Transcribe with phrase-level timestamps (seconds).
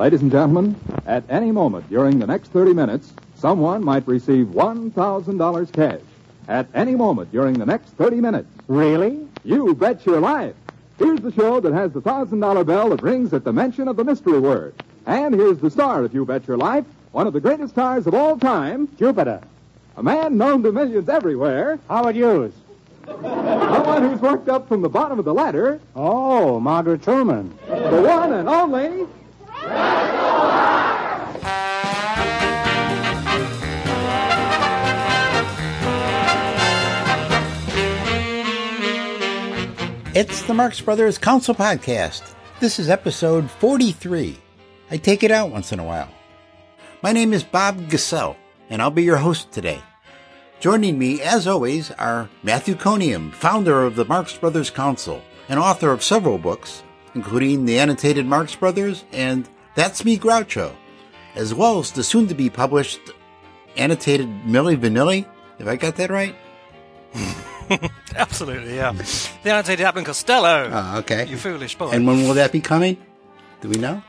[0.00, 5.72] Ladies and gentlemen, at any moment during the next 30 minutes, someone might receive $1,000
[5.74, 6.00] cash.
[6.48, 8.48] At any moment during the next 30 minutes.
[8.66, 9.28] Really?
[9.44, 10.54] You bet your life.
[10.98, 14.04] Here's the show that has the $1,000 bell that rings at the mention of the
[14.04, 14.72] mystery word.
[15.04, 18.14] And here's the star of You Bet Your Life, one of the greatest stars of
[18.14, 19.42] all time, Jupiter.
[19.98, 22.54] a man known to millions everywhere, Howard Hughes.
[23.06, 27.52] someone who's worked up from the bottom of the ladder, Oh, Margaret Truman.
[27.68, 29.06] the one and only
[40.12, 42.34] It's the Marx Brothers Council Podcast.
[42.58, 44.38] This is episode 43.
[44.90, 46.08] I take it out once in a while.
[47.02, 48.36] My name is Bob Gassell,
[48.70, 49.82] and I'll be your host today.
[50.60, 55.90] Joining me, as always, are Matthew Coniam, founder of the Marx Brothers Council and author
[55.90, 56.82] of several books,
[57.14, 60.74] including The Annotated Marx Brothers and That's Me Groucho,
[61.34, 63.00] as well as the soon to be published
[63.76, 65.26] Annotated Milli Vanilli.
[65.58, 66.34] Have I got that right?
[68.16, 68.92] Absolutely, yeah.
[68.92, 70.70] the annotated Abbott and Costello.
[70.72, 71.26] Oh, okay.
[71.26, 71.90] You foolish boy.
[71.90, 72.96] And when will that be coming?
[73.60, 74.02] Do we know?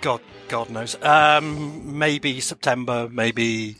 [0.00, 0.96] God, God knows.
[1.02, 3.76] Um, maybe September, maybe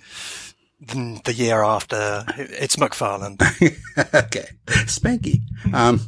[0.80, 2.24] the, the year after.
[2.36, 3.40] It's McFarland.
[4.14, 4.48] okay.
[4.66, 5.40] Spanky.
[5.72, 6.00] Um,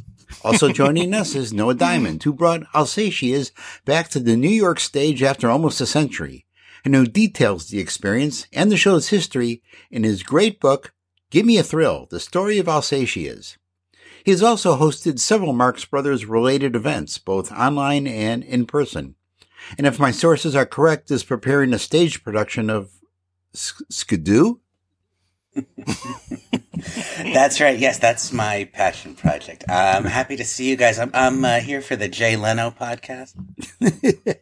[0.45, 3.51] also joining us is Noah Diamond, who brought I'll Say She Is
[3.83, 6.45] back to the New York stage after almost a century,
[6.85, 10.93] and who details the experience and the show's history in his great book,
[11.31, 13.57] Give Me a Thrill, The Story of I'll Say She Is.
[14.23, 19.15] He has also hosted several Marx Brothers related events, both online and in person.
[19.77, 22.91] And if my sources are correct, is preparing a stage production of
[23.53, 24.55] Skidoo?
[27.17, 27.77] That's right.
[27.77, 29.63] Yes, that's my passion project.
[29.69, 30.99] I'm happy to see you guys.
[30.99, 33.33] I'm, I'm uh, here for the Jay Leno podcast.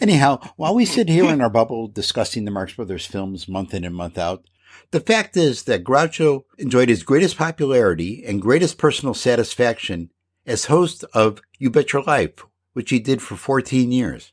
[0.00, 3.84] Anyhow, while we sit here in our bubble discussing the Marx Brothers films month in
[3.84, 4.44] and month out,
[4.90, 10.10] the fact is that Groucho enjoyed his greatest popularity and greatest personal satisfaction
[10.46, 14.32] as host of You Bet Your Life, which he did for 14 years.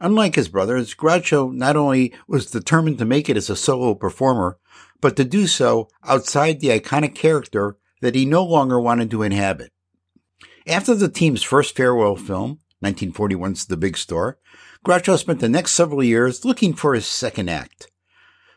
[0.00, 4.56] Unlike his brothers, Groucho not only was determined to make it as a solo performer,
[5.00, 9.72] but to do so outside the iconic character that he no longer wanted to inhabit.
[10.66, 14.38] After the team's first farewell film, 1941's The Big Store,
[14.84, 17.90] Groucho spent the next several years looking for his second act.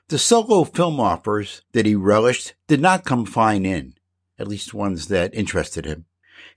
[0.10, 3.94] The solo film offers that he relished did not come flying in,
[4.38, 6.06] at least ones that interested him,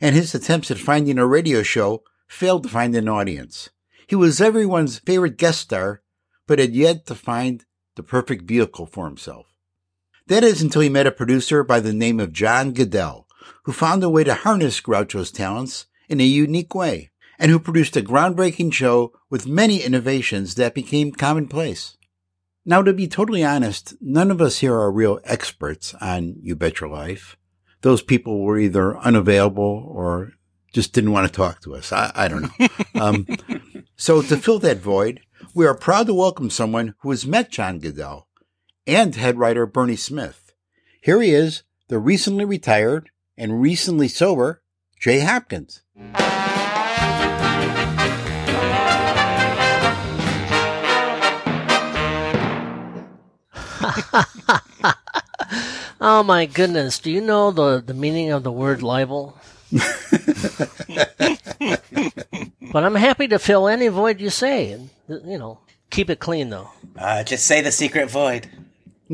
[0.01, 3.71] and his attempts at finding a radio show failed to find an audience.
[4.07, 6.03] He was everyone's favorite guest star,
[6.47, 7.65] but had yet to find
[7.95, 9.54] the perfect vehicle for himself.
[10.27, 13.27] That is until he met a producer by the name of John Guedel,
[13.65, 17.95] who found a way to harness Groucho's talents in a unique way, and who produced
[17.99, 21.99] a groundbreaking show with many innovations that became commonplace.
[22.65, 26.81] Now, to be totally honest, none of us here are real experts on You Bet
[26.81, 27.37] Your Life.
[27.83, 30.33] Those people were either unavailable or
[30.73, 31.93] just didn't want to talk to us.
[31.93, 32.69] I, I don't know.
[32.95, 33.27] Um,
[33.97, 35.21] so to fill that void,
[35.53, 38.29] we are proud to welcome someone who has met John Guedel
[38.87, 40.53] and head writer Bernie Smith.
[41.01, 44.63] Here he is, the recently retired and recently sober
[44.99, 45.83] Jay Hopkins.
[56.07, 56.99] Oh my goodness!
[56.99, 59.39] Do you know the the meaning of the word libel?
[59.73, 59.87] but
[62.85, 66.69] I'm happy to fill any void you say, and you know, keep it clean though.
[66.95, 68.51] Uh, just say the secret void.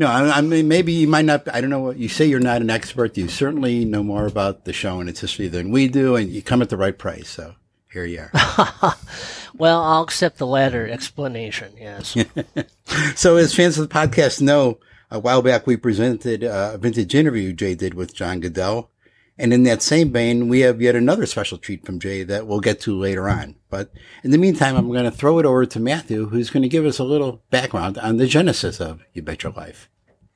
[0.01, 2.39] No, I, I mean, maybe you might not, I don't know what, you say you're
[2.39, 3.15] not an expert.
[3.17, 6.41] You certainly know more about the show and its history than we do, and you
[6.41, 7.29] come at the right price.
[7.29, 7.53] So
[7.91, 8.95] here you are.
[9.53, 11.73] Well, I'll accept the latter explanation.
[11.77, 12.17] Yes.
[13.15, 14.79] so as fans of the podcast know,
[15.11, 18.89] a while back we presented a vintage interview Jay did with John Guedel.
[19.37, 22.59] And in that same vein, we have yet another special treat from Jay that we'll
[22.59, 23.55] get to later on.
[23.69, 23.91] But
[24.23, 26.85] in the meantime, I'm going to throw it over to Matthew, who's going to give
[26.85, 29.89] us a little background on the genesis of You Bet Your Life.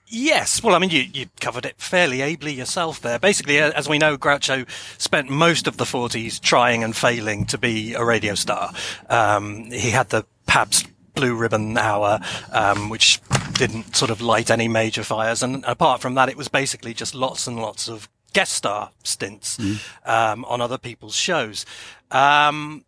[0.08, 3.18] Yes, well, I mean, you, you covered it fairly ably yourself there.
[3.18, 4.68] Basically, as we know, Groucho
[5.00, 8.72] spent most of the 40s trying and failing to be a radio star.
[9.10, 12.20] Um, he had the Pabst Blue Ribbon Hour,
[12.52, 13.20] um, which
[13.54, 15.42] didn't sort of light any major fires.
[15.42, 19.58] And apart from that, it was basically just lots and lots of guest star stints
[20.06, 21.66] um, on other people's shows,
[22.12, 22.84] um,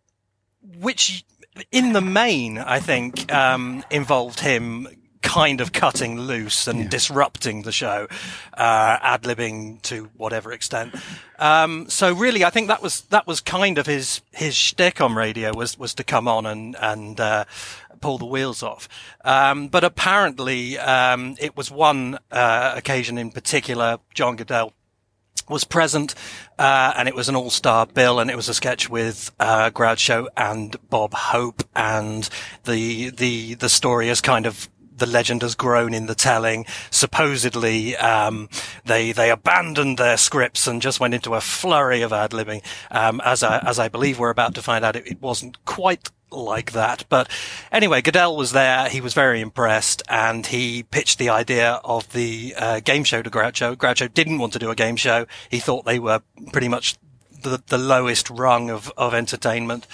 [0.78, 1.24] which
[1.72, 4.88] in the main, I think, um, involved him
[5.22, 8.06] kind of cutting loose and disrupting the show,
[8.54, 10.94] uh, ad libbing to whatever extent.
[11.38, 15.14] Um, so really, I think that was that was kind of his his shtick on
[15.14, 17.44] radio was was to come on and and uh,
[18.00, 18.88] pull the wheels off.
[19.24, 23.98] Um, but apparently, um, it was one uh, occasion in particular.
[24.14, 24.72] John Guedel
[25.48, 26.14] was present,
[26.58, 30.26] uh, and it was an all-star bill, and it was a sketch with uh, Groucho
[30.36, 32.28] and Bob Hope, and
[32.64, 34.68] the the the story is kind of
[34.98, 36.66] the legend has grown in the telling.
[36.90, 38.48] Supposedly, um,
[38.84, 42.62] they they abandoned their scripts and just went into a flurry of ad libbing.
[42.90, 46.10] Um, as I as I believe we're about to find out, it, it wasn't quite
[46.30, 47.04] like that.
[47.08, 47.30] But
[47.72, 48.88] anyway, Guedel was there.
[48.88, 53.30] He was very impressed and he pitched the idea of the uh, game show to
[53.30, 53.76] Groucho.
[53.76, 55.26] Groucho didn't want to do a game show.
[55.50, 56.20] He thought they were
[56.52, 56.96] pretty much
[57.42, 59.86] the, the lowest rung of, of entertainment.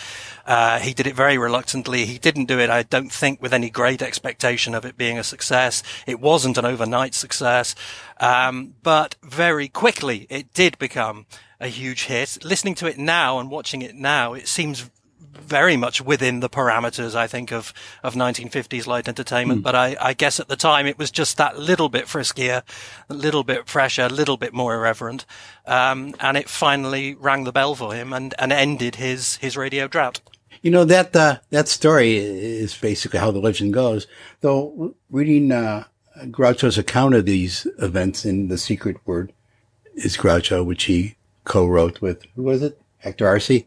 [0.46, 2.05] Uh, he did it very reluctantly.
[2.05, 5.25] He didn't do it, I don't think, with any great expectation of it being a
[5.25, 5.82] success.
[6.06, 7.75] It wasn't an overnight success.
[8.19, 11.26] Um, but very quickly it did become
[11.61, 12.44] a huge hit.
[12.44, 14.91] Listening to it now and watching it now, it seems
[15.37, 17.73] very much within the parameters, I think, of,
[18.03, 19.61] of 1950s light entertainment.
[19.61, 19.65] Mm.
[19.65, 22.63] But I, I, guess at the time it was just that little bit friskier,
[23.09, 25.27] a little bit fresher, a little bit more irreverent.
[25.67, 29.89] Um, and it finally rang the bell for him and, and ended his, his radio
[29.89, 30.21] drought.
[30.63, 34.07] You know, that, uh, that story is basically how the legend goes.
[34.41, 35.85] Though reading, uh,
[36.27, 39.33] Groucho's account of these events in The Secret Word
[39.95, 42.81] is Groucho, which he co-wrote with, who was it?
[42.99, 43.65] Hector Arce?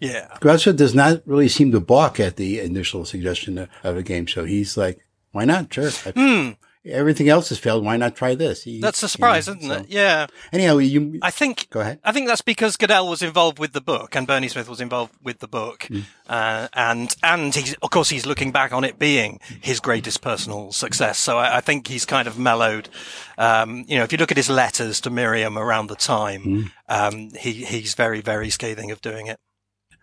[0.00, 0.28] Yeah.
[0.40, 4.44] Groucho does not really seem to balk at the initial suggestion of a game show.
[4.44, 5.72] He's like, why not?
[5.72, 5.84] Sure.
[5.84, 6.56] Mm.
[6.86, 7.84] Everything else has failed.
[7.84, 8.62] Why not try this?
[8.62, 9.80] He, that's a surprise, you know, isn't so.
[9.80, 9.86] it?
[9.90, 10.26] Yeah.
[10.50, 11.18] Anyhow, you.
[11.20, 11.68] I think.
[11.68, 12.00] Go ahead.
[12.02, 15.14] I think that's because Guedel was involved with the book, and Bernie Smith was involved
[15.22, 16.04] with the book, mm.
[16.26, 20.72] uh, and and he's of course he's looking back on it being his greatest personal
[20.72, 21.18] success.
[21.18, 22.88] So I, I think he's kind of mellowed.
[23.36, 26.72] Um, you know, if you look at his letters to Miriam around the time, mm.
[26.88, 29.38] um, he he's very very scathing of doing it.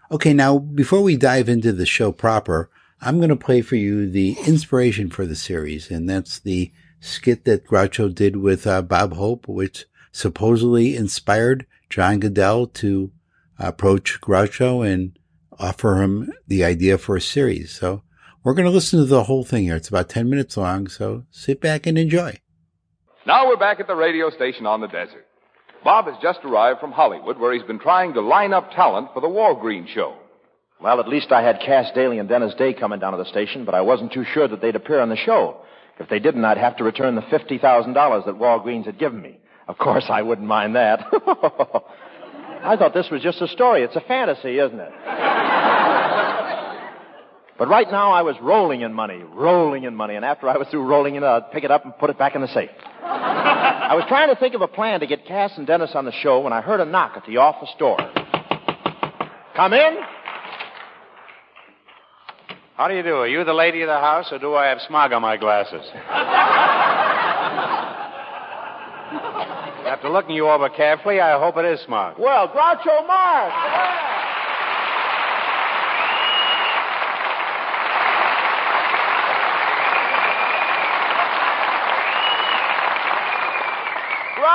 [0.09, 2.69] Okay, now before we dive into the show proper,
[3.01, 6.71] I'm going to play for you the inspiration for the series, and that's the
[7.01, 13.12] skit that Groucho did with uh, Bob Hope, which supposedly inspired John Guedel to
[13.59, 15.19] approach Groucho and
[15.59, 17.71] offer him the idea for a series.
[17.74, 18.04] So
[18.44, 19.75] we're going to listen to the whole thing here.
[19.75, 22.39] It's about 10 minutes long, so sit back and enjoy.
[23.25, 25.27] Now we're back at the radio station on the desert.
[25.88, 29.22] Bob has just arrived from Hollywood, where he's been trying to line up talent for
[29.22, 30.18] the Walgreen show.
[30.81, 33.63] Well, at least I had Cass Daley and Dennis Day coming down to the station,
[33.63, 35.62] but I wasn't too sure that they'd appear on the show.
[35.98, 39.39] If they didn't, I'd have to return the $50,000 that Walgreens had given me.
[39.69, 41.07] Of course, I wouldn't mind that.
[41.13, 43.83] I thought this was just a story.
[43.83, 44.92] It's a fantasy, isn't it?
[47.57, 50.68] but right now, I was rolling in money, rolling in money, and after I was
[50.68, 52.72] through rolling in it, I'd pick it up and put it back in the safe.
[53.09, 56.12] I was trying to think of a plan to get Cass and Dennis on the
[56.12, 57.98] show when I heard a knock at the office door.
[59.56, 59.98] Come in.
[62.75, 63.15] How do you do?
[63.15, 65.81] Are you the lady of the house, or do I have smog on my glasses?
[69.88, 72.19] After looking you over carefully, I hope it is smog.
[72.19, 74.17] Well, Groucho Marx.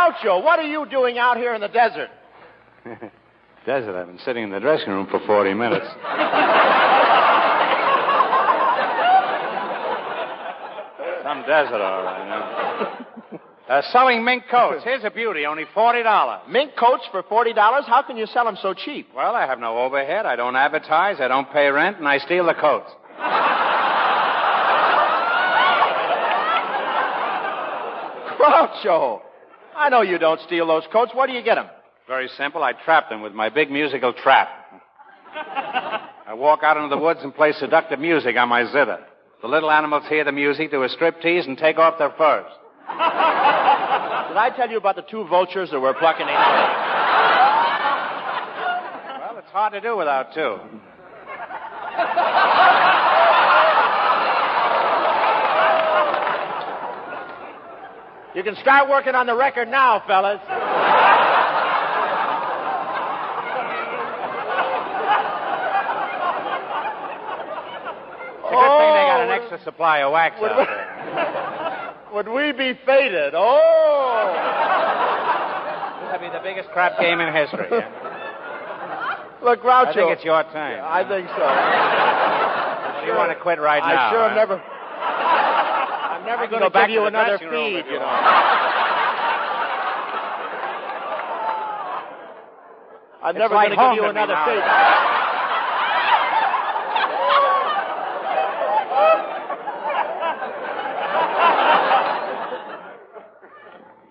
[0.02, 2.08] Groucho, what are you doing out here in the desert?
[3.66, 3.94] desert?
[3.94, 5.86] I've been sitting in the dressing room for 40 minutes.
[11.22, 12.28] Some desert, all right.
[12.28, 12.38] Huh?
[13.68, 14.82] Uh, selling mink coats.
[14.82, 16.48] Here's a beauty, only $40.
[16.48, 17.54] Mink coats for $40?
[17.86, 19.08] How can you sell them so cheap?
[19.14, 20.26] Well, I have no overhead.
[20.26, 21.20] I don't advertise.
[21.20, 22.90] I don't pay rent, and I steal the coats.
[28.38, 29.20] Groucho!
[29.76, 31.12] I know you don't steal those coats.
[31.14, 31.68] Where do you get them?
[32.06, 32.62] Very simple.
[32.62, 34.48] I trap them with my big musical trap.
[35.34, 39.00] I walk out into the woods and play seductive music on my zither.
[39.40, 42.46] The little animals hear the music, do a striptease, and take off their furs.
[42.88, 46.34] Did I tell you about the two vultures that were plucking in?
[49.20, 50.58] Well, it's hard to do without two.
[58.34, 60.40] You can start working on the record now, fellas.
[68.42, 70.64] It's a good thing they got an oh, extra supply of wax Would out we-
[70.64, 71.94] there.
[72.12, 73.32] Would we be fated?
[73.34, 74.28] Oh!
[76.00, 77.68] This will be the biggest crap game in history.
[77.70, 77.88] yeah?
[79.42, 79.88] Look, Groucho.
[79.88, 80.80] I think it's your time.
[80.84, 83.06] I think so.
[83.06, 84.08] you want to quit right now?
[84.08, 84.34] I sure huh?
[84.34, 84.62] never
[86.36, 88.06] never going to go give you another feed, you, you know.
[93.22, 94.64] I'm it's never like going to give you another feed.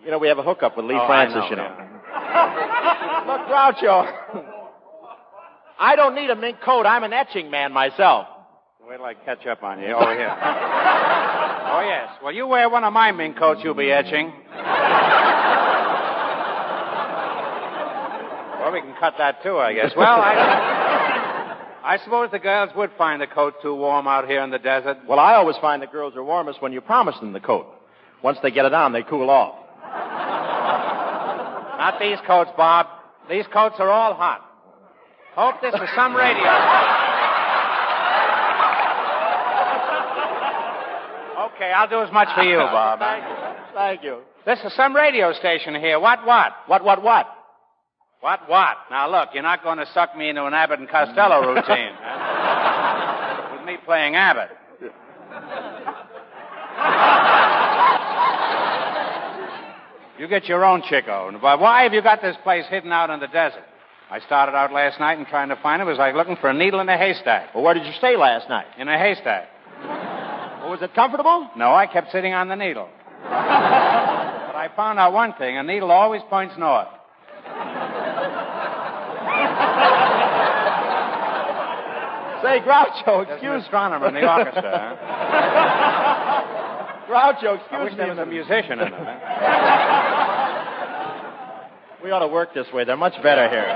[0.05, 1.63] you know, we have a hookup with Lee oh, Francis, know, you know.
[1.63, 3.23] Yeah.
[3.27, 4.07] Look, Groucho,
[5.77, 6.85] I don't need a mink coat.
[6.85, 8.27] I'm an etching man myself.
[8.87, 11.20] Wait till I catch up on you over here
[11.71, 12.09] oh, yes.
[12.23, 14.31] Well, you wear one of my mink coats, you'll be etching.
[18.59, 19.91] well, we can cut that too, I guess.
[19.95, 24.51] Well, I, I suppose the girls would find the coat too warm out here in
[24.51, 24.97] the desert.
[25.07, 27.67] Well, I always find the girls are warmest when you promise them the coat.
[28.23, 29.55] Once they get it on, they cool off.
[31.77, 32.85] Not these coats, Bob.
[33.27, 34.45] These coats are all hot.
[35.33, 36.43] Hope this is some radio.
[41.61, 42.97] Okay, I'll do as much for you, Bob.
[42.97, 43.35] Thank you.
[43.75, 44.17] Thank you.
[44.47, 45.99] This is some radio station here.
[45.99, 46.53] What, what?
[46.65, 47.27] What, what, what?
[48.19, 48.77] What, what?
[48.89, 51.93] Now, look, you're not going to suck me into an Abbott and Costello routine.
[52.01, 53.57] huh?
[53.57, 54.49] With me playing Abbott.
[60.17, 61.31] You get your own Chico.
[61.39, 63.65] But why have you got this place hidden out in the desert?
[64.09, 66.53] I started out last night and trying to find it was like looking for a
[66.55, 67.53] needle in a haystack.
[67.53, 68.65] Well, where did you stay last night?
[68.79, 69.47] In a haystack.
[70.71, 71.49] Was it comfortable?
[71.57, 72.87] No, I kept sitting on the needle.
[73.23, 76.87] but I found out one thing a needle always points north.
[82.41, 84.97] Say, Groucho, There's an excuse astronomer in the orchestra.
[84.97, 87.03] Huh?
[87.11, 87.97] Groucho, excuse I wish me.
[87.97, 88.93] there was a musician in it.
[92.01, 92.85] We ought to work this way.
[92.85, 93.67] They're much better here.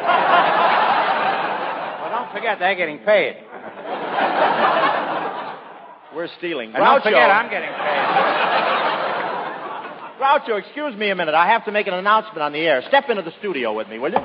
[2.02, 3.36] Well, don't forget, they're getting paid.
[6.16, 6.70] We're stealing.
[6.74, 7.76] And don't forget, I'm getting paid.
[10.22, 11.36] Groucho, excuse me a minute.
[11.36, 12.82] I have to make an announcement on the air.
[12.88, 14.18] Step into the studio with me, will you?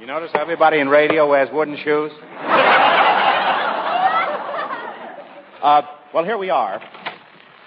[0.00, 2.10] You notice everybody in radio wears wooden shoes?
[5.62, 5.82] Uh,
[6.14, 6.80] well, here we are.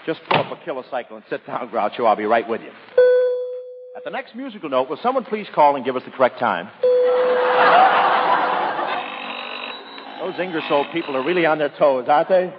[0.08, 2.08] Just pull up a kilocycle and sit down, Groucho.
[2.08, 2.72] I'll be right with you.
[3.96, 6.72] At the next musical note, will someone please call and give us the correct time?
[10.24, 12.54] Those Ingersoll people are really on their toes, aren't they?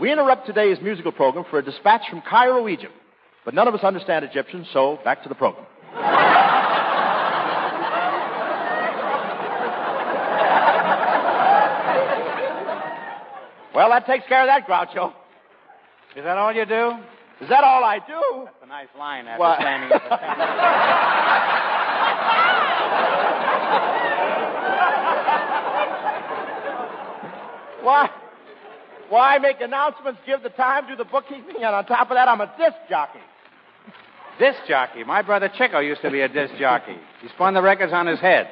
[0.00, 2.92] We interrupt today's musical program for a dispatch from Cairo, Egypt.
[3.44, 5.66] But none of us understand Egyptian, so back to the program.
[13.72, 15.12] Well, that takes care of that, Groucho.
[16.16, 16.90] Is that all you do?
[17.40, 18.46] Is that all I do?
[18.46, 19.60] That's a nice line after What?
[22.24, 23.38] standing at
[27.80, 28.10] the Why?
[29.10, 32.40] Why make announcements, give the time, do the bookkeeping, and on top of that, I'm
[32.40, 33.20] a disc jockey.
[34.38, 35.04] Disc jockey.
[35.04, 36.96] My brother Chico used to be a disc jockey.
[37.22, 38.48] He spun the records on his head.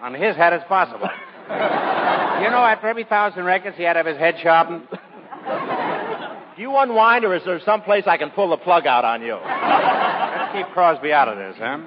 [0.00, 1.08] On his head, it's possible.
[1.48, 4.88] you know, after every thousand records, he had to have his head sharpened.
[4.90, 9.22] Do you unwind, or is there some place I can pull the plug out on
[9.22, 9.34] you?
[9.34, 11.78] Let's keep Crosby out of this, huh?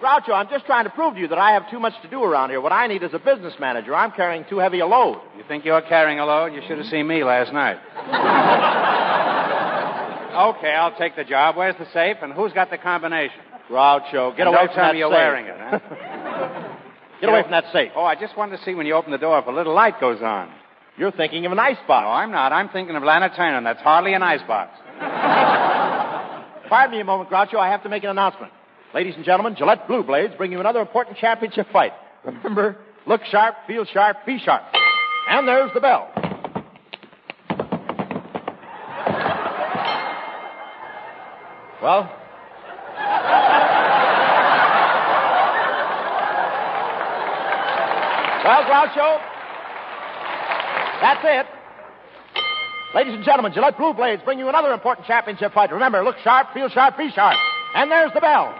[0.00, 2.22] Groucho, I'm just trying to prove to you that I have too much to do
[2.22, 2.60] around here.
[2.60, 3.94] What I need is a business manager.
[3.94, 5.20] I'm carrying too heavy a load.
[5.36, 6.52] You think you're carrying a load?
[6.52, 7.78] You should have seen me last night.
[10.56, 11.56] okay, I'll take the job.
[11.56, 13.40] Where's the safe, and who's got the combination?
[13.70, 15.16] Groucho, get And away from that me you're safe.
[15.16, 15.78] wearing it, huh?
[17.20, 17.92] Get away from that safe.
[17.96, 19.98] Oh, I just wanted to see when you open the door if a little light
[19.98, 20.50] goes on.
[20.98, 22.04] You're thinking of an icebox.
[22.04, 22.52] No, I'm not.
[22.52, 24.78] I'm thinking of Lana Turner, and that's hardly an icebox.
[26.68, 27.58] Pardon me a moment, Groucho.
[27.58, 28.52] I have to make an announcement.
[28.94, 31.92] Ladies and gentlemen, Gillette Blue Blades bring you another important championship fight.
[32.24, 34.62] Remember, look sharp, feel sharp, be sharp.
[35.28, 36.10] And there's the bell.
[41.82, 42.10] Well?
[48.44, 49.20] Well, Groucho,
[51.00, 51.55] that's it.
[52.94, 55.72] Ladies and gentlemen, Gillette Blue Blades bring you another important championship fight.
[55.72, 57.36] Remember, look sharp, feel sharp, be sharp.
[57.74, 58.54] And there's the bell.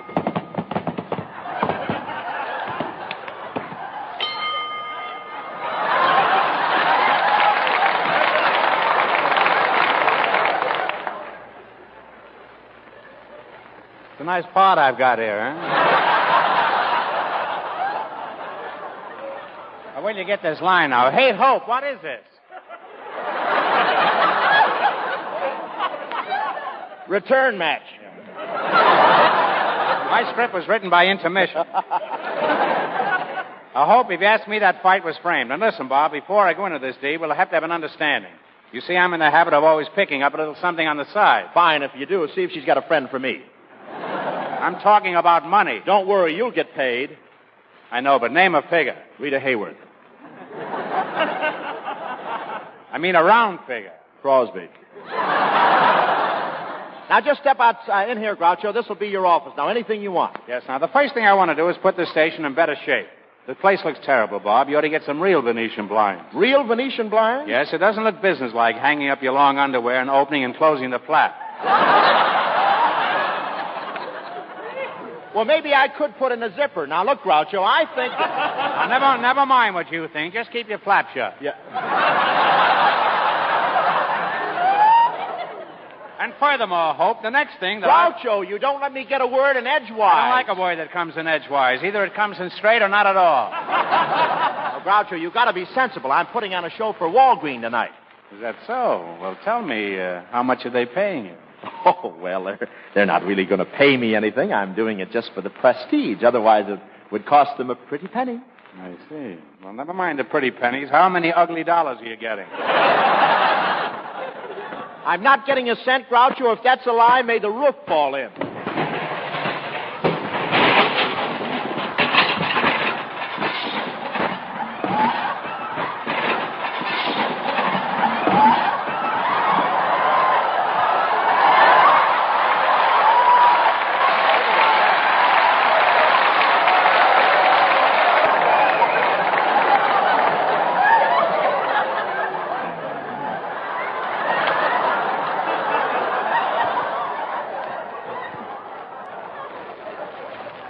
[14.12, 15.54] It's a nice pot I've got here, huh?
[19.94, 21.10] now, where do you get this line now?
[21.10, 22.22] Hey, Hope, what is this?
[27.08, 27.82] Return match.
[30.10, 31.64] My script was written by intermission.
[33.76, 35.52] I hope if you ask me that fight was framed.
[35.52, 38.32] And listen, Bob, before I go into this deed, we'll have to have an understanding.
[38.72, 41.04] You see, I'm in the habit of always picking up a little something on the
[41.12, 41.50] side.
[41.54, 43.42] Fine, if you do, see if she's got a friend for me.
[43.90, 45.80] I'm talking about money.
[45.84, 47.16] Don't worry, you'll get paid.
[47.90, 48.96] I know, but name a figure.
[49.20, 49.76] Rita Hayworth.
[52.92, 53.92] I mean a round figure.
[54.22, 54.68] Crosby.
[57.08, 58.72] Now just step out uh, in here, Groucho.
[58.74, 59.52] This will be your office.
[59.56, 60.36] Now, anything you want.
[60.48, 62.76] Yes, now the first thing I want to do is put this station in better
[62.84, 63.06] shape.
[63.46, 64.68] The place looks terrible, Bob.
[64.68, 66.24] You ought to get some real Venetian blinds.
[66.34, 67.48] Real Venetian blinds?
[67.48, 70.98] Yes, it doesn't look businesslike hanging up your long underwear and opening and closing the
[71.06, 71.34] flap.
[75.36, 76.86] Well, maybe I could put in a zipper.
[76.86, 78.10] Now, look, Groucho, I think.
[78.10, 80.32] Now, never, never mind what you think.
[80.32, 81.34] Just keep your flap shut.
[81.42, 82.55] Yeah.
[86.26, 89.56] And furthermore, Hope, the next thing that Groucho, you don't let me get a word
[89.56, 90.12] in edgewise.
[90.12, 91.78] I, I don't like a word that comes in edgewise.
[91.84, 93.48] Either it comes in straight or not at all.
[94.76, 96.10] Now, Groucho, you got to be sensible.
[96.10, 97.92] I'm putting on a show for Walgreen tonight.
[98.34, 99.16] Is that so?
[99.20, 101.36] Well, tell me, uh, how much are they paying you?
[101.84, 104.52] Oh, well, they're, they're not really going to pay me anything.
[104.52, 106.24] I'm doing it just for the prestige.
[106.24, 106.80] Otherwise, it
[107.12, 108.40] would cost them a pretty penny.
[108.80, 109.38] I see.
[109.62, 110.88] Well, never mind the pretty pennies.
[110.90, 112.46] How many ugly dollars are you getting?
[115.06, 116.56] I'm not getting a cent, Groucho.
[116.56, 118.28] If that's a lie, may the roof fall in.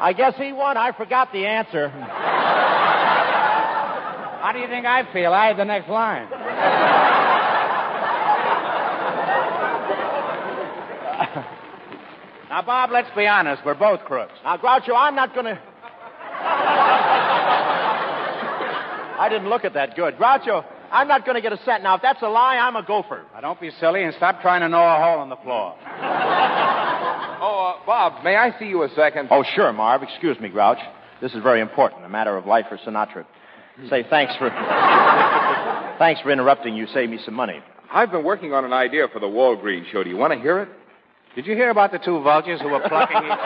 [0.07, 0.77] I guess he won.
[0.77, 1.89] I forgot the answer.
[1.89, 1.99] How
[4.53, 5.33] do you think I feel?
[5.33, 6.31] I had the next line.
[12.49, 13.65] now, Bob, let's be honest.
[13.67, 14.35] We're both crooks.
[14.45, 15.61] Now, Groucho, I'm not going to.
[19.19, 20.19] I didn't look at that good.
[20.19, 21.83] Groucho, I'm not going to get a cent.
[21.83, 23.25] Now, if that's a lie, I'm a gopher.
[23.35, 25.75] Now, don't be silly and stop trying to gnaw a hole in the floor.
[27.49, 29.29] Oh, uh, Bob, may I see you a second?
[29.31, 30.03] Oh, sure, Marv.
[30.03, 30.81] Excuse me, Grouch.
[31.23, 32.05] This is very important.
[32.05, 33.25] A matter of life for Sinatra.
[33.89, 34.51] Say thanks for.
[36.01, 36.75] thanks for interrupting.
[36.75, 37.61] You saved me some money.
[37.93, 40.03] I've been working on an idea for the Walgreen show.
[40.03, 40.69] Do you want to hear it?
[41.37, 43.39] Did you hear about the two vultures who were plucking each other?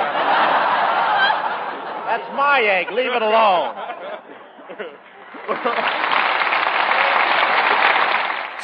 [2.06, 2.86] That's my egg.
[2.92, 3.74] Leave it alone.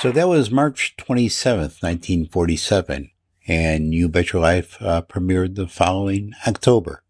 [0.01, 3.11] So that was March 27th, 1947,
[3.47, 7.03] and You Bet Your Life uh, premiered the following October.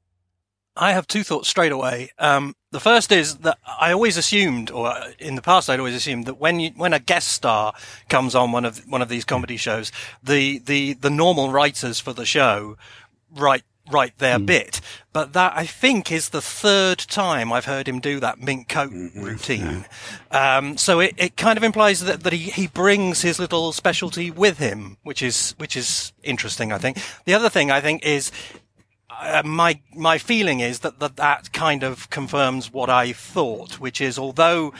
[0.77, 2.11] I have two thoughts straight away.
[2.18, 6.27] Um, the first is that I always assumed, or in the past, I'd always assumed
[6.27, 7.72] that when you, when a guest star
[8.11, 9.90] comes on one of one of these comedy shows,
[10.22, 12.77] the the the normal writers for the show
[13.35, 14.81] write write their bit.
[15.12, 18.92] But that I think is the third time I've heard him do that mink coat
[19.14, 19.87] routine.
[20.31, 24.31] Um, so it, it kind of implies that, that he, he brings his little specialty
[24.31, 26.72] with him, which is which is interesting.
[26.72, 28.31] I think the other thing I think is
[29.11, 34.01] uh, my my feeling is that, that that kind of confirms what I thought, which
[34.01, 34.75] is although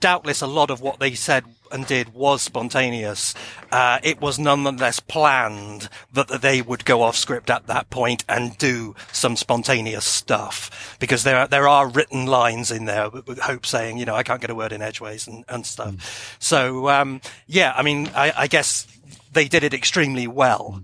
[0.00, 3.34] doubtless a lot of what they said and did was spontaneous,
[3.70, 8.24] uh, it was nonetheless planned that, that they would go off script at that point
[8.28, 13.38] and do some spontaneous stuff because there are, there are written lines in there with,
[13.38, 16.36] Hope saying, you know, I can't get a word in edgeways and, and stuff.
[16.38, 18.86] So, um, yeah, I mean, I, I guess
[19.32, 20.82] they did it extremely well.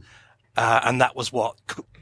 [0.57, 1.55] Uh, and that was what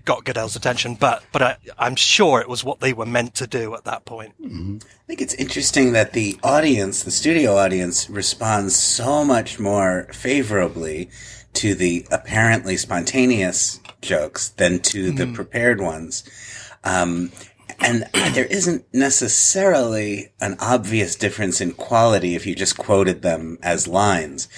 [0.06, 0.94] got Guedel's attention.
[0.94, 4.06] But but I, I'm sure it was what they were meant to do at that
[4.06, 4.32] point.
[4.42, 11.10] I think it's interesting that the audience, the studio audience, responds so much more favorably
[11.54, 16.24] to the apparently spontaneous jokes than to the prepared ones.
[16.84, 17.32] Um,
[17.80, 23.88] and there isn't necessarily an obvious difference in quality if you just quoted them as
[23.88, 24.48] lines.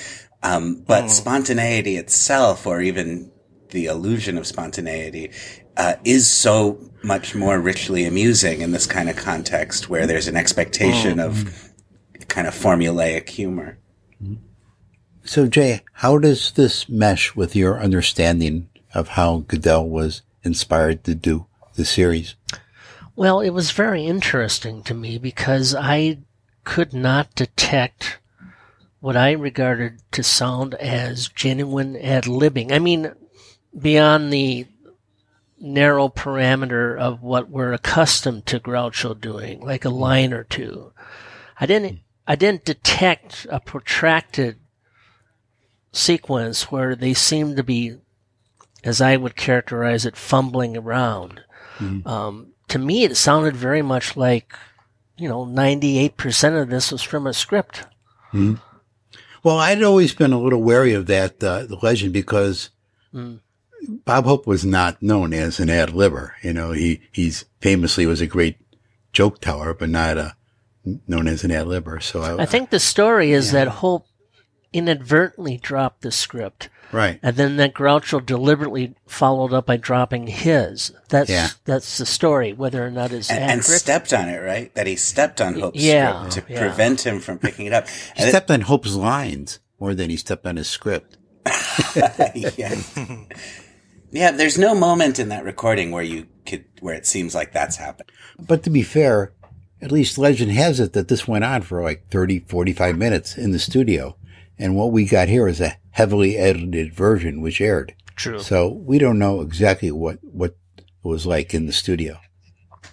[0.42, 3.32] Um, but spontaneity itself, or even
[3.70, 5.30] the illusion of spontaneity,
[5.76, 10.36] uh, is so much more richly amusing in this kind of context where there's an
[10.36, 11.72] expectation of
[12.28, 13.78] kind of formulaic humor.
[15.24, 21.14] So, Jay, how does this mesh with your understanding of how Guedel was inspired to
[21.14, 22.34] do the series?
[23.14, 26.18] Well, it was very interesting to me because I
[26.64, 28.18] could not detect
[29.00, 32.72] what I regarded to sound as genuine ad libbing.
[32.72, 33.12] I mean,
[33.78, 34.66] beyond the
[35.60, 40.92] narrow parameter of what we're accustomed to Groucho doing, like a line or two.
[41.60, 44.58] I didn't, I didn't detect a protracted
[45.92, 47.96] sequence where they seemed to be,
[48.84, 51.42] as I would characterize it, fumbling around.
[52.06, 54.54] Um, to me, it sounded very much like
[55.18, 57.86] you know, 98% of this was from a script.
[59.42, 62.70] Well, I'd always been a little wary of that, uh, the legend, because
[63.86, 66.32] Bob Hope was not known as an ad libber.
[66.42, 68.56] You know, he, he's famously was a great
[69.12, 70.30] joke teller, but not uh
[71.06, 72.02] known as an ad libber.
[72.02, 74.06] So I, I think the story is that Hope
[74.72, 76.68] inadvertently dropped the script.
[76.92, 77.18] right.
[77.22, 80.92] And then that Groucho deliberately followed up by dropping his.
[81.08, 81.48] That's Yeah.
[81.64, 83.80] that's the story, whether or not it's And, and accurate.
[83.80, 84.74] stepped on it, right?
[84.74, 86.60] That he stepped on Hope's yeah, script to yeah.
[86.60, 87.88] prevent him from picking it up.
[87.88, 91.16] He And it- stepped on Hope's lines more than he stepped on his script.
[92.34, 92.74] yeah.
[94.10, 97.76] yeah, there's no moment in that recording where you could, where it seems like that's
[97.76, 98.10] happened.
[98.38, 99.32] But to be fair,
[99.80, 103.52] at least legend has it that this went on for like 30, 45 minutes in
[103.52, 104.16] the studio.
[104.58, 107.94] And what we got here is a heavily edited version, which aired.
[108.16, 108.40] True.
[108.40, 112.18] So we don't know exactly what, what it was like in the studio.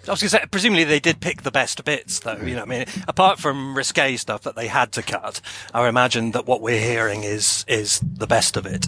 [0.08, 2.38] I was going to say, presumably they did pick the best bits, though.
[2.38, 5.42] You know, I mean, apart from risque stuff that they had to cut,
[5.74, 8.88] I imagine that what we're hearing is is the best of it.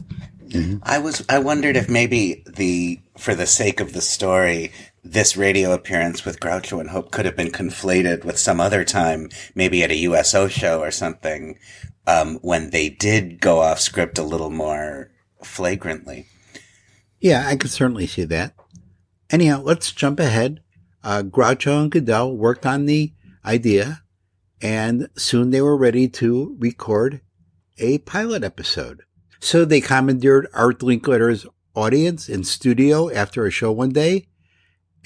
[0.84, 4.72] I was, I wondered if maybe the, for the sake of the story,
[5.04, 9.30] this radio appearance with Groucho and Hope could have been conflated with some other time,
[9.56, 11.58] maybe at a USO show or something,
[12.06, 15.12] um, when they did go off script a little more
[15.44, 16.28] flagrantly.
[17.20, 18.54] Yeah, I could certainly see that.
[19.30, 20.62] Anyhow, let's jump ahead.
[21.04, 23.14] Uh, Groucho and Guedel worked on the
[23.46, 24.04] idea
[24.62, 27.22] and soon they were ready to record
[27.78, 29.04] a pilot episode.
[29.40, 31.46] So they commandeered Art Linkletter's
[31.76, 34.28] audience in studio after a show one day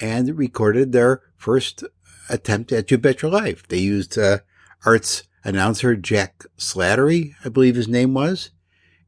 [0.00, 1.84] and recorded their first
[2.28, 3.68] attempt at You Bet Your Life.
[3.68, 4.38] They used uh,
[4.84, 8.50] Art's announcer, Jack Slattery, I believe his name was.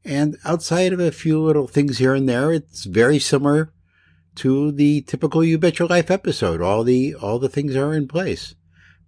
[0.03, 3.73] And outside of a few little things here and there, it's very similar
[4.35, 6.61] to the typical You Bet Your Life episode.
[6.61, 8.53] All the, all the things are in place.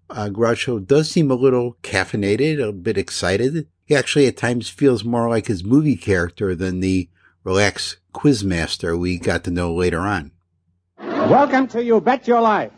[0.09, 3.67] Uh, Groucho does seem a little caffeinated, a bit excited.
[3.87, 7.07] He actually at times feels more like his movie character than the
[7.45, 10.33] relaxed quizmaster we got to know later on.
[10.99, 12.73] Welcome to You Bet Your Life.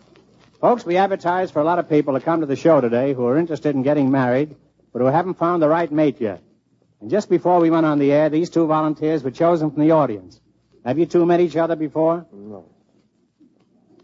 [0.62, 3.26] Folks, we advertise for a lot of people to come to the show today who
[3.26, 4.56] are interested in getting married,
[4.93, 6.43] but who haven't found the right mate yet.
[7.02, 9.89] And just before we went on the air, these two volunteers were chosen from the
[9.89, 10.39] audience.
[10.86, 12.28] Have you two met each other before?
[12.32, 12.65] No.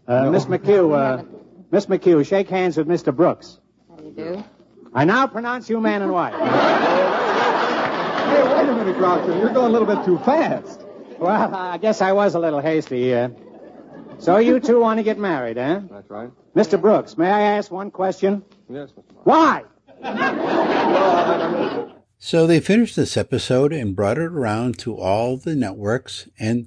[0.08, 1.22] Uh, Miss McHugh, uh,
[1.70, 3.14] Miss McHugh, shake hands with Mr.
[3.14, 3.60] Brooks.
[3.88, 4.44] How do you do?
[4.94, 6.34] I now pronounce you man and wife.
[8.26, 9.38] Hey, wait a minute, Groucho.
[9.40, 10.84] You're going a little bit too fast.
[11.20, 13.14] Well, I guess I was a little hasty.
[13.14, 13.28] Uh,
[14.18, 15.80] so you two want to get married, eh?
[15.88, 16.28] That's right.
[16.56, 16.80] Mr.
[16.80, 18.42] Brooks, may I ask one question?
[18.68, 19.04] Yes, Mr.
[19.22, 19.62] Why?
[22.18, 26.66] So they finished this episode and brought it around to all the networks and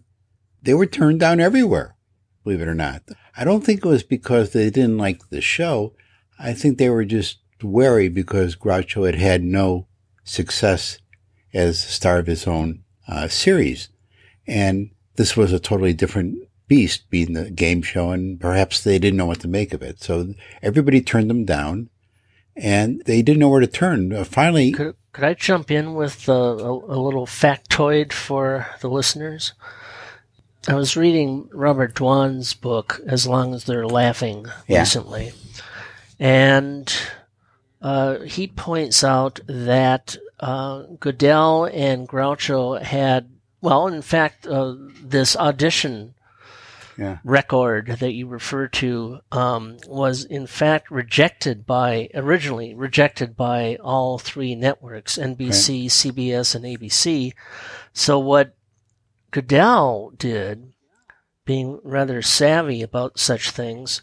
[0.61, 1.95] they were turned down everywhere,
[2.43, 3.03] believe it or not.
[3.35, 5.93] I don't think it was because they didn't like the show.
[6.39, 9.87] I think they were just wary because Groucho had had no
[10.23, 10.99] success
[11.53, 13.89] as star of his own uh, series.
[14.47, 19.17] And this was a totally different beast being the game show and perhaps they didn't
[19.17, 20.01] know what to make of it.
[20.01, 21.89] So everybody turned them down
[22.55, 24.13] and they didn't know where to turn.
[24.13, 28.89] Uh, finally, Could, could I jump in with uh, a, a little factoid for the
[28.89, 29.53] listeners?
[30.67, 34.79] I was reading Robert Dwan's book, As Long as They're Laughing, Yeah.
[34.79, 35.31] recently.
[36.19, 36.93] And
[37.81, 43.29] uh, he points out that uh, Guedel and Groucho had,
[43.61, 46.13] well, in fact, uh, this audition
[46.97, 47.19] Yeah.
[47.23, 54.19] record that you refer to um, was in fact rejected by originally rejected by all
[54.19, 57.33] three networks NBC, CBS, and ABC.
[57.93, 58.55] So what
[59.31, 60.73] Guedel did,
[61.45, 64.01] being rather savvy about such things,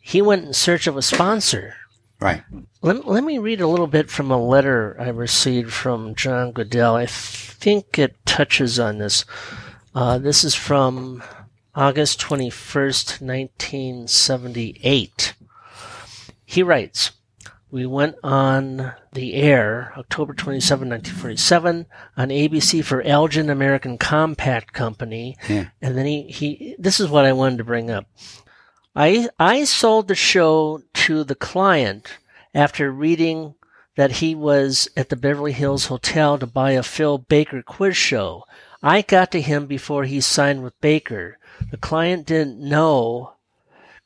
[0.00, 1.76] he went in search of a sponsor.
[2.24, 2.42] Right.
[2.80, 6.94] Let, let me read a little bit from a letter I received from John Guedel.
[6.94, 9.26] I think it touches on this.
[9.94, 11.22] Uh, this is from
[11.74, 15.34] August 21st, 1978.
[16.46, 17.10] He writes,
[17.70, 21.84] We went on the air October 27, 1947
[22.16, 25.36] on ABC for Elgin American Compact Company.
[25.46, 25.66] Yeah.
[25.82, 28.06] And then he, he, this is what I wanted to bring up.
[28.96, 32.18] I, I sold the show to the client
[32.54, 33.54] after reading
[33.96, 38.44] that he was at the Beverly Hills Hotel to buy a Phil Baker quiz show.
[38.82, 41.38] I got to him before he signed with Baker.
[41.70, 43.34] The client didn't know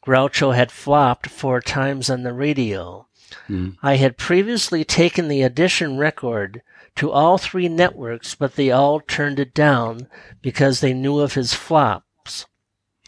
[0.04, 3.06] Groucho had flopped four times on the radio.
[3.46, 3.70] Hmm.
[3.82, 6.62] I had previously taken the audition record
[6.96, 10.08] to all three networks, but they all turned it down
[10.40, 11.52] because they knew of his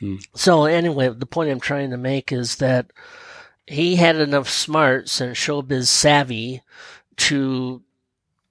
[0.00, 0.26] flops.
[0.34, 2.90] So anyway, the point I'm trying to make is that
[3.66, 6.62] he had enough smarts and showbiz savvy
[7.18, 7.82] to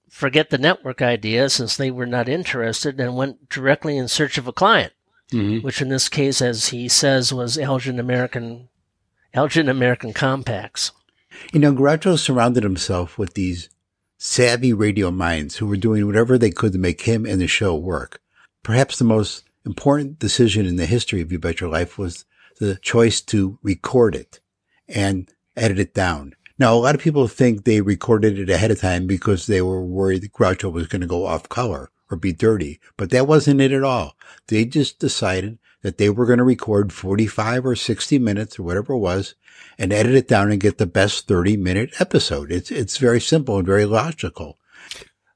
[0.08, 4.46] forget the network idea since they were not interested and went directly in search of
[4.46, 4.92] a client,
[5.32, 5.62] Mhm.
[5.62, 8.68] which in this case, as he says, was Elgin American,
[9.34, 10.92] Elgin American Compacts.
[11.52, 13.68] You know, Groucho surrounded himself with these
[14.18, 17.74] savvy radio minds who were doing whatever they could to make him and the show
[17.74, 18.20] work.
[18.62, 22.24] Perhaps the most important decision in the history of You Bet Your Life was
[22.58, 24.40] the choice to record it
[24.88, 26.34] and edit it down.
[26.58, 29.84] Now, a lot of people think they recorded it ahead of time because they were
[29.84, 33.60] worried that Groucho was going to go off color or be dirty, but that wasn't
[33.60, 34.16] it at all.
[34.48, 38.92] They just decided that they were going to record 45 or 60 minutes or whatever
[38.92, 39.34] it was
[39.78, 42.52] and edit it down and get the best 30 minute episode.
[42.52, 44.58] It's, it's very simple and very logical.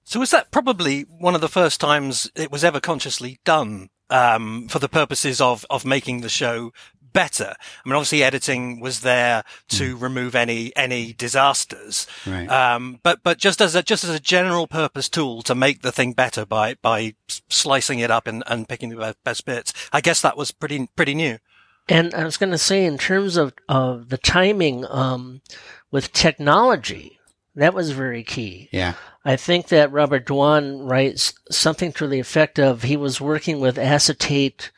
[0.05, 4.69] So was that probably one of the first times it was ever consciously done um,
[4.69, 6.73] for the purposes of of making the show
[7.13, 7.55] better?
[7.59, 12.49] I mean, obviously, editing was there to remove any any disasters, Right.
[12.49, 15.93] um, but but just as a just as a general purpose tool to make the
[15.93, 17.15] thing better by by
[17.49, 19.73] slicing it up and, and picking the best bits.
[19.93, 21.39] I guess that was pretty pretty new.
[21.87, 25.43] And I was going to say, in terms of, of the timing um,
[25.91, 27.19] with technology,
[27.57, 28.69] that was very key.
[28.73, 28.95] Yeah.
[29.25, 33.79] I think that Robert Dwan writes something to the effect of he was working with
[33.79, 34.71] acetate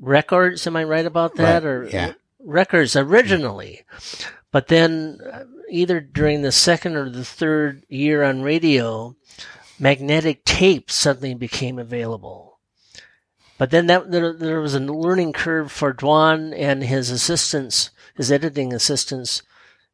[0.00, 0.66] records.
[0.66, 1.62] Am I right about that?
[1.62, 2.12] Right, Or yeah.
[2.40, 3.82] records originally,
[4.50, 9.14] but then uh, either during the second or the third year on radio,
[9.78, 12.58] magnetic tape suddenly became available.
[13.58, 18.32] But then that there, there was a learning curve for Dwan and his assistants, his
[18.32, 19.42] editing assistants,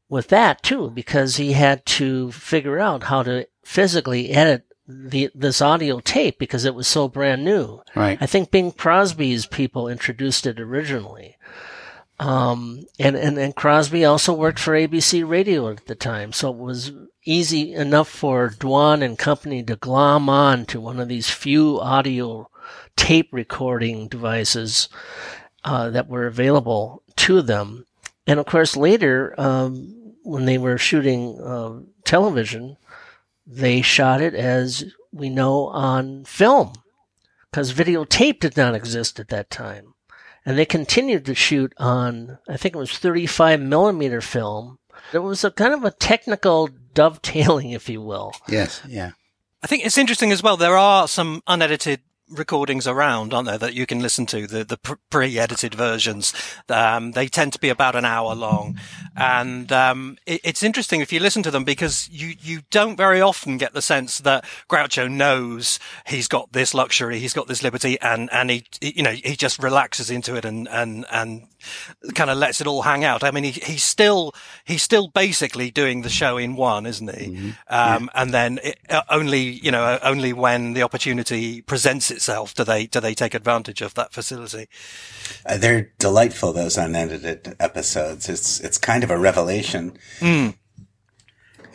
[0.09, 5.61] with that too, because he had to figure out how to physically edit the this
[5.61, 7.83] audio tape because it was so brand new.
[7.95, 8.19] Right.
[8.21, 11.37] I think Bing Crosby's people introduced it originally.
[12.21, 16.57] Um, and, and, and Crosby also worked for ABC Radio at the time, so it
[16.57, 16.91] was
[17.25, 22.51] easy enough for Dwan and company to glom on to one of these few audio
[22.97, 24.89] tape recording devices
[25.63, 27.87] uh, that were available to them.
[28.27, 29.98] And of course, later, um,
[30.29, 32.77] when they were shooting uh, television,
[33.47, 36.75] they shot it as we know on film
[37.51, 39.95] because videotape did not exist at that time.
[40.45, 44.79] And they continued to shoot on, I think it was 35 millimeter film.
[45.15, 48.33] It was a kind of a technical dovetailing, if you will.
[48.49, 48.83] Yes.
[48.87, 49.13] Yeah.
[49.63, 50.59] I think it's interesting as well.
[50.59, 54.77] There are some unedited recordings around, aren't there, that you can listen to the the
[55.11, 56.33] pre-edited versions.
[56.69, 58.79] Um, they tend to be about an hour long,
[59.17, 63.21] and um, it, it's interesting if you listen to them because you you don't very
[63.21, 68.01] often get the sense that Groucho knows he's got this luxury, he's got this liberty,
[68.01, 71.49] and and he you know he just relaxes into it and and and
[72.15, 73.23] kind of lets it all hang out.
[73.25, 77.55] I mean, he, he's still he's still basically doing the show in one, isn't he?
[77.69, 82.55] Um, And then it, uh, only you know uh, only when the opportunity presents itself
[82.55, 84.69] do they do they take advantage of that facility.
[85.47, 86.53] Uh, they're delightful.
[86.53, 88.29] Those unedited episodes.
[88.29, 89.99] It's it's kind of a revelation.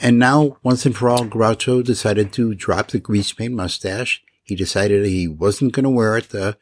[0.01, 4.21] And now, once and for all, Groucho decided to drop the grease paint mustache.
[4.43, 6.53] He decided he wasn't going to wear it uh,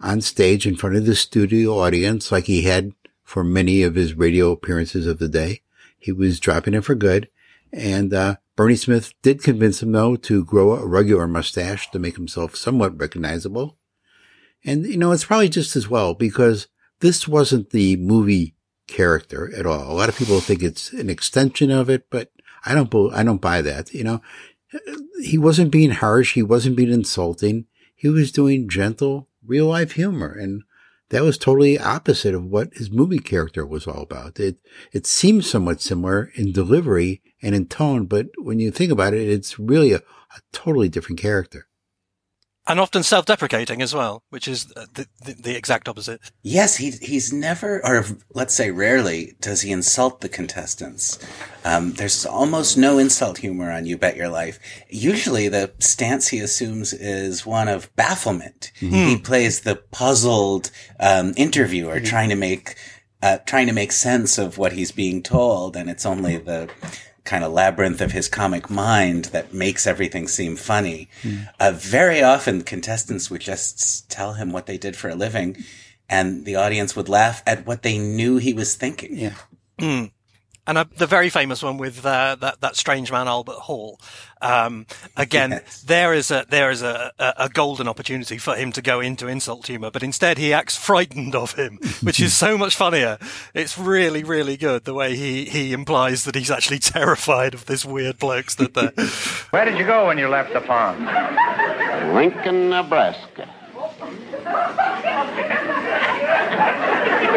[0.00, 4.14] on stage in front of the studio audience like he had for many of his
[4.14, 5.62] radio appearances of the day.
[5.98, 7.28] He was dropping it for good.
[7.72, 12.16] And uh, Bernie Smith did convince him, though, to grow a regular mustache to make
[12.16, 13.76] himself somewhat recognizable.
[14.64, 16.66] And, you know, it's probably just as well because
[17.00, 18.54] this wasn't the movie
[18.86, 19.90] character at all.
[19.90, 22.32] A lot of people think it's an extension of it, but
[22.66, 23.94] I don't, I don't buy that.
[23.94, 24.22] You know,
[25.22, 26.34] he wasn't being harsh.
[26.34, 27.66] He wasn't being insulting.
[27.94, 30.32] He was doing gentle, real life humor.
[30.32, 30.62] And
[31.10, 34.38] that was totally opposite of what his movie character was all about.
[34.38, 34.58] It,
[34.92, 39.28] it seems somewhat similar in delivery and in tone, but when you think about it,
[39.28, 41.66] it's really a, a totally different character.
[42.70, 46.20] And often self-deprecating as well, which is uh, the, the, the exact opposite.
[46.42, 51.18] Yes, he he's never, or let's say rarely, does he insult the contestants.
[51.64, 54.60] Um, there's almost no insult humor on You Bet Your Life.
[54.88, 58.70] Usually, the stance he assumes is one of bafflement.
[58.76, 62.76] He plays the puzzled um, interviewer, trying to make
[63.20, 66.70] uh, trying to make sense of what he's being told, and it's only the
[67.24, 71.08] kind of labyrinth of his comic mind that makes everything seem funny.
[71.58, 75.56] Uh, very often, contestants would just tell him what they did for a living,
[76.08, 79.16] and the audience would laugh at what they knew he was thinking.
[79.16, 79.34] Yeah.
[80.66, 84.00] And uh, the very famous one with uh, that that strange man Albert Hall.
[84.42, 85.82] Um, again, yes.
[85.82, 89.66] there is a there is a, a, golden opportunity for him to go into insult
[89.66, 93.18] humor, but instead he acts frightened of him, which is so much funnier.
[93.54, 97.84] It's really really good the way he he implies that he's actually terrified of this
[97.84, 98.90] weird bloke stood there.
[99.50, 101.04] Where did you go when you left the farm?
[102.14, 103.48] Lincoln, Nebraska.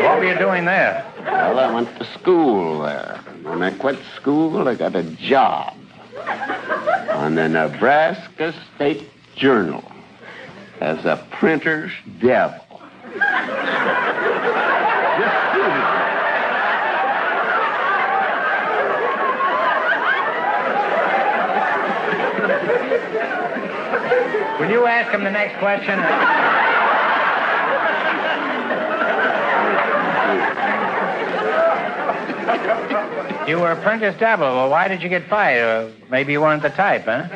[0.04, 1.13] What were you doing there?
[1.26, 3.20] Well, I went to school there.
[3.44, 5.76] When I quit school, I got a job
[7.12, 9.84] on the Nebraska State Journal
[10.82, 12.60] as a printer's devil.
[24.60, 26.00] Will you ask him the next question?
[33.48, 34.48] You were apprentice devil.
[34.48, 35.92] Well, why did you get fired?
[35.92, 37.28] Uh, maybe you weren't the type, huh?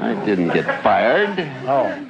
[0.00, 1.38] I didn't get fired.
[1.66, 2.06] Oh.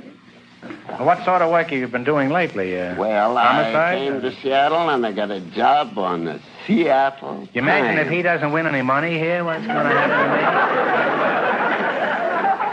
[0.89, 2.79] Well, what sort of work have you been doing lately?
[2.79, 3.77] Uh, well, homicide?
[3.77, 7.49] I came to Seattle and I got a job on the Seattle.
[7.53, 10.43] You imagine if he doesn't win any money here, what's going to happen to me?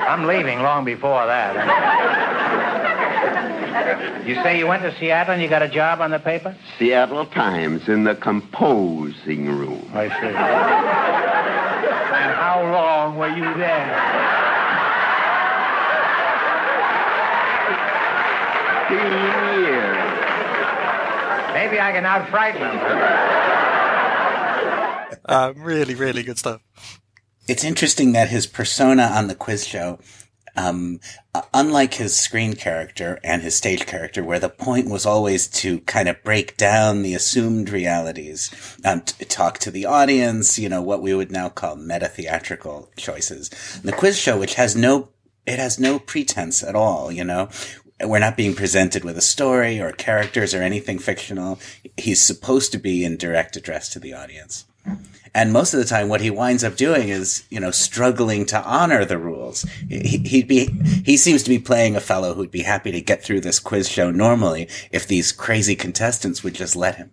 [0.08, 2.85] I'm leaving long before that.
[4.26, 6.56] You say you went to Seattle and you got a job on the paper?
[6.80, 9.88] Seattle Times in the composing room.
[9.94, 10.16] I see.
[10.16, 10.36] and
[12.34, 13.86] how long were you there?
[18.90, 19.96] Fifteen years.
[21.54, 22.78] Maybe I can out frighten them.
[25.26, 26.62] Uh, really, really good stuff.
[27.48, 30.00] It's interesting that his persona on the quiz show
[30.56, 31.00] um,
[31.34, 35.80] uh, unlike his screen character and his stage character, where the point was always to
[35.82, 38.52] kind of break down the assumed realities,
[38.86, 43.50] um, talk to the audience, you know, what we would now call meta theatrical choices.
[43.76, 45.10] And the quiz show, which has no,
[45.46, 47.50] it has no pretense at all, you know,
[48.02, 51.60] we're not being presented with a story or characters or anything fictional.
[51.98, 54.66] He's supposed to be in direct address to the audience.
[55.36, 58.64] And most of the time, what he winds up doing is, you know, struggling to
[58.64, 59.64] honor the rules.
[59.90, 60.68] He, would be,
[61.04, 63.90] he seems to be playing a fellow who'd be happy to get through this quiz
[63.90, 67.12] show normally if these crazy contestants would just let him.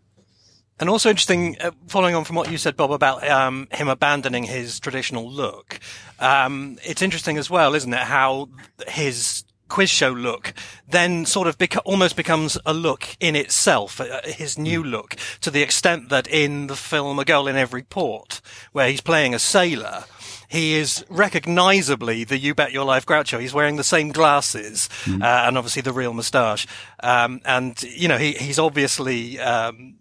[0.79, 4.45] And also interesting, uh, following on from what you said, Bob, about um, him abandoning
[4.45, 5.81] his traditional look.
[6.21, 8.01] Um, it's interesting as well, isn't it?
[8.01, 8.49] How
[8.87, 10.53] his quiz show look
[10.87, 14.91] then sort of beca- almost becomes a look in itself, uh, his new hmm.
[14.91, 18.41] look, to the extent that in the film A Girl in Every Port,
[18.73, 20.05] where he's playing a sailor,
[20.49, 23.41] he is recognizably the You Bet Your Life Groucho.
[23.41, 25.23] He's wearing the same glasses, mm.
[25.23, 26.67] uh, and obviously the real moustache.
[27.03, 29.97] Um, and, you know, he, he's obviously, um,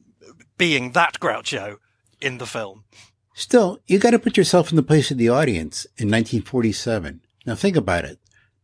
[0.57, 1.77] being that Groucho
[2.19, 2.83] in the film.
[3.33, 7.21] Still, you got to put yourself in the place of the audience in 1947.
[7.45, 8.19] Now think about it.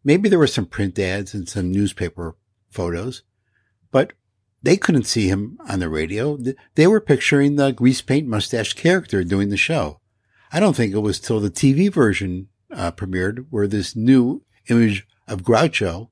[0.07, 2.37] Maybe there were some print ads and some newspaper
[2.69, 3.23] photos,
[3.91, 4.13] but
[4.63, 6.37] they couldn't see him on the radio.
[6.75, 9.99] They were picturing the grease paint mustache character doing the show.
[10.49, 15.05] I don't think it was till the TV version uh, premiered where this new image
[15.27, 16.09] of Groucho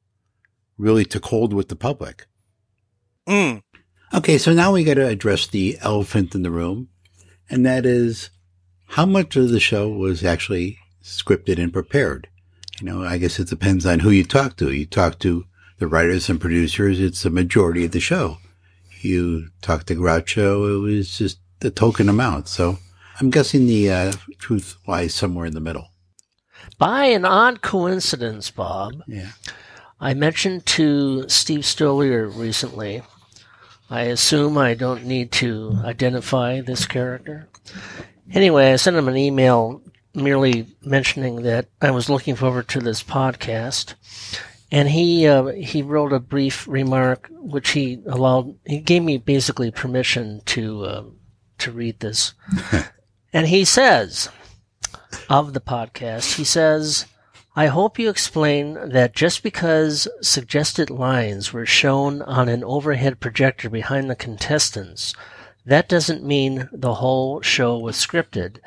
[0.77, 2.27] really took hold with the public.
[3.25, 3.61] Mm.
[4.13, 6.89] Okay, so now we got to address the elephant in the room,
[7.49, 8.29] and that is
[8.87, 12.27] how much of the show was actually scripted and prepared.
[12.79, 14.71] You know, I guess it depends on who you talk to.
[14.71, 15.45] You talk to
[15.79, 18.37] the writers and producers, it's the majority of the show.
[19.01, 22.47] You talk to Groucho, it was just a token amount.
[22.47, 22.79] So
[23.19, 25.89] I'm guessing the uh, truth lies somewhere in the middle.
[26.77, 29.31] By an odd coincidence, Bob, yeah.
[29.99, 33.01] I mentioned to Steve Stoliar recently.
[33.89, 37.47] I assume I don't need to identify this character.
[38.33, 39.81] Anyway, I sent him an email
[40.15, 43.95] merely mentioning that I was looking forward to this podcast.
[44.71, 48.55] And he uh, he wrote a brief remark, which he allowed.
[48.65, 51.03] He gave me basically permission to uh,
[51.59, 52.33] to read this.
[53.33, 54.29] and he says
[55.29, 57.05] of the podcast, he says,
[57.55, 63.69] "I hope you explain that just because suggested lines were shown on an overhead projector
[63.69, 65.13] behind the contestants,
[65.65, 68.57] that doesn't mean the whole show was scripted."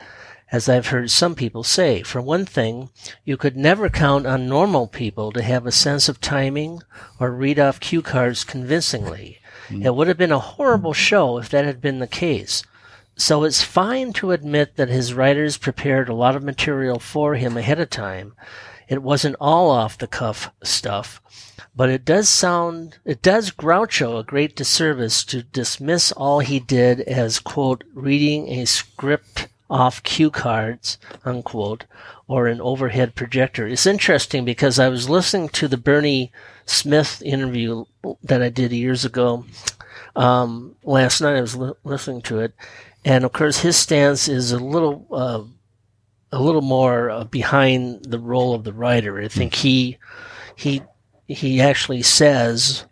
[0.51, 2.03] As I've heard some people say.
[2.03, 2.90] For one thing,
[3.24, 6.82] you could never count on normal people to have a sense of timing
[7.20, 9.38] or read off cue cards convincingly.
[9.68, 9.84] Mm.
[9.84, 12.62] It would have been a horrible show if that had been the case.
[13.16, 17.57] So it's fine to admit that his writers prepared a lot of material for him
[17.57, 18.34] ahead of time.
[18.88, 21.20] It wasn't all off the cuff stuff,
[21.76, 27.01] but it does sound, it does Groucho a great disservice to dismiss all he did
[27.01, 31.84] as, quote, reading a script off cue cards, unquote,
[32.26, 33.66] or an overhead projector.
[33.66, 36.32] It's interesting because I was listening to the Bernie
[36.66, 37.84] Smith interview
[38.22, 39.44] that I did years ago.
[40.16, 42.54] Um, last night I was li- listening to it,
[43.04, 45.42] and of course his stance is a little, uh,
[46.32, 49.20] a little more uh, behind the role of the writer.
[49.20, 49.98] I think he,
[50.56, 50.82] he,
[51.26, 52.84] he actually says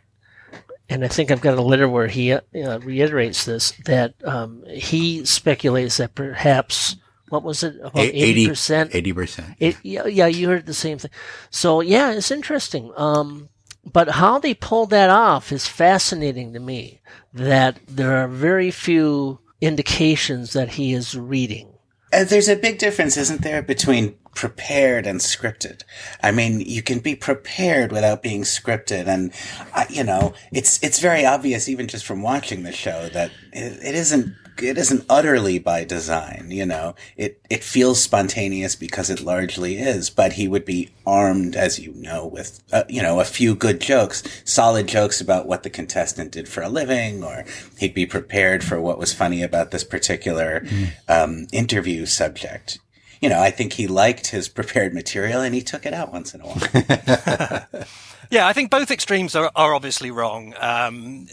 [0.88, 5.24] and I think I've got a letter where he uh, reiterates this that um, he
[5.24, 6.96] speculates that perhaps
[7.28, 8.94] what was it about eighty percent?
[8.94, 9.56] Eighty percent.
[9.58, 11.10] Yeah, yeah, you heard the same thing.
[11.50, 12.92] So yeah, it's interesting.
[12.96, 13.48] Um,
[13.84, 17.00] but how they pulled that off is fascinating to me.
[17.32, 21.72] That there are very few indications that he is reading.
[22.16, 25.82] Uh, there's a big difference, isn't there, between prepared and scripted.
[26.22, 29.06] I mean, you can be prepared without being scripted.
[29.06, 29.34] And,
[29.74, 33.84] uh, you know, it's, it's very obvious, even just from watching the show, that it,
[33.84, 36.94] it isn't, it isn't utterly by design, you know.
[37.16, 41.92] It, it feels spontaneous because it largely is, but he would be armed, as you
[41.94, 46.32] know, with, uh, you know, a few good jokes, solid jokes about what the contestant
[46.32, 47.44] did for a living, or
[47.78, 50.92] he'd be prepared for what was funny about this particular, mm.
[51.08, 52.78] um, interview subject
[53.20, 56.34] you know, I think he liked his prepared material and he took it out once
[56.34, 57.84] in a while.
[58.30, 60.54] yeah, I think both extremes are, are obviously wrong.
[60.58, 61.26] Um,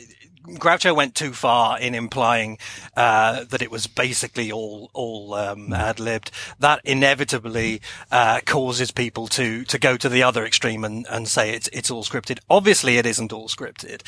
[0.47, 2.57] Groucho went too far in implying
[2.97, 5.77] uh, that it was basically all all um, mm.
[5.77, 6.31] ad libbed.
[6.59, 7.81] That inevitably
[8.11, 11.89] uh, causes people to to go to the other extreme and, and say it's it's
[11.89, 12.39] all scripted.
[12.49, 14.01] Obviously, it isn't all scripted.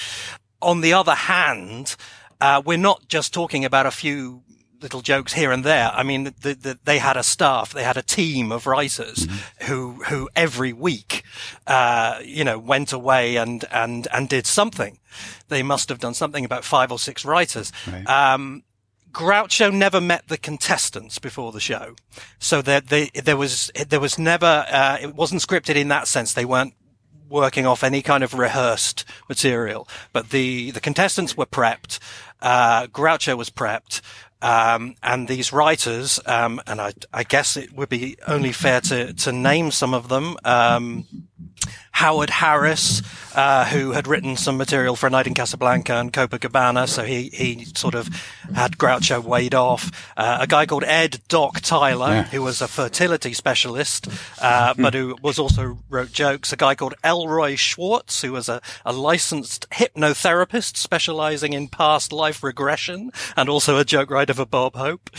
[0.62, 1.96] On the other hand,
[2.42, 4.44] uh, we're not just talking about a few
[4.82, 5.92] little jokes here and there.
[5.94, 9.66] I mean, the, the, they had a staff, they had a team of writers mm-hmm.
[9.66, 11.24] who, who every week,
[11.68, 15.00] uh, you know, went away and, and, and did something.
[15.48, 17.72] They must have done something about five or six writers.
[17.88, 18.08] Right.
[18.08, 18.64] Um,
[19.16, 21.96] Groucho never met the contestants before the show,
[22.38, 26.34] so there, they, there was there was never uh, it wasn't scripted in that sense.
[26.34, 26.74] They weren't
[27.30, 32.00] working off any kind of rehearsed material, but the the contestants were prepped.
[32.42, 34.02] Uh, Groucho was prepped.
[34.42, 39.14] Um, and these writers, um, and I, I, guess it would be only fair to,
[39.14, 40.38] to name some of them.
[40.44, 41.08] Um,
[41.96, 43.02] Howard Harris,
[43.36, 47.30] uh, who had written some material for A Night in Casablanca and Copacabana, so he,
[47.30, 48.10] he sort of
[48.54, 50.12] had Groucho weighed off.
[50.18, 52.24] Uh, a guy called Ed Doc Tyler, yeah.
[52.24, 54.10] who was a fertility specialist,
[54.42, 56.52] uh, but who was also wrote jokes.
[56.52, 62.44] A guy called Elroy Schwartz, who was a, a licensed hypnotherapist specializing in past life
[62.44, 65.10] regression and also a joke writer for Bob Hope,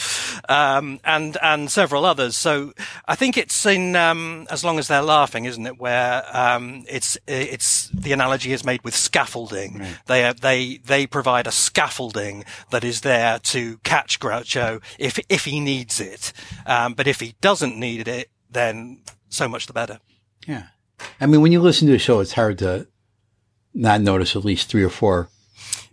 [0.50, 2.36] um, and, and several others.
[2.36, 2.74] So
[3.08, 7.18] I think it's in, um, As Long as They're Laughing, isn't it, where, um, it's
[7.26, 9.78] it's the analogy is made with scaffolding.
[9.78, 9.98] Right.
[10.06, 15.60] They they they provide a scaffolding that is there to catch Groucho if if he
[15.60, 16.32] needs it.
[16.66, 20.00] Um, but if he doesn't need it, then so much the better.
[20.46, 20.64] Yeah,
[21.20, 22.86] I mean, when you listen to a show, it's hard to
[23.74, 25.28] not notice at least three or four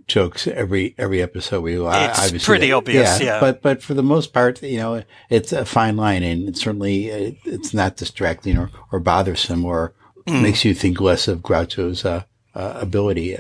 [0.07, 1.61] jokes every every episode.
[1.61, 5.51] We it's pretty obvious, yeah, yeah, But but for the most part, you know, it's
[5.51, 9.93] a fine line, and it's certainly uh, it's not distracting or, or bothersome or
[10.25, 10.41] mm.
[10.41, 12.23] makes you think less of Groucho's uh,
[12.55, 13.37] uh, ability.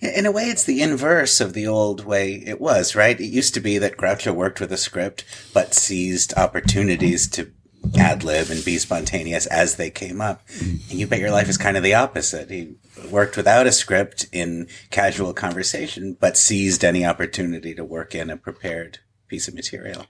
[0.00, 3.18] In a way, it's the inverse of the old way it was, right?
[3.18, 7.52] It used to be that Groucho worked with a script, but seized opportunities to
[7.98, 10.46] ad lib and be spontaneous as they came up.
[10.48, 10.90] Mm.
[10.90, 12.50] And you bet your life is kind of the opposite.
[12.50, 12.76] He
[13.10, 18.36] worked without a script in casual conversation, but seized any opportunity to work in a
[18.36, 18.98] prepared
[19.28, 20.06] piece of material.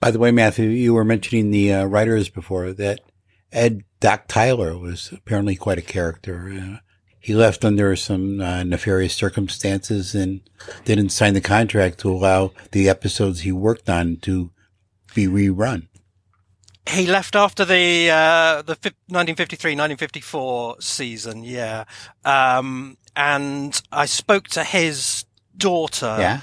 [0.00, 3.00] By the way, Matthew, you were mentioning the uh, writers before that
[3.54, 6.52] Ed Doc Tyler was apparently quite a character.
[6.52, 6.78] Uh,
[7.18, 10.42] he left under some uh, nefarious circumstances and
[10.84, 14.50] didn't sign the contract to allow the episodes he worked on to
[15.14, 15.86] be rerun.
[16.86, 18.76] He left after the uh, the
[19.10, 21.84] 1953-1954 season, yeah.
[22.26, 25.24] Um, and I spoke to his
[25.56, 26.16] daughter.
[26.18, 26.40] Yeah.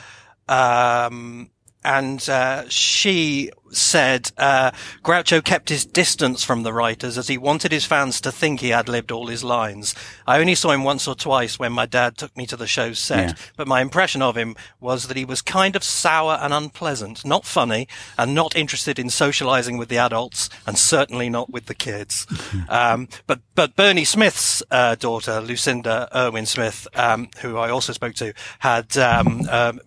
[0.48, 1.52] Um,
[1.84, 4.72] and uh, she said uh,
[5.04, 8.74] Groucho kept his distance from the writers as he wanted his fans to think he
[8.74, 9.96] ad libbed all his lines.
[10.28, 13.00] I only saw him once or twice when my dad took me to the show's
[13.00, 13.46] set, yeah.
[13.58, 17.46] but my impression of him was that he was kind of sour and unpleasant, not
[17.46, 22.28] funny, and not interested in socializing with the adults, and certainly not with the kids.
[22.70, 28.16] um, but but Bernie Smith's uh, daughter, Lucinda Erwin Smith, um, who I also spoke
[28.16, 29.80] to, had um, um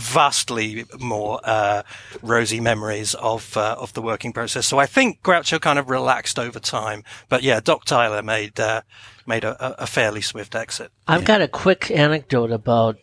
[0.00, 1.82] vastly more uh,
[2.22, 4.66] rosy memories of uh, of the working process.
[4.66, 7.04] So I think Groucho kind of relaxed over time.
[7.28, 8.82] But yeah, Doc Tyler made uh,
[9.26, 10.90] made a, a, fairly swift exit.
[11.06, 11.26] I've yeah.
[11.26, 12.96] got a quick anecdote about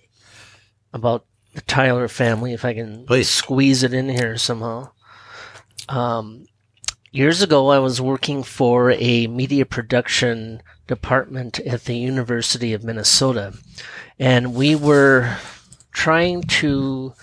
[0.93, 3.29] about the Tyler family, if I can Please.
[3.29, 4.91] squeeze it in here somehow.
[5.89, 6.45] Um,
[7.11, 13.53] years ago, I was working for a media production department at the University of Minnesota,
[14.19, 15.37] and we were
[15.97, 17.13] trying to.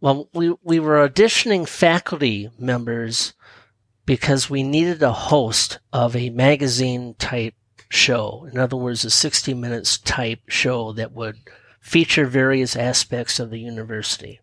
[0.00, 3.34] Well, we we were auditioning faculty members
[4.06, 7.54] because we needed a host of a magazine type
[7.88, 8.48] show.
[8.50, 11.36] In other words, a 60 minutes type show that would
[11.80, 14.40] feature various aspects of the university.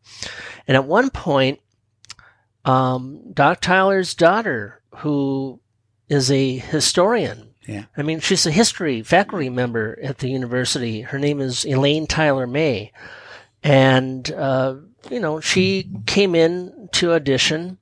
[0.68, 1.60] And at one point,
[2.64, 5.60] um, Doc Tyler's daughter, who
[6.08, 7.86] is a historian, Yeah.
[7.98, 11.02] I mean, she's a history faculty member at the university.
[11.02, 12.92] Her name is Elaine Tyler May.
[13.64, 14.76] And, uh,
[15.10, 17.78] you know, she came in to audition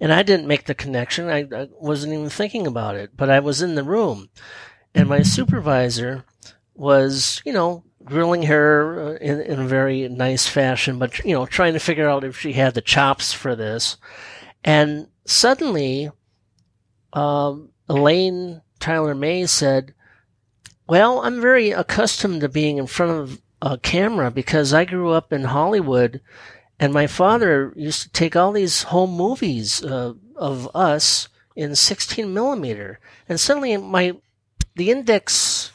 [0.00, 1.28] and I didn't make the connection.
[1.28, 4.28] I, I wasn't even thinking about it, but I was in the room
[4.94, 6.24] and my supervisor
[6.74, 11.46] was, you know, grilling her uh, in, in a very nice fashion, but, you know,
[11.46, 13.96] trying to figure out if she had the chops for this.
[14.64, 16.10] And suddenly,
[17.12, 19.94] um, Elaine Tyler May said,
[20.88, 25.32] well, I'm very accustomed to being in front of a camera because I grew up
[25.32, 26.20] in Hollywood
[26.80, 32.34] and my father used to take all these home movies uh, of us in 16
[32.34, 32.98] millimeter.
[33.28, 34.16] And suddenly my,
[34.74, 35.70] the index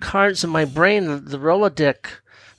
[0.00, 2.06] cards in my brain, the, Rolodex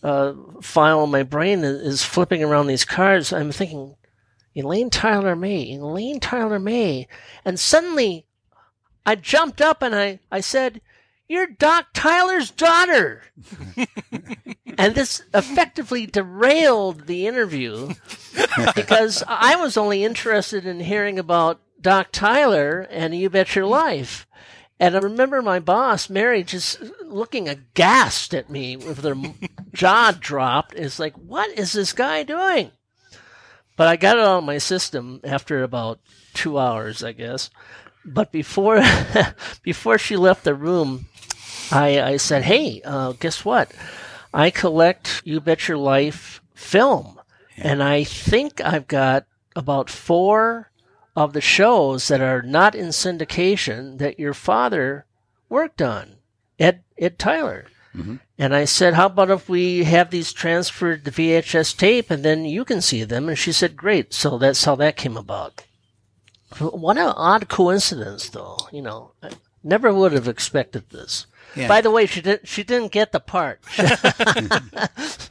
[0.03, 3.31] uh, file in my brain is, is flipping around these cards.
[3.31, 3.95] I'm thinking,
[4.55, 7.07] Elaine Tyler May, Elaine Tyler May.
[7.45, 8.25] And suddenly
[9.05, 10.81] I jumped up and I, I said,
[11.29, 13.23] You're Doc Tyler's daughter.
[14.77, 17.93] and this effectively derailed the interview
[18.75, 24.27] because I was only interested in hearing about Doc Tyler and You Bet Your Life.
[24.79, 29.15] And I remember my boss, Mary, just looking aghast at me with her
[29.73, 30.73] jaw dropped.
[30.73, 32.71] It's like, what is this guy doing?
[33.75, 35.99] But I got it out of my system after about
[36.33, 37.49] two hours, I guess.
[38.05, 38.81] But before
[39.63, 41.07] before she left the room,
[41.71, 43.71] I, I said, "Hey, uh, guess what?
[44.33, 47.19] I collect You Bet Your Life film,
[47.57, 49.25] and I think I've got
[49.55, 50.71] about four
[51.15, 55.05] of the shows that are not in syndication that your father
[55.49, 56.17] worked on,
[56.59, 58.17] Ed Ed Tyler." Mm-hmm.
[58.37, 62.45] And I said, How about if we have these transferred to VHS tape and then
[62.45, 63.27] you can see them?
[63.27, 64.13] And she said, Great.
[64.13, 65.65] So that's how that came about.
[66.59, 68.57] What an odd coincidence, though.
[68.71, 69.31] You know, I
[69.63, 71.27] never would have expected this.
[71.59, 71.67] Yeah.
[71.67, 72.47] By the way, she didn't.
[72.47, 73.61] She didn't get the part.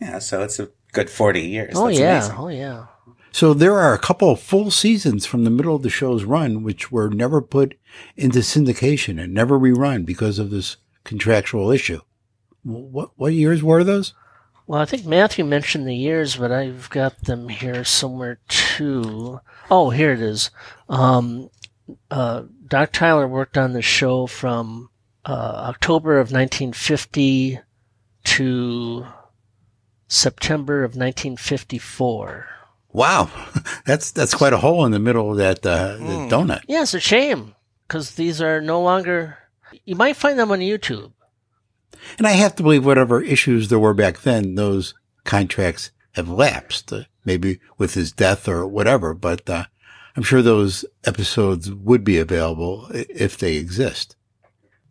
[0.01, 1.73] Yeah, so it's a good 40 years.
[1.75, 2.35] oh That's yeah, amazing.
[2.37, 2.85] oh yeah.
[3.31, 6.63] So there are a couple of full seasons from the middle of the show's run
[6.63, 7.77] which were never put
[8.15, 11.99] into syndication and never rerun because of this contractual issue.
[12.63, 14.13] What what years were those?
[14.67, 19.39] Well, I think Matthew mentioned the years, but I've got them here somewhere too.
[19.69, 20.49] Oh, here it is.
[20.89, 21.51] Um,
[22.09, 24.89] uh, Doc Tyler worked on the show from
[25.25, 27.59] uh, October of 1950
[28.23, 29.05] to
[30.07, 32.47] September of 1954.
[32.93, 33.29] Wow,
[33.85, 36.61] that's that's quite a hole in the middle of that uh, the donut.
[36.67, 37.55] Yeah, it's a shame
[37.87, 39.37] because these are no longer.
[39.83, 41.11] You might find them on YouTube.
[42.17, 46.93] And I have to believe whatever issues there were back then, those contracts have lapsed,
[46.93, 49.13] uh, maybe with his death or whatever.
[49.13, 49.65] But uh,
[50.15, 54.15] I'm sure those episodes would be available if they exist.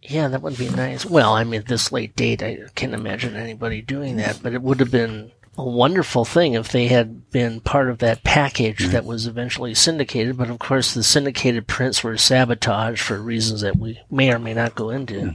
[0.06, 1.06] Yeah, that would be nice.
[1.06, 4.62] Well, I mean, at this late date, I can't imagine anybody doing that, but it
[4.62, 9.04] would have been a wonderful thing if they had been part of that package that
[9.04, 10.36] was eventually syndicated.
[10.36, 14.52] But of course, the syndicated prints were sabotaged for reasons that we may or may
[14.52, 15.32] not go into.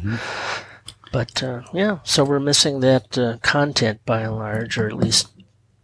[1.11, 5.29] But uh, yeah, so we're missing that uh, content by and large, or at least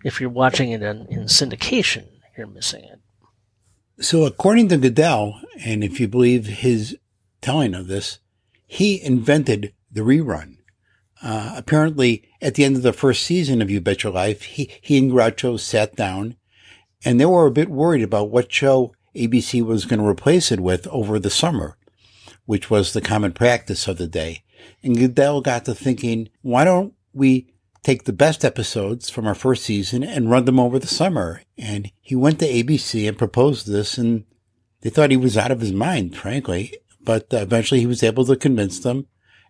[0.04, 2.06] if you're watching it in, in syndication,
[2.38, 3.00] you're missing it.
[4.04, 6.98] So according to Guedel, and if you believe his
[7.42, 8.20] telling of this,
[8.68, 10.58] he invented the rerun.
[11.22, 14.70] Uh, apparently, at the end of the first season of You Bet Your Life, he,
[14.82, 16.36] he and Groucho sat down
[17.04, 20.60] and they were a bit worried about what show ABC was going to replace it
[20.60, 21.78] with over the summer,
[22.46, 24.44] which was the common practice of the day.
[24.84, 27.48] And Guedel got to thinking, why don't we
[27.84, 31.44] take the best episodes from our first season and run them over the summer?
[31.58, 34.26] And he went to ABC and proposed this and
[34.82, 36.78] they thought he was out of his mind, frankly.
[37.06, 39.08] But uh, eventually he was able to convince them.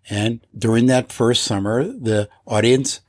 [0.10, 3.02] And during that first summer, the audience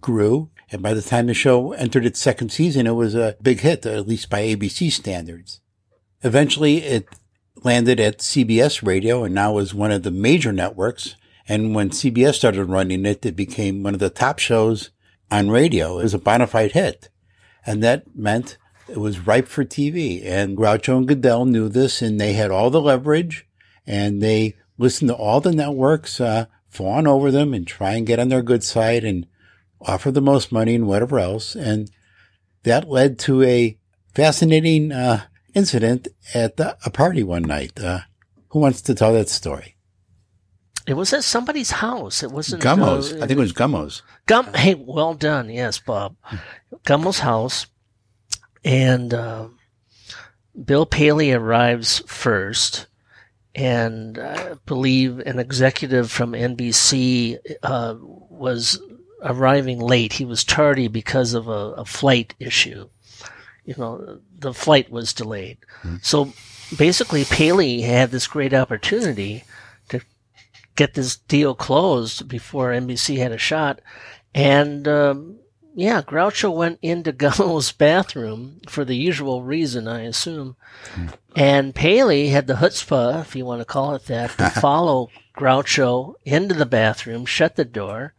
[0.00, 0.50] grew.
[0.70, 3.84] And by the time the show entered its second season, it was a big hit,
[3.86, 5.60] at least by ABC standards.
[6.22, 7.08] Eventually it
[7.64, 11.16] landed at CBS radio and now is one of the major networks.
[11.48, 14.90] And when CBS started running it, it became one of the top shows
[15.30, 15.98] on radio.
[15.98, 17.08] It was a bona fide hit.
[17.64, 20.24] And that meant it was ripe for TV.
[20.24, 23.47] And Groucho and Guedel knew this and they had all the leverage
[23.88, 28.18] and they listen to all the networks, uh, fawn over them and try and get
[28.18, 29.26] on their good side and
[29.80, 31.56] offer the most money and whatever else.
[31.56, 31.90] And
[32.64, 33.78] that led to a
[34.14, 35.22] fascinating, uh,
[35.54, 37.80] incident at the, a party one night.
[37.80, 38.00] Uh,
[38.50, 39.76] who wants to tell that story?
[40.86, 42.22] It was at somebody's house.
[42.22, 43.12] It wasn't Gummo's.
[43.12, 44.02] uh, I think it was Gummo's.
[44.26, 44.52] Gum.
[44.54, 45.50] Hey, well done.
[45.50, 46.16] Yes, Bob.
[46.84, 47.66] Gummo's house,
[48.64, 49.48] and uh,
[50.64, 52.86] Bill Paley arrives first,
[53.54, 58.80] and I believe an executive from NBC uh, was
[59.22, 60.14] arriving late.
[60.14, 62.88] He was tardy because of a, a flight issue.
[63.64, 65.58] You know, the flight was delayed.
[66.02, 66.32] So
[66.76, 69.44] basically, Paley had this great opportunity
[69.90, 70.00] to
[70.76, 73.80] get this deal closed before NBC had a shot.
[74.34, 75.38] And um,
[75.78, 80.56] yeah, Groucho went into Gummo's bathroom for the usual reason, I assume.
[81.36, 86.14] And Paley had the chutzpah, if you want to call it that, to follow Groucho
[86.24, 88.14] into the bathroom, shut the door.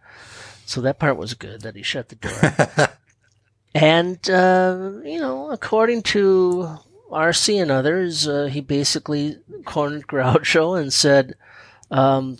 [0.65, 2.89] So that part was good that he shut the door.
[3.75, 6.77] and, uh, you know, according to
[7.11, 11.35] Arce and others, uh, he basically cornered Groucho and said,
[11.91, 12.37] um,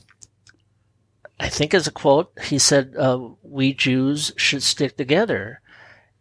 [1.40, 5.62] I think as a quote, he said, uh, we Jews should stick together.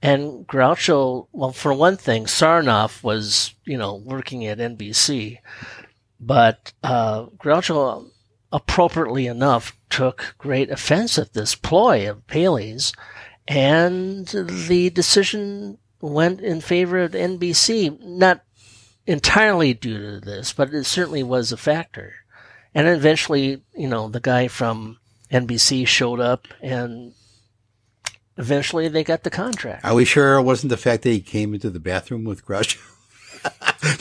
[0.00, 5.38] And Groucho, well, for one thing, Sarnoff was, you know, working at NBC,
[6.20, 8.10] but, uh, Groucho,
[8.52, 12.92] appropriately enough, took great offense at this ploy of Paley's,
[13.48, 18.44] and the decision went in favor of NBC, not
[19.06, 22.14] entirely due to this, but it certainly was a factor.
[22.74, 24.97] And eventually, you know, the guy from
[25.30, 27.12] NBC showed up and
[28.36, 29.84] eventually they got the contract.
[29.84, 32.78] Are we sure it wasn't the fact that he came into the bathroom with Groucho?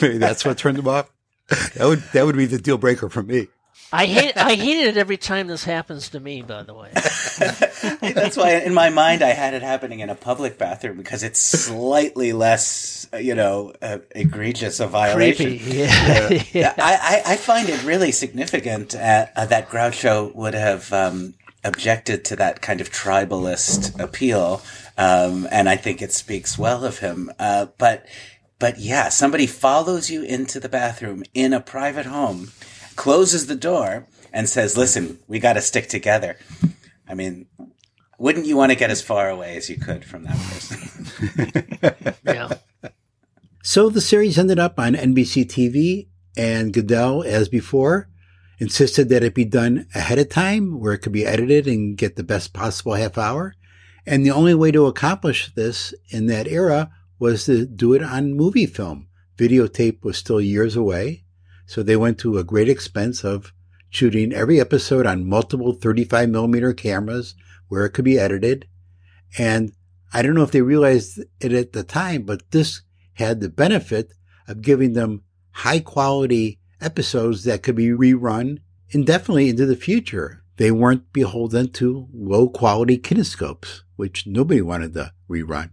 [0.00, 1.10] Maybe that's what turned him off.
[1.48, 3.48] That would that would be the deal breaker for me.
[3.92, 6.42] I hate I hate it every time this happens to me.
[6.42, 6.90] By the way,
[8.00, 11.40] That's why in my mind I had it happening in a public bathroom because it's
[11.40, 15.46] slightly less, uh, you know, uh, egregious a violation.
[15.58, 16.42] Creepy, yeah.
[16.52, 16.74] Yeah.
[16.78, 21.34] I, I, I find it really significant uh, uh, that Groucho would have um,
[21.64, 24.62] objected to that kind of tribalist appeal,
[24.98, 27.30] um, and I think it speaks well of him.
[27.38, 28.06] Uh, but
[28.58, 32.50] but yeah, somebody follows you into the bathroom in a private home,
[32.98, 36.36] closes the door, and says, "Listen, we got to stick together."
[37.08, 37.46] I mean,
[38.18, 42.16] wouldn't you want to get as far away as you could from that person?
[42.26, 42.90] yeah.
[43.62, 48.08] So the series ended up on NBC TV, and Guedel, as before,
[48.58, 52.16] insisted that it be done ahead of time, where it could be edited and get
[52.16, 53.54] the best possible half hour.
[54.04, 58.34] And the only way to accomplish this in that era was to do it on
[58.34, 59.06] movie film.
[59.36, 61.24] Videotape was still years away,
[61.68, 63.52] so they went to a great expense of
[63.90, 67.34] shooting every episode on multiple 35 millimeter cameras
[67.68, 68.66] where it could be edited.
[69.36, 69.72] And
[70.10, 72.80] I don't know if they realized it at the time, but this
[73.14, 74.14] had the benefit
[74.48, 80.42] of giving them high quality episodes that could be rerun indefinitely into the future.
[80.56, 85.72] They weren't beholden to low quality kinescopes, which nobody wanted to rerun.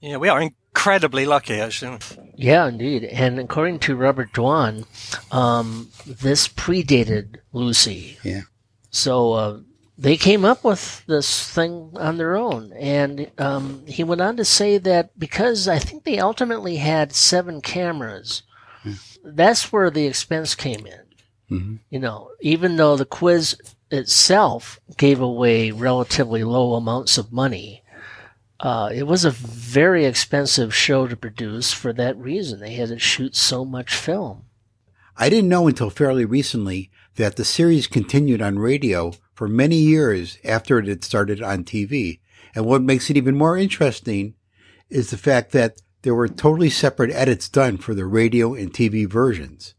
[0.00, 1.98] Yeah, we are incredibly lucky, actually.
[2.36, 3.04] Yeah, indeed.
[3.04, 4.84] And according to Robert Dwan,
[5.32, 8.18] um, this predated Lucy.
[8.22, 8.42] Yeah.
[8.90, 9.60] So uh,
[9.96, 12.74] they came up with this thing on their own.
[12.74, 17.62] And um, he went on to say that because I think they ultimately had seven
[17.62, 18.42] cameras,
[19.24, 21.00] that's where the expense came in.
[21.50, 21.78] Mhm.
[21.90, 23.56] You know, even though the quiz
[23.90, 27.82] itself gave away relatively low amounts of money,
[28.60, 32.60] uh, it was a very expensive show to produce for that reason.
[32.60, 34.44] They had to shoot so much film.
[35.16, 40.38] I didn't know until fairly recently that the series continued on radio for many years
[40.44, 42.20] after it had started on TV.
[42.54, 44.34] And what makes it even more interesting
[44.88, 49.08] is the fact that there were totally separate edits done for the radio and TV
[49.08, 49.74] versions.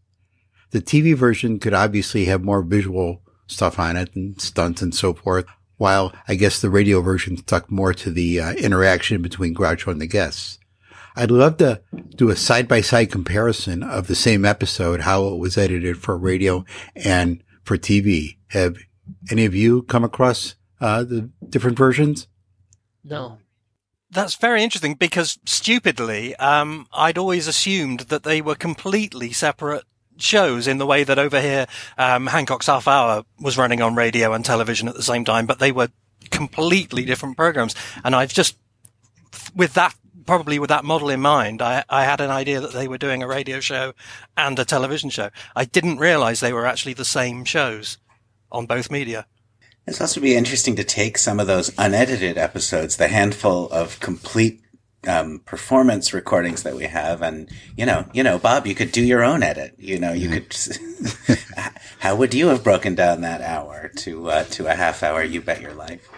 [0.71, 5.13] The TV version could obviously have more visual stuff on it and stunts and so
[5.13, 5.45] forth,
[5.77, 10.01] while I guess the radio version stuck more to the uh, interaction between Groucho and
[10.01, 10.59] the guests.
[11.15, 11.81] I'd love to
[12.15, 16.15] do a side by side comparison of the same episode, how it was edited for
[16.15, 16.63] radio
[16.95, 18.37] and for TV.
[18.49, 18.77] Have
[19.31, 22.27] any of you come across uh, the different versions?
[23.03, 23.39] No.
[24.11, 29.83] That's very interesting because stupidly, um, I'd always assumed that they were completely separate
[30.17, 34.33] shows in the way that over here, um, Hancock's Half Hour was running on radio
[34.33, 35.89] and television at the same time, but they were
[36.29, 37.75] completely different programs.
[38.03, 38.57] And I've just,
[39.55, 39.95] with that,
[40.25, 43.23] probably with that model in mind, I, I had an idea that they were doing
[43.23, 43.93] a radio show
[44.35, 45.29] and a television show.
[45.55, 47.97] I didn't realize they were actually the same shows
[48.51, 49.25] on both media.
[49.87, 54.61] It's also be interesting to take some of those unedited episodes, the handful of complete
[55.07, 59.03] um, performance recordings that we have, and you know, you know, Bob, you could do
[59.03, 59.75] your own edit.
[59.77, 60.55] You know, you could.
[61.99, 65.23] how would you have broken down that hour to uh, to a half hour?
[65.23, 66.09] You bet your life.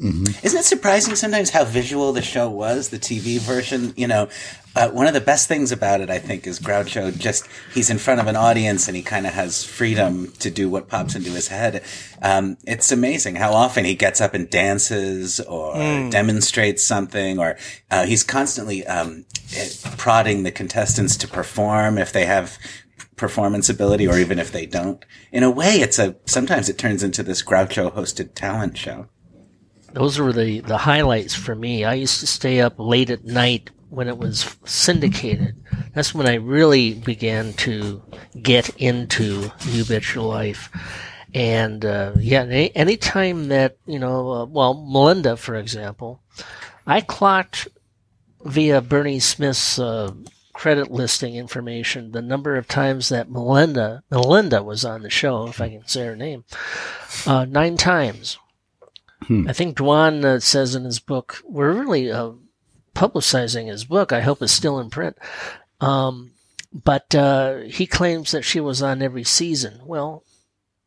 [0.00, 0.44] Mm-hmm.
[0.44, 3.94] Isn't it surprising sometimes how visual the show was, the TV version?
[3.96, 4.28] You know,
[4.74, 7.96] uh, one of the best things about it, I think, is Groucho just, he's in
[7.96, 11.30] front of an audience and he kind of has freedom to do what pops into
[11.30, 11.82] his head.
[12.20, 16.10] Um, it's amazing how often he gets up and dances or mm.
[16.10, 17.56] demonstrates something or,
[17.90, 19.24] uh, he's constantly, um,
[19.96, 22.58] prodding the contestants to perform if they have
[23.16, 25.06] performance ability or even if they don't.
[25.32, 29.08] In a way, it's a, sometimes it turns into this Groucho hosted talent show
[29.96, 31.82] those were the, the highlights for me.
[31.82, 35.56] I used to stay up late at night when it was syndicated.
[35.94, 38.02] That's when I really began to
[38.42, 40.68] get into You Bet Your Life.
[41.32, 46.20] And, uh, yeah, any, anytime that, you know, uh, well, Melinda, for example,
[46.86, 47.68] I clocked
[48.44, 50.12] via Bernie Smith's, uh,
[50.52, 55.58] credit listing information the number of times that Melinda, Melinda was on the show, if
[55.58, 56.44] I can say her name,
[57.26, 58.36] uh, nine times.
[59.22, 59.48] Hmm.
[59.48, 62.32] I think Dwan uh, says in his book, we're really uh,
[62.94, 64.12] publicizing his book.
[64.12, 65.16] I hope it's still in print.
[65.80, 66.32] Um,
[66.72, 69.80] but uh, he claims that she was on every season.
[69.84, 70.24] Well,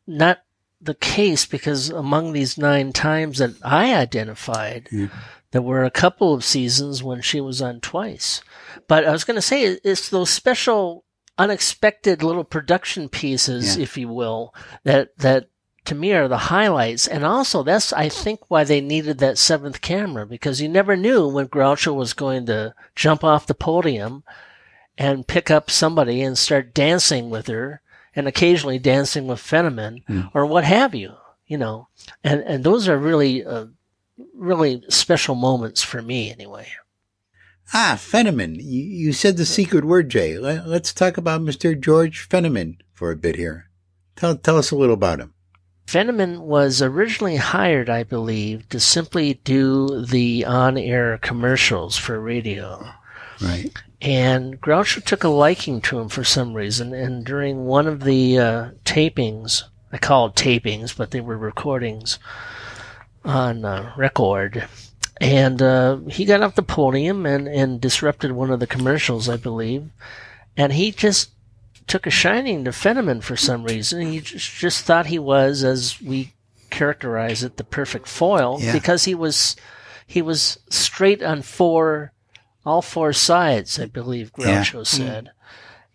[0.06, 0.42] not
[0.80, 5.08] the case because among these nine times that I identified, yeah.
[5.50, 8.40] there were a couple of seasons when she was on twice.
[8.88, 11.04] But I was going to say it's those special,
[11.38, 13.82] unexpected little production pieces, yeah.
[13.82, 14.54] if you will,
[14.84, 15.48] that that
[15.84, 17.06] to me are the highlights.
[17.06, 21.28] And also that's, I think, why they needed that seventh camera because you never knew
[21.28, 24.22] when Groucho was going to jump off the podium
[24.98, 27.80] and pick up somebody and start dancing with her
[28.14, 30.30] and occasionally dancing with Fenneman mm.
[30.34, 31.14] or what have you,
[31.46, 31.88] you know.
[32.22, 33.66] And, and those are really, uh,
[34.34, 36.68] really special moments for me anyway.
[37.72, 38.56] Ah, Fenneman.
[38.56, 40.38] You, you said the secret word, Jay.
[40.38, 41.78] Let, us talk about Mr.
[41.78, 43.70] George Fenneman for a bit here.
[44.16, 45.34] Tell, tell us a little about him.
[45.90, 52.92] Fenneman was originally hired, I believe, to simply do the on-air commercials for radio.
[53.40, 53.72] Right.
[54.00, 58.38] And Groucho took a liking to him for some reason, and during one of the
[58.38, 62.20] uh, tapings, I call it tapings, but they were recordings
[63.24, 64.68] on uh, record,
[65.20, 69.36] and uh, he got off the podium and, and disrupted one of the commercials, I
[69.36, 69.90] believe,
[70.56, 71.30] and he just
[71.86, 74.00] took a shining to Fenneman for some reason.
[74.00, 76.32] He just, just thought he was, as we
[76.70, 78.72] characterize it, the perfect foil yeah.
[78.72, 79.56] because he was
[80.06, 82.12] he was straight on four,
[82.64, 83.78] all four sides.
[83.78, 84.82] I believe Groucho yeah.
[84.82, 85.30] said, mm.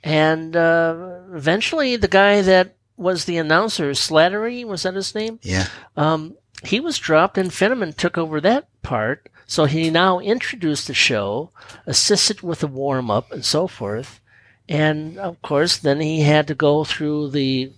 [0.04, 5.40] and uh, eventually the guy that was the announcer, Slattery, was that his name?
[5.42, 5.68] Yeah.
[5.98, 9.30] Um, he was dropped, and Fenneman took over that part.
[9.48, 11.52] So he now introduced the show,
[11.86, 14.20] assisted with the warm up, and so forth.
[14.68, 17.72] And of course, then he had to go through the,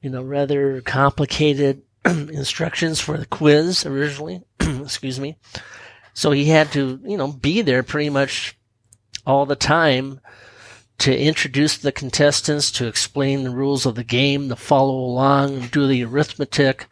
[0.00, 4.42] you know, rather complicated instructions for the quiz originally.
[4.60, 5.36] Excuse me.
[6.14, 8.56] So he had to, you know, be there pretty much
[9.26, 10.20] all the time
[10.98, 15.86] to introduce the contestants, to explain the rules of the game, to follow along, do
[15.86, 16.86] the arithmetic,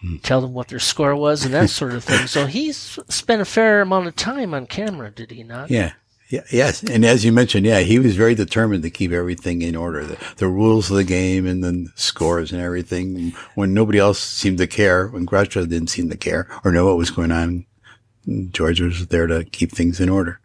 [0.00, 0.16] hmm.
[0.18, 2.26] tell them what their score was, and that sort of thing.
[2.26, 5.70] So he spent a fair amount of time on camera, did he not?
[5.70, 5.92] Yeah.
[6.32, 6.82] Yeah, yes.
[6.82, 10.02] And as you mentioned, yeah, he was very determined to keep everything in order.
[10.02, 13.34] The, the rules of the game and the scores and everything.
[13.54, 16.96] When nobody else seemed to care, when Groucho didn't seem to care or know what
[16.96, 17.66] was going on,
[18.48, 20.40] George was there to keep things in order.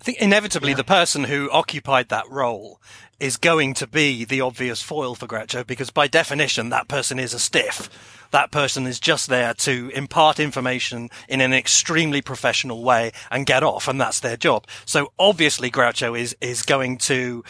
[0.00, 0.76] I think inevitably yeah.
[0.76, 2.80] the person who occupied that role
[3.20, 7.34] is going to be the obvious foil for Groucho because by definition that person is
[7.34, 7.88] a stiff
[8.30, 13.62] that person is just there to impart information in an extremely professional way and get
[13.62, 14.66] off, and that's their job.
[14.84, 17.44] So obviously Groucho is, is going to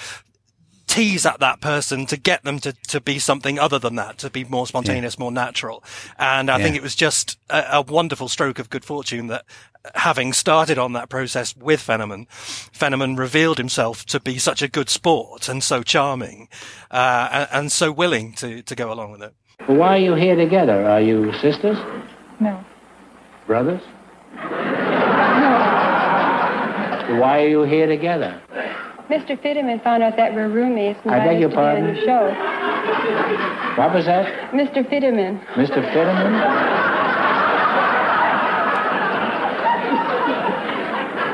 [0.91, 4.29] tease at that person to get them to, to be something other than that, to
[4.29, 5.85] be more spontaneous, more natural.
[6.19, 6.65] And I Yeah.
[6.65, 9.45] think it was just a, a wonderful stroke of good fortune that
[9.95, 14.91] having started on that process with Fenneman, Fenneman revealed himself to be such a good
[14.91, 16.49] sport and so charming,
[16.91, 19.33] uh, and, and so willing to, to go along with it.
[19.69, 20.87] Well, why are you here together?
[20.89, 21.79] Are you sisters?
[22.41, 22.65] No.
[23.47, 23.81] Brothers?
[24.35, 24.41] No.
[27.21, 28.41] Why are you here together?
[29.11, 29.37] Mr.
[29.43, 31.97] Fitterman found out that we're roommates and I beg your be on pardon?
[31.97, 32.29] your show.
[33.77, 34.53] What was that?
[34.53, 34.89] Mr.
[34.89, 35.45] Fitterman.
[35.55, 35.83] Mr.
[35.93, 36.39] Fitterman?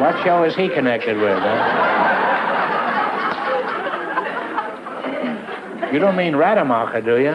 [0.00, 1.38] What show is he connected with?
[1.38, 1.82] Huh?
[5.92, 7.32] You don't mean Rademacher, do you?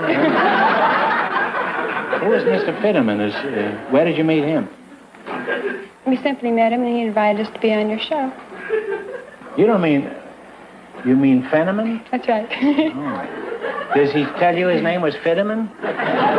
[2.20, 2.80] Who is Mr.
[2.82, 3.28] Fitterman?
[3.28, 4.68] Is, uh, where did you meet him?
[6.08, 8.32] We simply met him and he invited us to be on your show.
[9.58, 10.10] You don't mean.
[11.06, 12.02] You mean Fenneman?
[12.12, 12.48] That's right.
[13.96, 15.70] Does he tell you his name was Fitterman?
[15.84, 16.38] I can't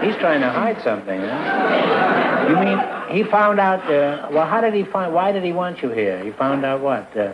[0.00, 0.06] pronounce it.
[0.06, 2.46] He's trying to hide something, huh?
[2.48, 2.78] You mean
[3.14, 3.80] he found out?
[3.90, 5.12] Uh, well, how did he find?
[5.14, 6.22] Why did he want you here?
[6.24, 7.14] He found out what?
[7.16, 7.32] Uh,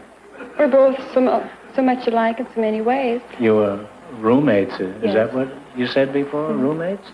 [0.59, 3.21] we're both so, so much alike in so many ways.
[3.39, 3.87] you were
[4.19, 4.73] roommates.
[4.81, 5.15] uh, Is Yes.
[5.15, 6.53] that what you said before?
[6.53, 7.07] Roommates?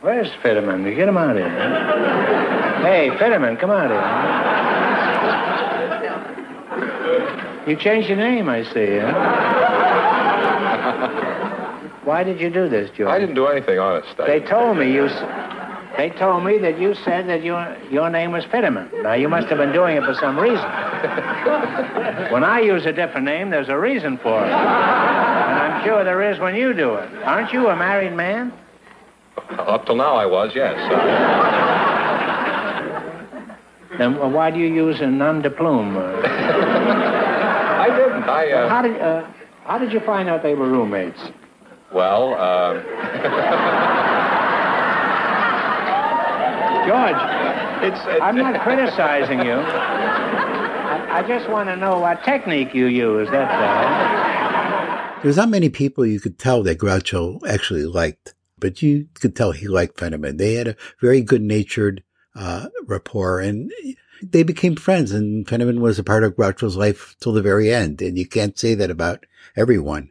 [0.00, 0.84] Where's Fitterman?
[0.96, 1.48] Get him out of here.
[1.50, 2.82] huh?
[2.82, 4.73] Hey, Fitterman, come out here.
[7.66, 8.98] You changed your name, I see.
[8.98, 9.12] Huh?
[12.04, 13.08] Why did you do this, George?
[13.08, 14.20] I didn't do anything, honest.
[14.20, 15.08] I- They told me you.
[15.96, 18.90] They told me that you said that your your name was Fitterman.
[19.04, 20.56] Now you must have been doing it for some reason.
[22.32, 26.20] when I use a different name, there's a reason for it, and I'm sure there
[26.32, 27.08] is when you do it.
[27.24, 28.52] Aren't you a married man?
[29.56, 30.74] Up till now, I was, yes.
[30.92, 31.00] Uh,
[33.98, 35.94] Then why do you use a nom de plume?
[38.34, 38.46] Uh?
[38.46, 39.26] I uh, How did uh,
[39.64, 41.20] how did you find out they were roommates?
[41.92, 42.74] well, uh,
[46.84, 47.16] George,
[47.84, 49.52] it's, I'm not criticizing you.
[49.54, 53.28] I, I just want to know what technique you use.
[53.30, 55.22] That's all.
[55.22, 59.52] There's not many people you could tell that Groucho actually liked, but you could tell
[59.52, 60.36] he liked Fenneman.
[60.36, 62.02] They had a very good natured
[62.36, 63.72] uh, rapport and
[64.30, 68.00] they became friends and Fenneman was a part of Groucho's life till the very end.
[68.02, 69.24] And you can't say that about
[69.56, 70.10] everyone.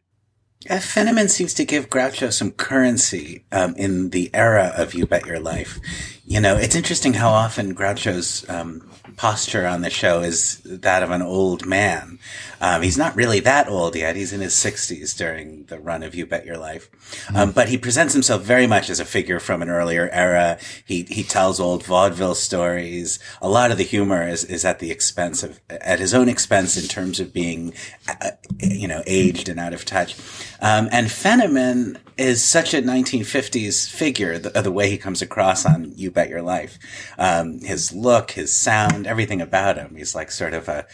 [0.70, 5.26] Uh, Fenneman seems to give Groucho some currency um, in the era of You Bet
[5.26, 5.80] Your Life.
[6.26, 11.12] You know, it's interesting how often Groucho's um, posture on the show is that of
[11.12, 12.18] an old man.
[12.62, 14.16] Um, he's not really that old yet.
[14.16, 16.90] He's in his 60s during the run of You Bet Your Life.
[17.36, 20.60] Um, but he presents himself very much as a figure from an earlier era.
[20.86, 23.20] He, he tells old vaudeville stories.
[23.42, 26.82] A lot of the humor is, is at the expense of, at his own expense
[26.82, 27.74] in terms of being,
[28.08, 30.16] uh, you know, aged and out of touch.
[30.64, 35.92] Um, and Fenneman is such a 1950s figure, the, the way he comes across on
[35.98, 36.80] You Bet Your Life.
[37.18, 39.94] Um, his look, his sound, everything about him.
[39.96, 40.88] He's like sort of a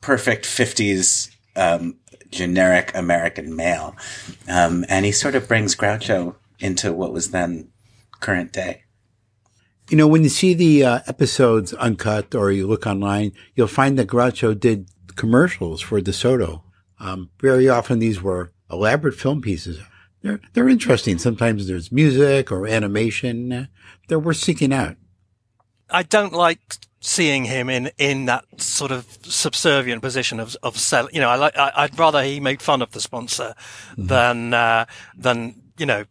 [0.00, 1.98] perfect 50s, um,
[2.32, 3.94] generic American male.
[4.48, 7.68] Um, and he sort of brings Groucho into what was then
[8.18, 8.82] current day.
[9.88, 13.96] You know, when you see the uh, episodes uncut or you look online, you'll find
[14.00, 16.62] that Groucho did commercials for DeSoto.
[16.98, 19.78] Um, very often these were elaborate film pieces.
[20.22, 21.18] They're, they're interesting.
[21.18, 23.68] Sometimes there's music or animation.
[24.08, 24.96] They're worth seeking out.
[25.90, 26.60] I don't like
[27.00, 31.08] seeing him in, in that sort of subservient position of of sell.
[31.12, 31.56] You know, I like.
[31.56, 33.54] I, I'd rather he made fun of the sponsor
[33.96, 34.86] than uh,
[35.16, 36.04] than you know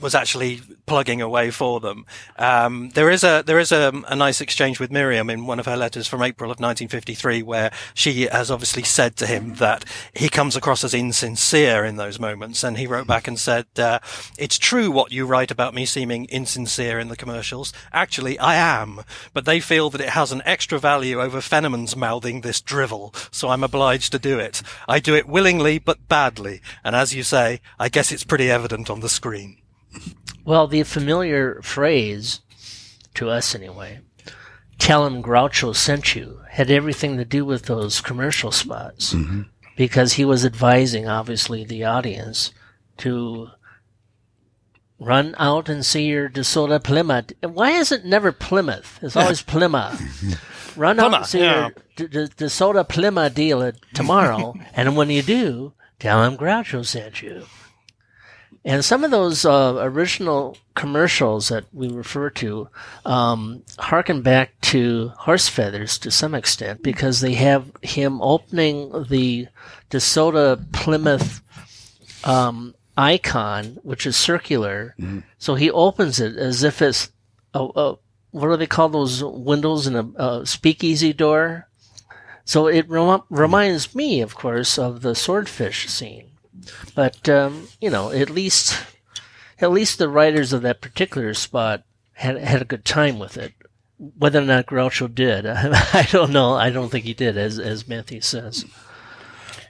[0.00, 2.06] was actually plugging away for them.
[2.38, 5.66] Um, there is a there is a, a nice exchange with Miriam in one of
[5.66, 10.28] her letters from April of 1953, where she has obviously said to him that he
[10.28, 13.98] comes across as insincere in those moments, and he wrote back and said, uh,
[14.38, 17.72] "It's true what you write about me seeming insincere in the commercials.
[17.92, 19.02] Actually, I am,
[19.32, 23.48] but they feel that it has an extra value over Fenneman's mouthing this drivel, so
[23.48, 24.62] I'm obliged to do it.
[24.88, 28.88] I do it willingly but badly, and as you say, I guess it's pretty evident
[28.88, 29.58] on the screen."
[30.44, 32.40] Well, the familiar phrase,
[33.14, 34.00] to us anyway,
[34.78, 39.14] tell him Groucho sent you, had everything to do with those commercial spots.
[39.14, 39.42] Mm-hmm.
[39.76, 42.52] Because he was advising, obviously, the audience
[42.98, 43.50] to
[44.98, 47.32] run out and see your DeSoto Plymouth.
[47.42, 48.98] Why is it never Plymouth?
[49.02, 50.36] It's always Plymouth.
[50.76, 51.60] Run out and see yeah.
[51.60, 56.84] your D- D- DeSoto Plymouth deal at tomorrow, and when you do, tell him Groucho
[56.84, 57.46] sent you.
[58.62, 62.68] And some of those uh, original commercials that we refer to
[63.06, 69.48] um, harken back to Horse Feathers to some extent because they have him opening the
[69.90, 71.40] DeSoto Plymouth
[72.24, 74.94] um, icon, which is circular.
[75.38, 77.10] So he opens it as if it's
[77.54, 77.96] a, a
[78.32, 81.66] what do they call those windows in a, a speakeasy door?
[82.44, 86.29] So it rem- reminds me, of course, of the swordfish scene.
[86.94, 88.76] But um, you know, at least
[89.58, 93.52] at least the writers of that particular spot had had a good time with it.
[93.98, 96.54] Whether or not Groucho did, I don't know.
[96.54, 98.64] I don't think he did, as as Matthew says.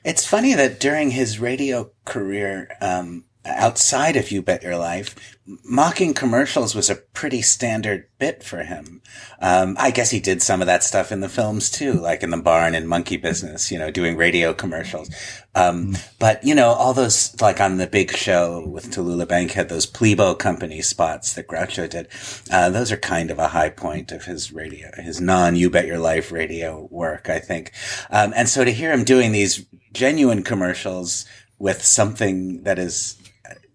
[0.05, 6.14] It's funny that during his radio career, um, outside of You Bet Your Life, mocking
[6.14, 9.01] commercials was a pretty standard bit for him.
[9.41, 12.30] Um, I guess he did some of that stuff in the films too, like in
[12.30, 15.11] the barn and monkey business, you know, doing radio commercials.
[15.55, 19.86] Um, but you know, all those, like on the big show with Tallulah Bankhead, those
[19.86, 22.09] Plebo company spots that Groucho did,
[22.51, 25.86] uh, those are kind of a high point of his radio, his non You Bet
[25.86, 27.72] Your Life radio work, I think.
[28.11, 31.26] Um, and so to hear him doing these genuine commercials
[31.59, 33.16] with something that is,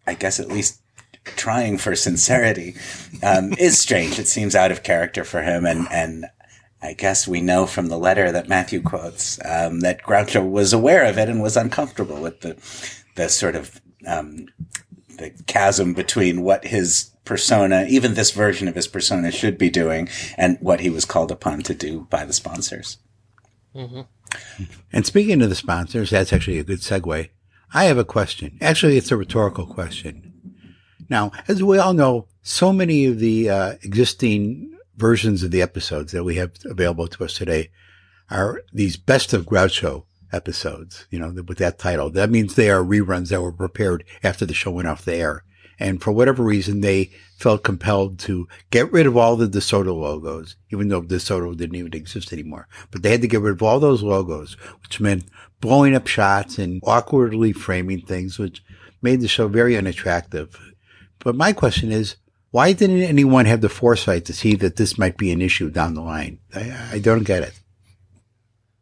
[0.08, 0.82] I guess at least
[1.24, 2.76] trying for sincerity
[3.24, 4.20] um, is strange.
[4.20, 6.26] It seems out of character for him, and and
[6.82, 11.06] I guess we know from the letter that Matthew quotes um, that Groucho was aware
[11.06, 12.56] of it and was uncomfortable with the
[13.16, 14.47] the sort of um,
[15.18, 20.08] the chasm between what his persona, even this version of his persona, should be doing,
[20.38, 22.99] and what he was called upon to do by the sponsors.
[23.76, 24.01] Mm-hmm.
[24.93, 27.30] And speaking of the sponsors, that's actually a good segue.
[27.74, 28.57] I have a question.
[28.61, 30.34] Actually, it's a rhetorical question.
[31.09, 36.11] Now, as we all know, so many of the uh, existing versions of the episodes
[36.11, 37.70] that we have available to us today
[38.30, 42.09] are these best of Groucho episodes, you know, with that title.
[42.09, 45.43] That means they are reruns that were prepared after the show went off the air.
[45.78, 50.55] And for whatever reason, they felt compelled to get rid of all the DeSoto logos,
[50.72, 52.68] even though DeSoto didn't even exist anymore.
[52.91, 55.26] But they had to get rid of all those logos, which meant
[55.66, 58.63] blowing up shots and awkwardly framing things, which
[59.01, 60.57] made the show very unattractive.
[61.20, 62.16] But my question is,
[62.51, 65.93] why didn't anyone have the foresight to see that this might be an issue down
[65.93, 66.39] the line?
[66.53, 67.59] I, I don't get it.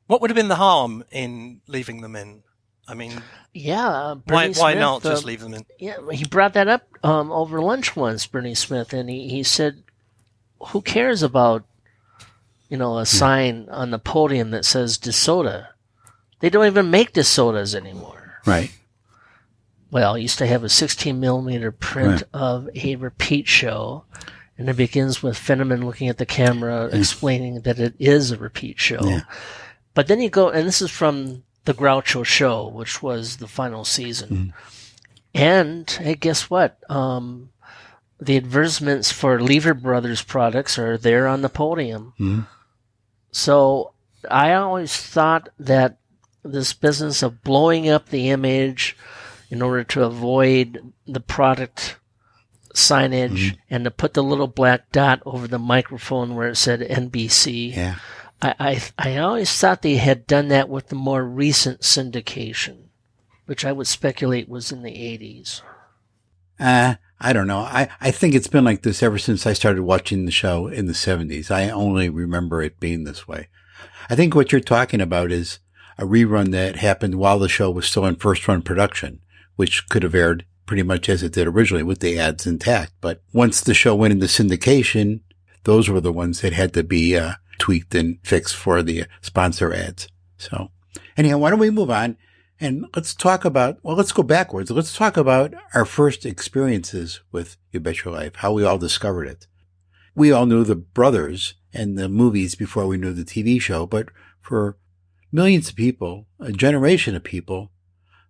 [0.08, 2.44] What would have been the harm in leaving them in?
[2.88, 3.14] I mean,
[3.54, 5.66] Yeah, uh, why Bernie why Smith, not just uh, leave them in?
[5.80, 9.84] Yeah, he brought that up um, over lunch once, Bernie Smith, and he, he said,
[10.68, 11.64] "Who cares about
[12.68, 15.68] you know a sign on the podium that says DeSoto?
[16.44, 18.72] They don't even make the sodas anymore." Right.
[19.90, 22.24] Well, I used to have a 16 millimeter print Right.
[22.34, 24.04] of a repeat show,
[24.58, 28.78] and it begins with Fenneman looking at the camera, explaining that it is a repeat
[28.80, 29.00] show.
[29.04, 29.22] Yeah.
[29.94, 33.86] But then you go, and this is from the Groucho show, which was the final
[33.86, 34.30] season.
[34.30, 34.54] Mm.
[35.36, 36.78] And hey, guess what?
[36.90, 37.52] Um,
[38.20, 42.14] the advertisements for Lever Brothers products are there on the podium.
[42.20, 42.48] Mhm.
[43.32, 43.94] So
[44.30, 45.98] I always thought that
[46.44, 48.98] this business of blowing up the image
[49.50, 51.98] in order to avoid the product
[52.74, 57.76] signage and to put the little black dot over the microphone where it said NBC.
[57.76, 57.96] Yeah.
[58.42, 62.88] I, I I always thought they had done that with the more recent syndication,
[63.46, 65.62] which I would speculate was in the 80s.
[66.60, 67.60] Uh, I don't know.
[67.60, 70.88] I, I think it's been like this ever since I started watching the show in
[70.88, 71.50] the 70s.
[71.50, 73.48] I only remember it being this way.
[74.10, 75.60] I think what you're talking about is
[75.98, 79.22] a rerun that happened while the show was still in first run production,
[79.56, 82.94] which could have aired pretty much as it did originally with the ads intact.
[83.02, 85.22] But once the show went into syndication,
[85.64, 89.74] those were the ones that had to be uh, tweaked and fixed for the sponsor
[89.74, 90.08] ads.
[90.38, 90.72] So
[91.18, 92.18] anyhow, why don't we move on
[92.60, 94.72] and let's talk about, well, let's go backwards.
[94.72, 99.26] Let's talk about our first experiences with You Bet Your Life, how we all discovered
[99.26, 99.48] it.
[100.16, 104.10] We all knew the brothers and the movies before we knew the TV show, but
[104.40, 104.78] for
[105.34, 107.72] millions of people, a generation of people,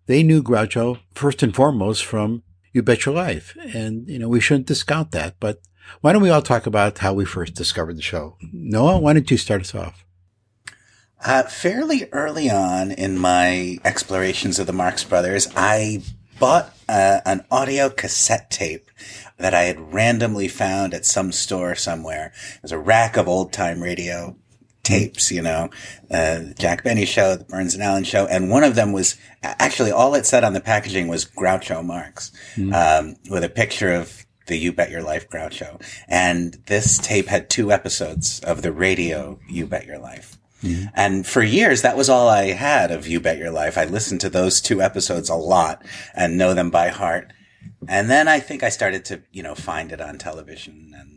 [0.05, 3.55] they knew Groucho first and foremost from You Bet Your Life.
[3.73, 5.59] And, you know, we shouldn't discount that, but
[6.01, 8.37] why don't we all talk about how we first discovered the show?
[8.51, 10.05] Noah, why don't you start us off?
[11.25, 16.03] Uh, fairly early on in my explorations of the Marx Brothers, I
[16.39, 18.89] bought uh, an audio cassette tape
[19.37, 22.33] that I had randomly found at some store somewhere.
[22.55, 24.35] It was a rack of old time radio
[24.83, 25.69] tapes, you know,
[26.11, 28.25] uh, Jack Benny show, the Burns and Allen show.
[28.27, 32.31] And one of them was actually all it said on the packaging was Groucho Marx,
[32.73, 35.81] um, with a picture of the You Bet Your Life Groucho.
[36.07, 40.37] And this tape had two episodes of the radio You Bet Your Life.
[40.93, 43.77] And for years, that was all I had of You Bet Your Life.
[43.77, 47.31] I listened to those two episodes a lot and know them by heart.
[47.87, 51.12] And then I think I started to, you know, find it on television and,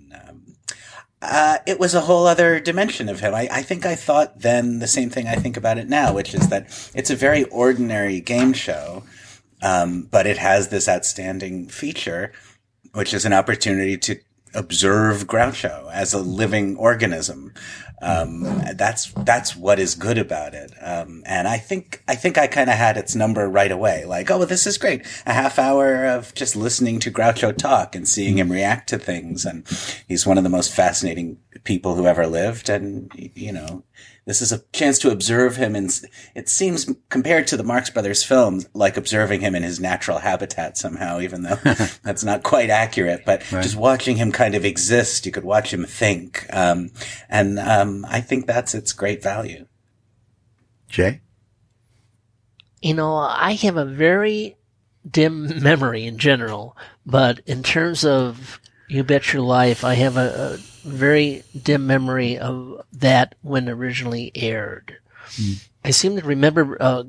[1.22, 3.34] uh, it was a whole other dimension of him.
[3.34, 6.34] I, I think I thought then the same thing I think about it now, which
[6.34, 9.02] is that it's a very ordinary game show,
[9.62, 12.32] um, but it has this outstanding feature,
[12.92, 14.20] which is an opportunity to
[14.56, 17.52] observe Groucho as a living organism.
[18.02, 20.72] Um, that's that's what is good about it.
[20.82, 24.04] Um, and I think I think I kind of had its number right away.
[24.04, 25.06] Like, oh, well, this is great.
[25.24, 29.44] A half hour of just listening to Groucho talk and seeing him react to things.
[29.44, 29.66] And
[30.08, 32.68] he's one of the most fascinating people who ever lived.
[32.68, 33.82] And you know,
[34.26, 35.88] this is a chance to observe him and
[36.34, 40.76] it seems compared to the Marx Brothers films like observing him in his natural habitat
[40.76, 41.58] somehow, even though
[42.02, 43.62] that's not quite accurate, but right.
[43.62, 46.44] just watching him kind of exist, you could watch him think.
[46.52, 46.90] Um,
[47.28, 49.66] and, um, I think that's its great value.
[50.88, 51.20] Jay?
[52.82, 54.56] You know, I have a very
[55.08, 60.54] dim memory in general, but in terms of You Bet Your Life, I have a,
[60.54, 64.98] a very dim memory of that when originally aired.
[65.32, 65.68] Mm.
[65.84, 67.04] I seem to remember uh,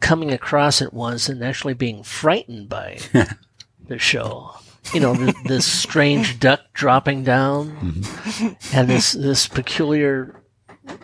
[0.00, 2.98] coming across it once and actually being frightened by
[3.88, 4.56] the show.
[4.92, 8.76] You know, the, this strange duck dropping down, mm-hmm.
[8.76, 10.42] and this this peculiar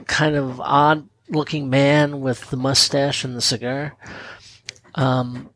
[0.07, 3.97] kind of odd looking man with the mustache and the cigar.
[4.95, 5.49] Um,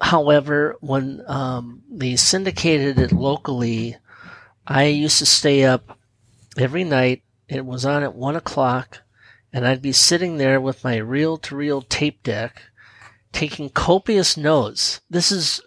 [0.00, 3.96] however, when um, they syndicated it locally,
[4.66, 5.98] I used to stay up
[6.58, 7.22] every night.
[7.48, 9.02] It was on at one o'clock,
[9.52, 12.62] and I'd be sitting there with my reel to reel tape deck,
[13.32, 15.00] taking copious notes.
[15.08, 15.60] This is,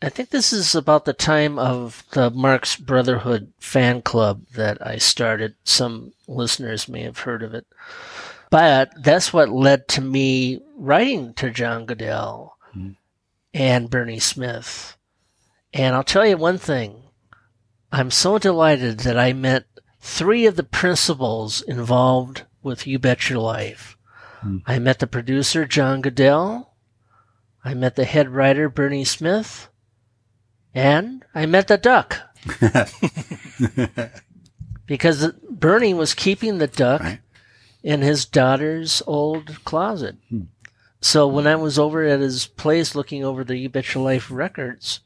[0.00, 4.96] I think this is about the time of the Marx Brotherhood fan club that I
[4.96, 5.54] started.
[5.64, 7.66] Some listeners may have heard of it.
[8.50, 12.96] But that's what led to me writing to John Guedel mm.
[13.58, 14.96] And Bernie Smith.
[15.74, 17.02] And I'll tell you one thing
[17.90, 19.64] I'm so delighted that I met
[20.00, 23.98] three of the principals involved with You Bet Your Life.
[24.40, 24.58] Hmm.
[24.66, 26.68] I met the producer, John Guedel.
[27.64, 29.68] I met the head writer, Bernie Smith.
[30.72, 32.20] And I met the duck.
[34.86, 37.20] because Bernie was keeping the duck right.
[37.82, 40.16] in his daughter's old closet.
[40.28, 40.42] Hmm.
[41.00, 44.30] So when I was over at his place looking over the You Bet Your Life
[44.30, 45.00] records,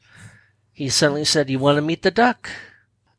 [0.71, 2.49] he suddenly said, You want to meet the duck?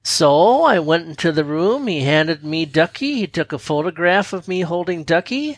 [0.03, 1.87] So I went into the room.
[1.87, 3.15] He handed me Ducky.
[3.15, 5.57] He took a photograph of me holding Ducky,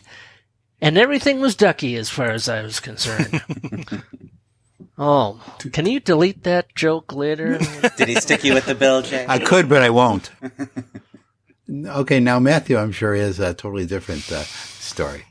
[0.79, 3.41] and everything was Ducky as far as I was concerned.
[4.97, 5.43] oh,
[5.73, 7.57] can you delete that joke later?
[7.97, 9.25] Did he stick you with the bill, Jay?
[9.27, 10.31] I could, but I won't.
[11.87, 15.25] okay, now Matthew, I'm sure, has a totally different uh, story.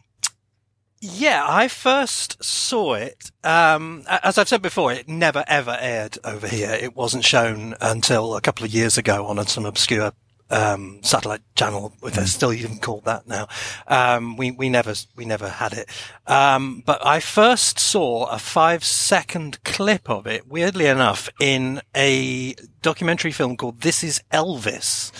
[1.09, 3.31] Yeah, I first saw it.
[3.45, 6.73] Um, as I've said before, it never ever aired over here.
[6.73, 10.13] It wasn't shown until a couple of years ago on some obscure
[10.51, 13.47] um, satellite channel, if they're still even called that now.
[13.87, 15.89] Um, we we never we never had it.
[16.27, 22.57] Um, but I first saw a five second clip of it, weirdly enough, in a
[22.83, 25.13] documentary film called "This Is Elvis."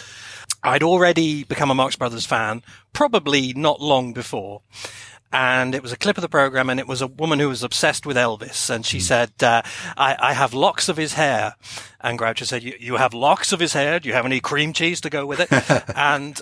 [0.65, 4.63] I'd already become a Marx Brothers fan, probably not long before
[5.37, 7.63] and it was a clip of the program, and it was a woman who was
[7.63, 9.03] obsessed with Elvis, and she mm.
[9.03, 9.61] said, uh,
[9.95, 11.57] I, I, have locks of his hair,"
[12.01, 14.01] and Groucho said, "You, you have locks of his hair?
[14.01, 15.51] Do you have any cream cheese to go with it?"
[15.95, 16.41] and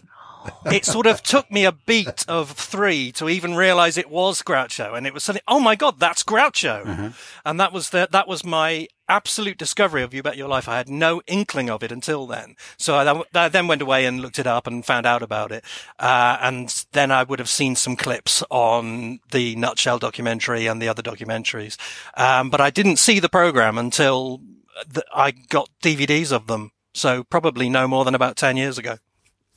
[0.66, 4.96] it sort of took me a beat of three to even realize it was Groucho.
[4.96, 6.86] And it was something, oh my God, that's Groucho.
[6.86, 7.10] Uh-huh.
[7.44, 10.68] And that was the, that was my absolute discovery of You Bet Your Life.
[10.68, 12.56] I had no inkling of it until then.
[12.76, 15.64] So I, I then went away and looked it up and found out about it.
[15.98, 20.88] Uh, and then I would have seen some clips on the Nutshell documentary and the
[20.88, 21.76] other documentaries.
[22.16, 24.40] Um, but I didn't see the program until
[24.88, 26.72] the, I got DVDs of them.
[26.94, 28.98] So probably no more than about 10 years ago.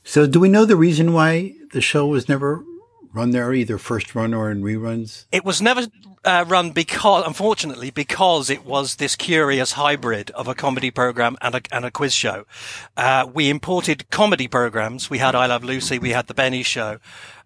[0.08, 2.64] So, do we know the reason why the show was never
[3.12, 5.26] run there, either first run or in reruns?
[5.30, 5.82] It was never
[6.24, 11.56] uh, run because, unfortunately, because it was this curious hybrid of a comedy program and
[11.56, 12.46] a, and a quiz show.
[12.96, 15.10] Uh, we imported comedy programs.
[15.10, 15.98] We had I Love Lucy.
[15.98, 17.00] We had The Benny Show.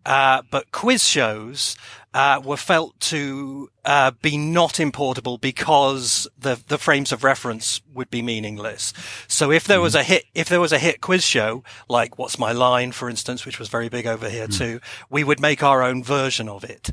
[0.06, 1.76] Uh, but quiz shows
[2.14, 8.10] uh, were felt to uh, be not importable because the the frames of reference would
[8.10, 8.92] be meaningless.
[9.26, 12.38] So if there was a hit, if there was a hit quiz show like "What's
[12.38, 14.56] My Line," for instance, which was very big over here mm.
[14.56, 14.80] too,
[15.10, 16.90] we would make our own version of it.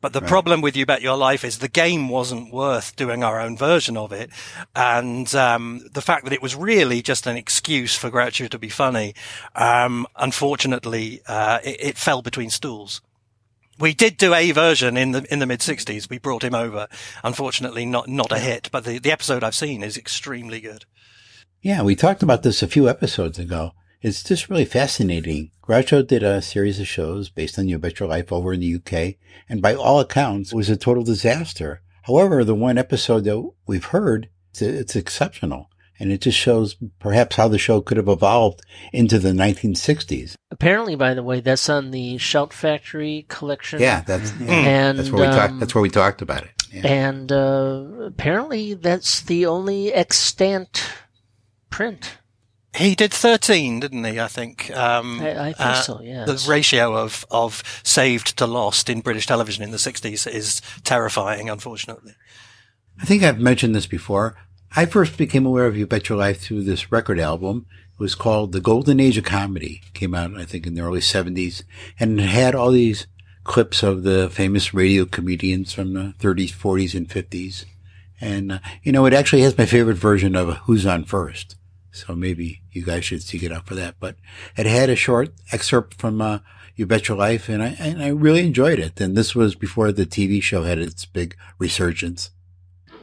[0.00, 0.28] But the right.
[0.28, 3.96] problem with "You Bet Your Life" is the game wasn't worth doing our own version
[3.96, 4.30] of it,
[4.76, 8.68] and um, the fact that it was really just an excuse for Groucho to be
[8.68, 9.14] funny.
[9.54, 13.00] Um, unfortunately, uh, it, it fell between stools.
[13.78, 16.10] We did do a version in the in the mid '60s.
[16.10, 16.88] We brought him over.
[17.22, 20.84] Unfortunately, not not a hit, but the the episode I've seen is extremely good.
[21.60, 23.72] Yeah, we talked about this a few episodes ago.
[24.00, 25.50] It's just really fascinating.
[25.60, 28.76] Groucho did a series of shows based on You Bet Your Life over in the
[28.76, 29.16] UK,
[29.48, 31.82] and by all accounts, it was a total disaster.
[32.02, 35.68] However, the one episode that we've heard, it's, it's exceptional.
[36.00, 38.62] And it just shows perhaps how the show could have evolved
[38.92, 40.34] into the 1960s.
[40.50, 43.80] Apparently, by the way, that's on the Shout Factory collection.
[43.80, 44.52] Yeah, that's yeah.
[44.52, 45.60] and that's where we um, talked.
[45.60, 46.50] That's where we talked about it.
[46.72, 46.86] Yeah.
[46.86, 50.88] And uh, apparently, that's the only extant
[51.70, 52.18] print.
[52.76, 54.20] He did 13, didn't he?
[54.20, 54.70] I think.
[54.70, 56.00] Um, I, I think uh, so.
[56.00, 56.24] Yeah.
[56.24, 61.50] The ratio of of saved to lost in British television in the 60s is terrifying,
[61.50, 62.14] unfortunately.
[63.00, 64.36] I think I've mentioned this before.
[64.76, 67.66] I first became aware of You Bet Your Life through this record album.
[67.94, 69.80] It was called The Golden Age of Comedy.
[69.86, 71.62] It came out, I think, in the early 70s.
[71.98, 73.06] And it had all these
[73.44, 77.64] clips of the famous radio comedians from the 30s, 40s, and 50s.
[78.20, 81.56] And, uh, you know, it actually has my favorite version of Who's On First.
[81.90, 83.94] So maybe you guys should seek it out for that.
[83.98, 84.16] But
[84.54, 86.40] it had a short excerpt from, uh,
[86.76, 89.00] You Bet Your Life, and I, and I really enjoyed it.
[89.00, 92.30] And this was before the TV show had its big resurgence.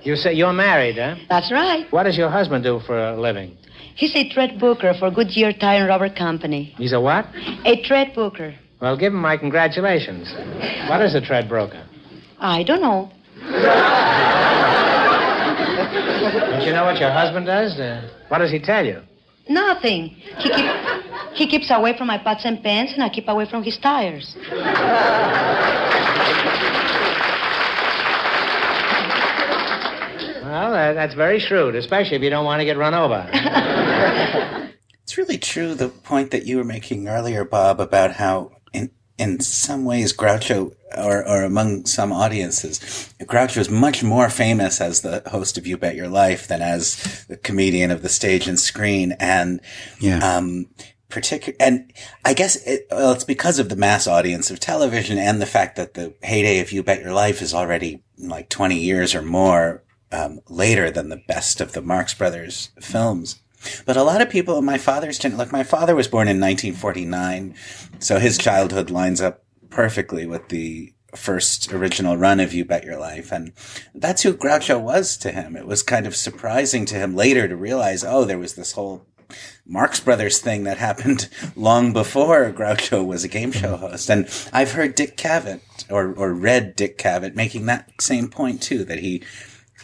[0.05, 1.15] You say you're married, huh?
[1.27, 1.91] That's right.
[1.91, 3.57] What does your husband do for a living?
[3.95, 6.75] He's a thread booker for Goodyear Tire and Rubber Company.
[6.77, 7.25] He's a what?
[7.65, 8.53] A thread booker.
[8.79, 10.31] Well, give him my congratulations.
[10.87, 11.83] What is a thread broker?
[12.39, 13.11] I don't know.
[16.51, 17.79] Don't you know what your husband does?
[17.79, 19.01] Uh, what does he tell you?
[19.49, 20.09] Nothing.
[20.37, 20.65] He, keep,
[21.33, 24.35] he keeps away from my pots and pans, and I keep away from his tires.
[30.55, 33.29] Well, uh, that's very shrewd, especially if you don't want to get run over.
[35.03, 39.41] it's really true, the point that you were making earlier, Bob, about how in, in
[39.41, 42.79] some ways Groucho, or, or among some audiences,
[43.19, 47.25] Groucho is much more famous as the host of You Bet Your Life than as
[47.25, 49.11] the comedian of the stage and screen.
[49.19, 49.59] And,
[49.99, 50.19] yeah.
[50.19, 50.67] um,
[51.09, 51.91] particular, and
[52.23, 55.75] I guess it, well, it's because of the mass audience of television and the fact
[55.75, 59.83] that the heyday of You Bet Your Life is already like 20 years or more
[60.15, 63.41] um, later than the best of the Marx Brothers films.
[63.85, 67.55] But a lot of people my father's gen- look, my father was born in 1949,
[67.99, 72.99] so his childhood lines up perfectly with the first original run of You Bet Your
[72.99, 73.31] Life.
[73.31, 73.53] And
[73.93, 75.55] that's who Groucho was to him.
[75.55, 79.07] It was kind of surprising to him later to realize, oh, there was this whole
[79.65, 84.09] Marx Brothers thing that happened long before Groucho was a game show host.
[84.09, 88.83] And I've heard Dick Cavett or, or read Dick Cavett making that same point too,
[88.85, 89.23] that he,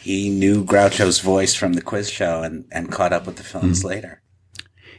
[0.02, 3.82] he knew Groucho's voice from the quiz show and, and caught up with the films
[3.84, 3.86] mm.
[3.86, 4.22] later.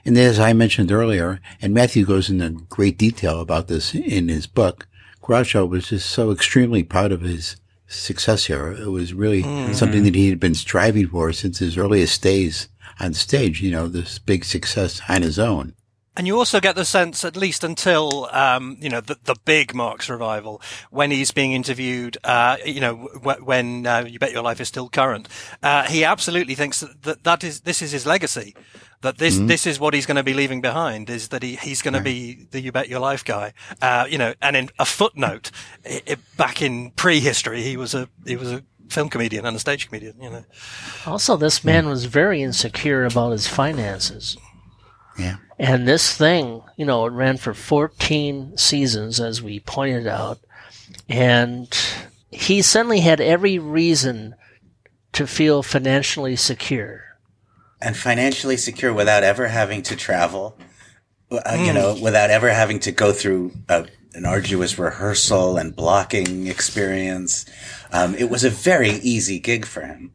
[0.04, 4.46] And as I mentioned earlier, and Matthew goes into great detail about this in his
[4.46, 4.86] book,
[5.22, 7.56] Groucho was just so extremely proud of his
[7.86, 8.72] success here.
[8.72, 9.72] It was really mm-hmm.
[9.72, 12.68] something that he had been striving for since his earliest days
[12.98, 15.74] on stage, you know, this big success on his own.
[16.14, 19.74] And you also get the sense, at least until, um, you know, the, the big
[19.74, 20.60] Marx revival,
[20.90, 24.68] when he's being interviewed, uh, you know, w- when uh, You Bet Your Life is
[24.68, 25.26] still current,
[25.62, 28.54] uh, he absolutely thinks that, that, that is, this is his legacy.
[29.00, 29.46] That this, mm-hmm.
[29.46, 32.00] this is what he's going to be leaving behind is that he, he's going right.
[32.00, 33.54] to be the You Bet Your Life guy.
[33.80, 35.50] Uh, you know, and in a footnote,
[35.82, 39.58] it, it, back in prehistory, he was a, he was a film comedian and a
[39.58, 40.44] stage comedian, you know.
[41.06, 44.36] Also, this man was very insecure about his finances.
[45.18, 45.36] Yeah.
[45.58, 50.38] And this thing, you know, it ran for 14 seasons, as we pointed out.
[51.08, 51.68] And
[52.30, 54.34] he suddenly had every reason
[55.12, 57.04] to feel financially secure.
[57.80, 60.58] And financially secure without ever having to travel,
[61.30, 61.66] uh, mm.
[61.66, 67.44] you know, without ever having to go through a, an arduous rehearsal and blocking experience.
[67.92, 70.12] Um, it was a very easy gig for him.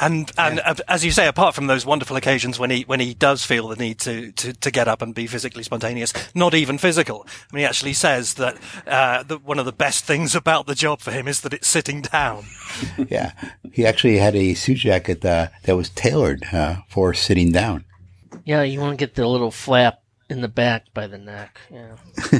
[0.00, 0.74] And and yeah.
[0.88, 3.76] as you say, apart from those wonderful occasions when he when he does feel the
[3.76, 7.26] need to, to, to get up and be physically spontaneous, not even physical.
[7.28, 8.56] I mean, he actually says that,
[8.86, 11.68] uh, that one of the best things about the job for him is that it's
[11.68, 12.44] sitting down.
[13.08, 13.32] yeah,
[13.72, 17.84] he actually had a suit jacket uh, that was tailored uh, for sitting down.
[18.44, 20.01] Yeah, you want to get the little flap
[20.32, 21.60] in the back by the neck.
[21.70, 21.96] Yeah.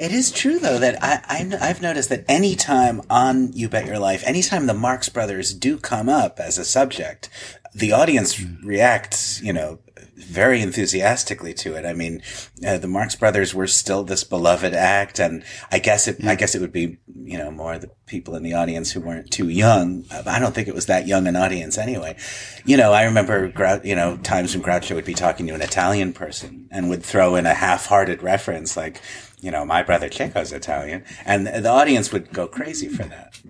[0.00, 1.20] it is true though that I,
[1.60, 5.78] I have noticed that anytime on You Bet Your Life, anytime the Marx Brothers do
[5.78, 7.28] come up as a subject,
[7.74, 9.78] the audience reacts, you know,
[10.16, 11.86] very enthusiastically to it.
[11.86, 12.22] I mean,
[12.66, 16.54] uh, the Marx Brothers were still this beloved act, and I guess it, I guess
[16.54, 20.04] it would be, you know, more the people in the audience who weren't too young.
[20.10, 22.16] I don't think it was that young an audience anyway.
[22.64, 23.52] You know, I remember,
[23.82, 27.36] you know, times when Groucho would be talking to an Italian person and would throw
[27.36, 29.00] in a half-hearted reference like,
[29.40, 33.40] you know, my brother Chico's Italian, and the audience would go crazy for that.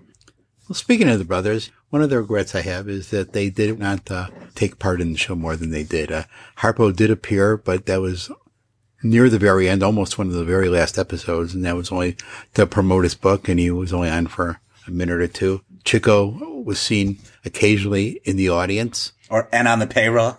[0.69, 3.77] Well, speaking of the brothers, one of the regrets I have is that they did
[3.77, 6.11] not uh, take part in the show more than they did.
[6.11, 6.23] Uh,
[6.59, 8.31] Harpo did appear, but that was
[9.03, 12.15] near the very end, almost one of the very last episodes, and that was only
[12.53, 15.61] to promote his book, and he was only on for a minute or two.
[15.83, 19.11] Chico was seen occasionally in the audience.
[19.29, 20.37] Or and on the payroll.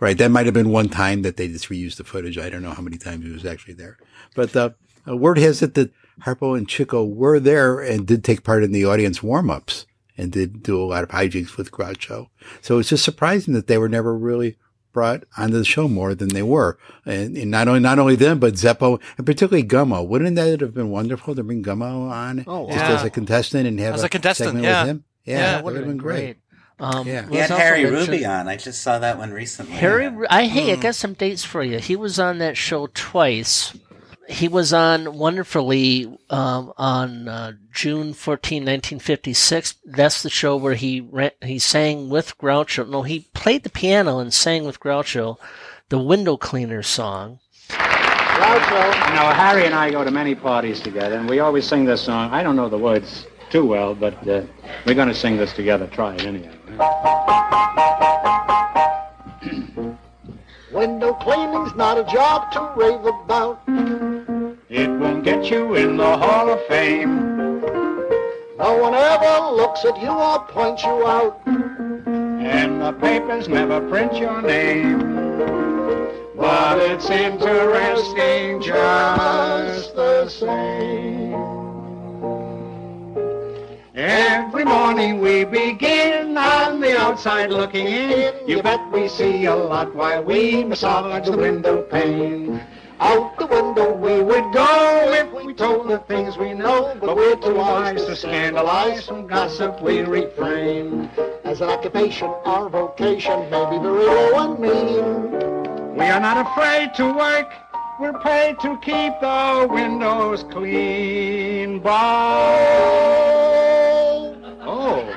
[0.00, 2.38] Right, that might have been one time that they just reused the footage.
[2.38, 3.98] I don't know how many times he was actually there,
[4.34, 4.70] but uh,
[5.08, 5.92] uh, word has it that
[6.22, 9.86] Harpo and Chico were there and did take part in the audience warm-ups
[10.18, 12.28] and did do a lot of hijinks with Groucho.
[12.60, 14.56] So it's just surprising that they were never really
[14.92, 16.76] brought onto the show more than they were.
[17.06, 20.06] And, and not only, not only them, but Zeppo and particularly Gummo.
[20.06, 22.94] Wouldn't that have been wonderful to bring Gummo on Oh, just wow.
[22.96, 24.82] as a contestant and have As a contestant, segment yeah.
[24.82, 25.04] with him?
[25.24, 26.38] Yeah, Yeah, that would have been great.
[26.80, 27.28] Um, Yeah.
[27.28, 28.48] He had Harry mention- Ruby on.
[28.48, 29.72] I just saw that one recently.
[29.74, 31.78] Harry, I hey, I got some dates for you.
[31.78, 33.72] He was on that show twice.
[34.28, 39.76] He was on wonderfully um, on uh, June 14, 1956.
[39.86, 42.86] That's the show where he ran, he sang with Groucho.
[42.88, 45.38] No, he played the piano and sang with Groucho
[45.88, 47.38] the window cleaner song.
[47.70, 49.08] Groucho.
[49.08, 52.02] You know, Harry and I go to many parties together, and we always sing this
[52.02, 52.30] song.
[52.30, 54.42] I don't know the words too well, but uh,
[54.84, 55.86] we're going to sing this together.
[55.86, 56.52] Try it anyhow.
[60.70, 63.66] Window cleaning's not a job to rave about.
[64.70, 67.62] It won't get you in the Hall of Fame,
[68.58, 71.40] No one ever looks at you or points you out.
[71.46, 74.98] and the papers never print your name.
[76.36, 81.32] But it's interesting just the same.
[83.94, 88.34] Every morning we begin on the outside looking in.
[88.46, 92.60] You bet we see a lot while we massage the window pane.
[93.00, 97.36] Out the window we would go if we told the things we know, but we're
[97.36, 99.06] too wise to scandalize.
[99.06, 101.08] From gossip we refrain.
[101.44, 105.96] As an occupation, our vocation may be very low and mean.
[105.96, 107.52] We are not afraid to work.
[108.00, 111.78] We're paid to keep the windows clean.
[111.80, 111.92] But
[114.66, 115.14] oh,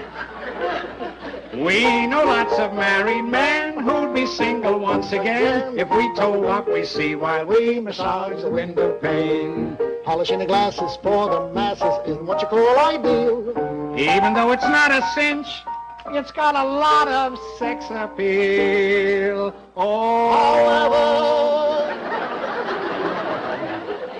[1.61, 6.71] we know lots of married men who'd be single once again if we told what
[6.71, 9.77] we see while we massage the window pane.
[10.03, 13.49] Polishing the glasses for the masses isn't what you call ideal.
[13.95, 15.47] Even though it's not a cinch,
[16.07, 19.53] it's got a lot of sex appeal.
[19.77, 20.41] Oh,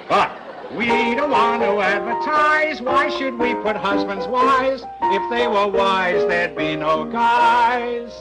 [0.07, 0.40] but
[0.75, 2.81] we don't want to advertise.
[2.81, 4.83] Why should we put husbands wise?
[5.01, 8.11] If they were wise, there'd be no guys.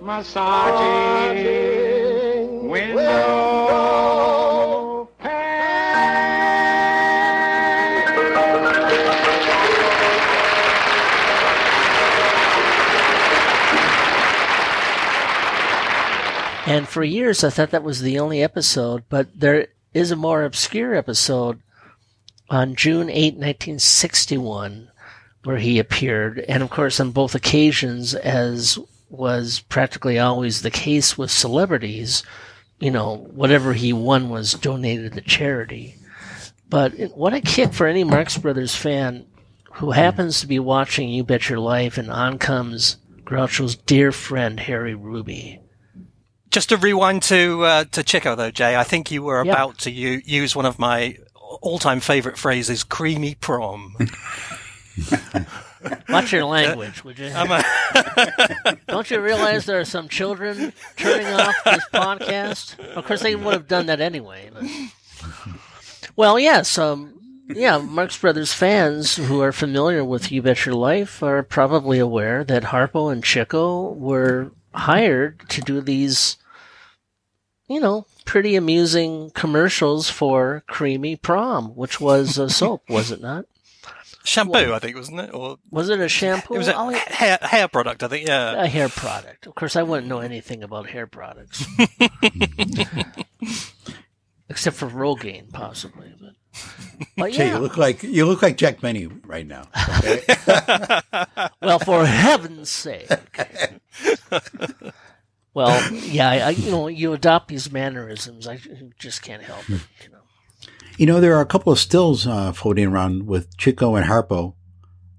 [0.00, 1.36] Massaging
[2.68, 3.76] window
[16.66, 20.42] And for years, I thought that was the only episode, but there is a more
[20.42, 21.60] obscure episode
[22.48, 24.90] on June 8, 1961,
[25.44, 26.38] where he appeared.
[26.48, 28.78] And of course, on both occasions, as
[29.08, 32.22] was practically always the case with celebrities,
[32.78, 35.94] you know, whatever he won was donated to charity.
[36.68, 39.26] But what a kick for any Marx Brothers fan
[39.74, 44.58] who happens to be watching You Bet Your Life, and on comes Groucho's dear friend,
[44.58, 45.60] Harry Ruby.
[46.50, 49.90] Just to rewind to uh, to Chico though, Jay, I think you were about to
[49.90, 51.18] u- use one of my
[51.60, 53.96] all-time favorite phrase is "creamy prom."
[56.08, 57.30] Watch your language, would you?
[57.34, 62.78] I'm a- Don't you realize there are some children turning off this podcast?
[62.94, 64.50] Of course, they would have done that anyway.
[64.52, 64.64] But...
[66.16, 71.22] Well, yes, um, yeah, Marx Brothers fans who are familiar with You Bet Your Life
[71.22, 76.36] are probably aware that Harpo and Chico were hired to do these,
[77.68, 83.46] you know, pretty amusing commercials for Creamy Prom, which was a soap, was it not?
[84.24, 85.32] Shampoo, I think, wasn't it?
[85.32, 86.54] Or Was it a shampoo?
[86.54, 88.26] it was a hair hair product, I think.
[88.26, 88.60] Yeah.
[88.64, 89.46] a hair product.
[89.46, 91.64] Of course, I wouldn't know anything about hair products,
[94.50, 96.12] except for Rogaine, possibly.
[96.20, 96.32] But,
[97.16, 97.54] but Jay, yeah.
[97.54, 99.68] you look like you look like Jack Benny right now.
[99.98, 100.22] Okay?
[101.62, 103.08] well, for heaven's sake.
[105.56, 108.46] Well, yeah, I, you know, you adopt these mannerisms.
[108.46, 108.60] I
[108.98, 109.80] just can't help it.
[110.04, 110.18] You know.
[110.98, 114.52] You know, there are a couple of stills uh, floating around with Chico and Harpo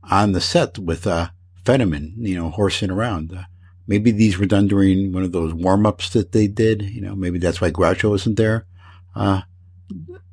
[0.03, 1.29] on the set with uh,
[1.63, 3.33] Fenneman, you know, horsing around.
[3.33, 3.45] Uh,
[3.87, 6.83] maybe these were done during one of those warm ups that they did.
[6.83, 8.67] You know, maybe that's why Groucho isn't there.
[9.15, 9.41] Uh,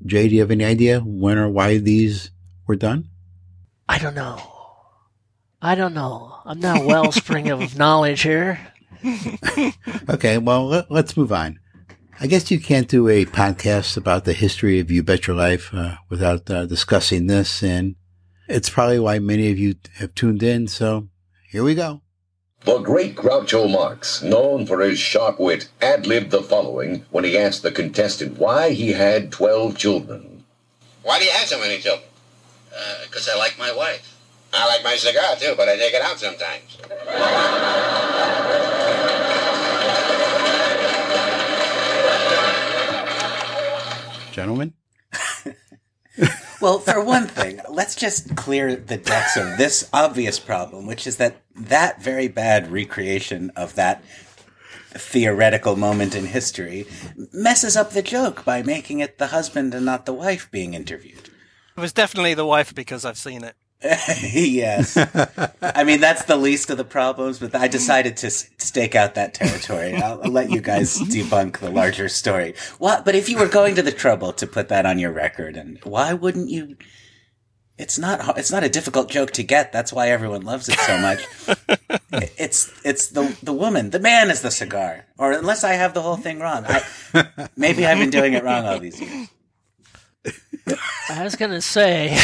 [0.05, 2.31] Jay, do you have any idea when or why these
[2.67, 3.09] were done?
[3.89, 4.39] I don't know.
[5.63, 6.41] I don't know.
[6.45, 8.61] I'm not a wellspring of knowledge here.
[10.09, 11.59] okay, well, let, us move on.
[12.21, 15.75] I guess you can't do a podcast about the history of You Bet Your Life
[15.75, 17.97] uh, without uh, discussing this, and
[18.49, 20.69] it's probably why many of you have tuned in.
[20.69, 21.09] So
[21.51, 22.01] here we go.
[22.65, 27.63] The great Groucho Marx, known for his sharp wit, ad-libbed the following when he asked
[27.63, 30.45] the contestant why he had 12 children.
[31.03, 32.09] Why do you have so many children?
[33.03, 34.17] Because uh, I like my wife.
[34.55, 36.79] I like my cigar, too, but I take it out sometimes.
[44.35, 44.73] Gentlemen?
[46.61, 51.19] well, for one thing, let's just clear the decks of this obvious problem, which is
[51.19, 54.03] that that very bad recreation of that
[54.91, 56.85] theoretical moment in history
[57.33, 61.31] messes up the joke by making it the husband and not the wife being interviewed.
[61.77, 63.55] It was definitely the wife because I've seen it.
[64.23, 64.97] yes.
[65.61, 69.35] I mean, that's the least of the problems, but I decided to stake out that
[69.35, 69.95] territory.
[69.95, 72.55] I'll, I'll, let you guys debunk the larger story.
[72.79, 73.05] What?
[73.05, 75.79] But if you were going to the trouble to put that on your record, and
[75.85, 76.77] why wouldn't you?
[77.77, 78.39] It's not.
[78.39, 79.71] It's not a difficult joke to get.
[79.71, 81.27] That's why everyone loves it so much.
[82.39, 83.91] it's it's the the woman.
[83.91, 85.05] The man is the cigar.
[85.19, 88.65] Or unless I have the whole thing wrong, I, maybe I've been doing it wrong
[88.65, 89.29] all these years.
[91.11, 92.17] I was gonna say.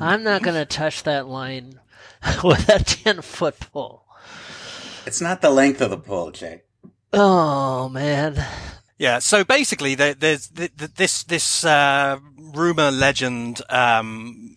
[0.00, 1.80] I'm not going to touch that line
[2.44, 4.04] with a 10 foot pole.
[5.06, 6.62] It's not the length of the pole, Jay.
[7.12, 8.44] Oh, man.
[8.98, 14.56] Yeah, so basically, there's this this uh, rumor legend um,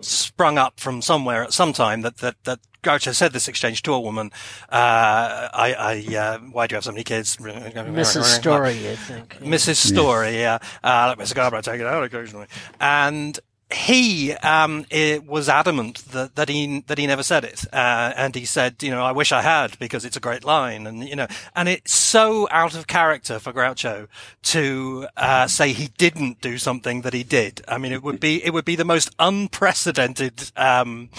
[0.00, 3.92] sprung up from somewhere at some time that that that Groucho said this exchange to
[3.92, 4.30] a woman.
[4.68, 7.36] Uh, I, I uh, why do you have so many kids?
[7.36, 8.24] Mrs.
[8.24, 9.38] Story, I think.
[9.40, 9.76] Mrs.
[9.76, 10.58] Story, yeah.
[10.82, 12.46] Uh, let me cigar, I take it out occasionally.
[12.80, 13.38] And
[13.70, 14.86] he um,
[15.26, 18.90] was adamant that, that he that he never said it, uh, and he said, you
[18.90, 21.92] know, I wish I had because it's a great line, and you know, and it's
[21.92, 24.08] so out of character for Groucho
[24.44, 27.60] to uh, say he didn't do something that he did.
[27.68, 31.10] I mean, it would be it would be the most unprecedented um,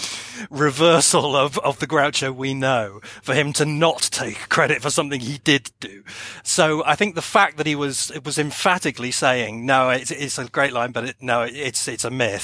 [0.50, 5.20] reversal of of the Groucho we know for him to not take credit for something
[5.20, 6.02] he did do.
[6.42, 10.36] So I think the fact that he was it was emphatically saying, no, it's, it's
[10.36, 12.39] a great line, but it, no, it's it's a myth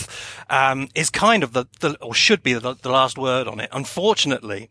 [0.51, 3.70] um, is kind of the, the, or should be the, the last word on it.
[3.73, 4.70] Unfortunately,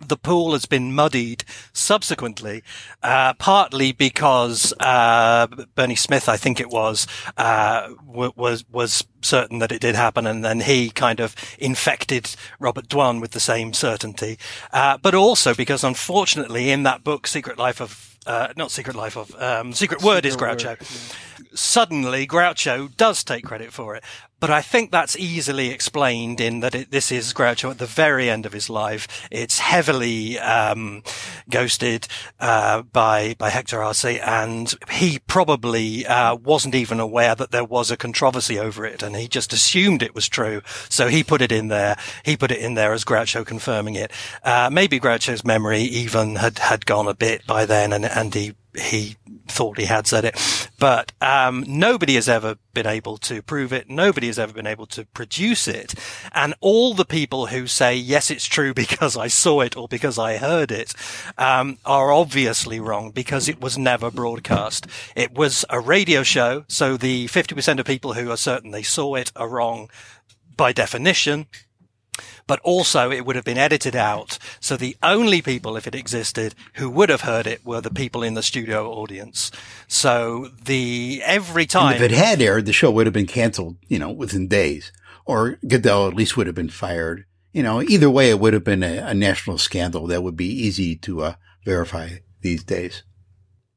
[0.00, 2.62] the pool has been muddied subsequently,
[3.02, 7.06] uh, partly because uh, Bernie Smith, I think it was,
[7.36, 12.34] uh, w- was was certain that it did happen, and then he kind of infected
[12.58, 14.38] Robert Dwan with the same certainty,
[14.72, 19.18] uh, but also because, unfortunately, in that book, Secret Life of uh, not Secret Life
[19.18, 20.68] of um, Secret Word Secret is Groucho.
[20.68, 21.46] Word, yeah.
[21.52, 24.04] Suddenly, Groucho does take credit for it,
[24.40, 28.30] but I think that's easily explained in that it, this is Groucho at the very
[28.30, 29.28] end of his life.
[29.30, 31.02] It's heavily um,
[31.48, 32.08] ghosted
[32.40, 37.90] uh, by by Hector Arce, and he probably uh, wasn't even aware that there was
[37.90, 40.62] a controversy over it, and he just assumed it was true.
[40.88, 41.96] So he put it in there.
[42.24, 44.10] He put it in there as Groucho confirming it.
[44.42, 48.54] Uh, maybe Groucho's memory even had had gone a bit by then, and and he
[48.76, 49.16] he
[49.48, 53.90] thought he had said it, but um, nobody has ever been able to prove it.
[53.90, 55.94] Nobody has ever been able to produce it.
[56.32, 60.18] And all the people who say yes, it's true because I saw it or because
[60.18, 60.94] I heard it
[61.36, 64.86] um, are obviously wrong because it was never broadcast.
[65.16, 68.82] It was a radio show, so the fifty percent of people who are certain they
[68.82, 69.90] saw it are wrong
[70.56, 71.46] by definition
[72.50, 74.36] but also it would have been edited out.
[74.58, 78.24] So the only people, if it existed, who would have heard it were the people
[78.24, 79.52] in the studio audience.
[79.86, 83.76] So the every time and if it had aired, the show would have been canceled,
[83.86, 84.90] you know, within days,
[85.24, 87.24] or Guedel at least would have been fired.
[87.52, 90.50] You know, either way, it would have been a, a national scandal that would be
[90.50, 93.04] easy to uh, verify these days.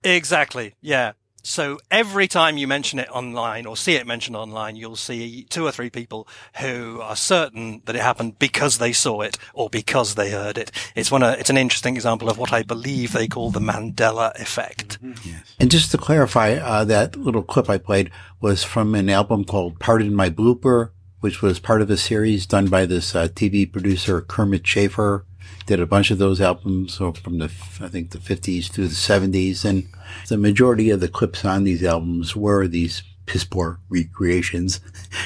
[0.04, 0.74] Exactly.
[0.82, 1.12] Yeah.
[1.46, 5.66] So every time you mention it online or see it mentioned online, you'll see two
[5.66, 6.26] or three people
[6.62, 10.72] who are certain that it happened because they saw it or because they heard it.
[10.96, 14.34] It's one, of, it's an interesting example of what I believe they call the Mandela
[14.40, 15.04] effect.
[15.04, 15.30] Mm-hmm.
[15.30, 15.56] Yes.
[15.60, 18.10] And just to clarify, uh, that little clip I played
[18.40, 22.68] was from an album called Pardon My Blooper, which was part of a series done
[22.68, 25.26] by this uh, TV producer Kermit Schaefer
[25.66, 27.46] did a bunch of those albums so from the,
[27.80, 29.64] I think the 50s through the 70s.
[29.66, 29.88] And
[30.28, 34.80] the majority of the clips on these albums were these piss poor recreations,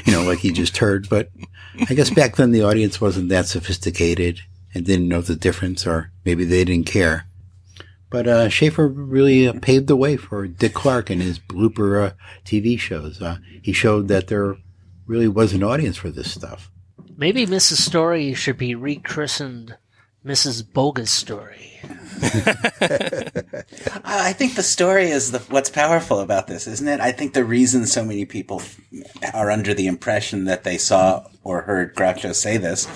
[0.05, 1.09] you know, like you just heard.
[1.09, 1.29] But
[1.89, 4.41] I guess back then the audience wasn't that sophisticated
[4.73, 7.25] and didn't know the difference, or maybe they didn't care.
[8.09, 12.13] But uh, Schaefer really uh, paved the way for Dick Clark and his blooper uh,
[12.45, 13.21] TV shows.
[13.21, 14.55] Uh, he showed that there
[15.05, 16.71] really was an audience for this stuff.
[17.17, 17.77] Maybe Mrs.
[17.77, 19.77] Story should be rechristened
[20.25, 20.63] Mrs.
[20.71, 21.79] Bogus Story.
[24.03, 26.99] I think the story is the, what's powerful about this, isn't it?
[26.99, 28.61] I think the reason so many people
[29.33, 32.87] are under the impression that they saw or heard Groucho say this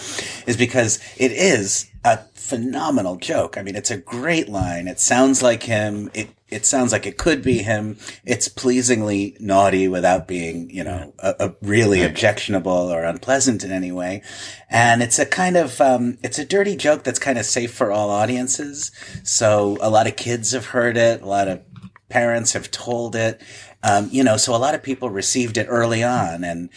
[0.48, 3.58] is because it is a phenomenal joke.
[3.58, 4.88] I mean, it's a great line.
[4.88, 6.10] It sounds like him.
[6.14, 7.98] It it sounds like it could be him.
[8.26, 13.92] It's pleasingly naughty without being, you know, a, a really objectionable or unpleasant in any
[13.92, 14.22] way.
[14.70, 17.92] And it's a kind of, um, it's a dirty joke that's kind of safe for
[17.92, 18.92] all audiences.
[19.24, 21.22] So a lot of kids have heard it.
[21.22, 21.62] A lot of
[22.10, 23.42] parents have told it.
[23.82, 26.70] Um, you know, so a lot of people received it early on and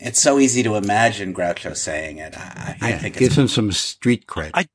[0.00, 2.38] it's so easy to imagine Groucho saying it.
[2.38, 4.52] I, I think it gives him some street cred.
[4.54, 4.68] I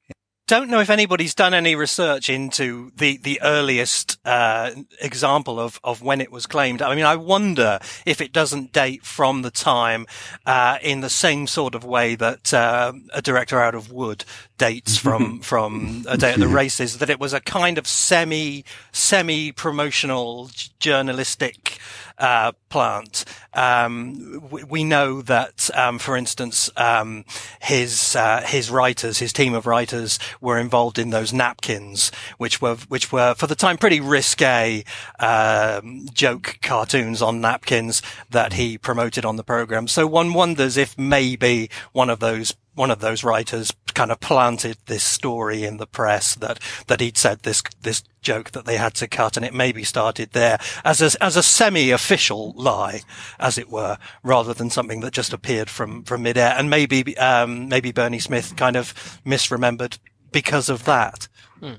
[0.47, 4.71] don't know if anybody's done any research into the, the earliest uh,
[5.01, 6.81] example of, of when it was claimed.
[6.81, 10.05] I mean, I wonder if it doesn't date from the time
[10.45, 14.25] uh, in the same sort of way that uh, a director out of wood
[14.57, 16.97] dates from from a day at the races.
[16.97, 20.49] That it was a kind of semi semi promotional
[20.79, 21.79] journalistic
[22.17, 23.25] uh, plant.
[23.55, 27.25] Um, we, we, know that, um, for instance, um,
[27.61, 32.75] his uh, his writers, his team of writers, were involved in those napkins, which were
[32.87, 34.83] which were for the time pretty risque
[35.19, 39.87] um, joke cartoons on napkins that he promoted on the program.
[39.87, 44.77] So one wonders if maybe one of those one of those writers kind of planted
[44.87, 48.93] this story in the press that that he'd said this this joke that they had
[48.95, 53.01] to cut, and it maybe started there as a as a semi-official lie,
[53.43, 56.55] as it were, rather than something that just appeared from from midair.
[56.57, 58.93] And maybe um, maybe Bernie Smith kind of
[59.25, 59.99] misremembered
[60.31, 61.27] because of that.
[61.59, 61.73] Hmm.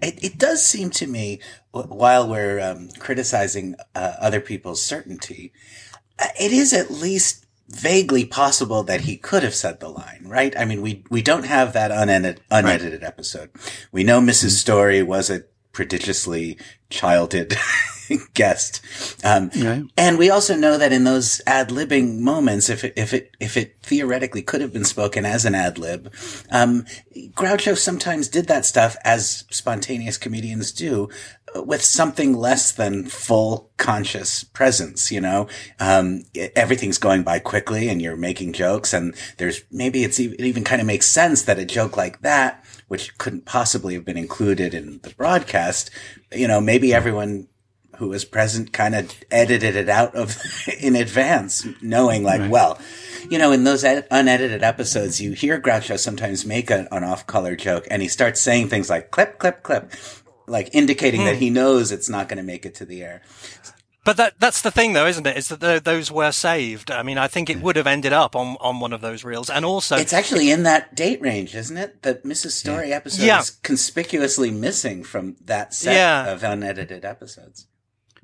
[0.00, 1.40] It, it does seem to me,
[1.72, 5.52] while we're um, criticizing uh, other people's certainty,
[6.20, 10.56] uh, it is at least vaguely possible that he could have said the line, right?
[10.56, 13.08] I mean, we, we don't have that unedited, unedited right.
[13.08, 13.50] episode.
[13.92, 14.60] We know missus mm-hmm.
[14.60, 15.42] Story was a
[15.78, 16.58] prodigiously
[16.90, 17.54] childed
[18.34, 18.80] guest.
[19.22, 19.84] Um, right.
[19.96, 23.56] and we also know that in those ad libbing moments, if it, if it, if
[23.56, 26.12] it theoretically could have been spoken as an ad lib,
[26.50, 26.84] um,
[27.30, 31.10] Groucho sometimes did that stuff as spontaneous comedians do
[31.54, 35.46] with something less than full conscious presence, you know,
[35.78, 36.24] um,
[36.56, 40.64] everything's going by quickly and you're making jokes and there's maybe it's even, it even
[40.64, 44.74] kind of makes sense that a joke like that, which couldn't possibly have been included
[44.74, 45.90] in the broadcast,
[46.32, 47.48] you know, maybe everyone
[47.98, 50.36] who was present kind of edited it out of
[50.80, 52.50] in advance, knowing like, right.
[52.50, 52.78] well,
[53.28, 57.56] you know, in those ed- unedited episodes, you hear Groucho sometimes make a, an off-color
[57.56, 59.92] joke, and he starts saying things like "clip, clip, clip,"
[60.46, 61.40] like indicating that hmm.
[61.40, 63.22] he knows it's not going to make it to the air.
[64.08, 65.36] But that that's the thing, though, isn't it?
[65.36, 66.90] Is that the, those were saved?
[66.90, 69.50] I mean, I think it would have ended up on, on one of those reels,
[69.50, 72.02] and also it's actually in that date range, isn't it?
[72.04, 72.52] That Mrs.
[72.52, 72.96] Story yeah.
[72.96, 73.40] episode yeah.
[73.40, 76.32] is conspicuously missing from that set yeah.
[76.32, 77.66] of unedited episodes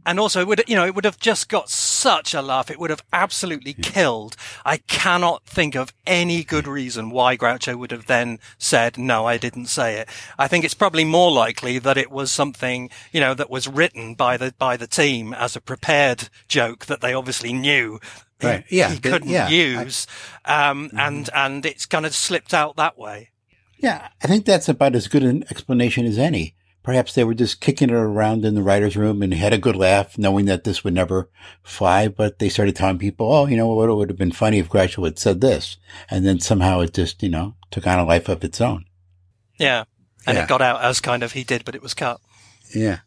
[0.06, 2.70] and also it would you know it would have just got such a laugh.
[2.70, 4.36] It would have absolutely killed.
[4.64, 9.38] I cannot think of any good reason why groucho would have then said no i
[9.38, 10.08] didn't say it.
[10.38, 14.14] I think it's probably more likely that it was something you know that was written
[14.14, 18.00] by the by the team as a prepared joke that they obviously knew
[18.42, 18.64] right.
[18.68, 20.06] yeah, he couldn't yeah, use
[20.44, 20.98] I, um, mm-hmm.
[20.98, 23.30] and and it's kind of slipped out that way.
[23.78, 26.54] Yeah i think that's about as good an explanation as any
[26.84, 29.74] Perhaps they were just kicking it around in the writer's room and had a good
[29.74, 31.28] laugh, knowing that this would never
[31.62, 32.06] fly.
[32.06, 34.68] But they started telling people, oh, you know what, it would have been funny if
[34.68, 35.78] Groucho had said this.
[36.08, 38.84] And then somehow it just, you know, took on a life of its own.
[39.58, 39.84] Yeah.
[40.26, 40.44] And yeah.
[40.44, 42.20] it got out as kind of he did, but it was cut.
[42.74, 43.00] Yeah.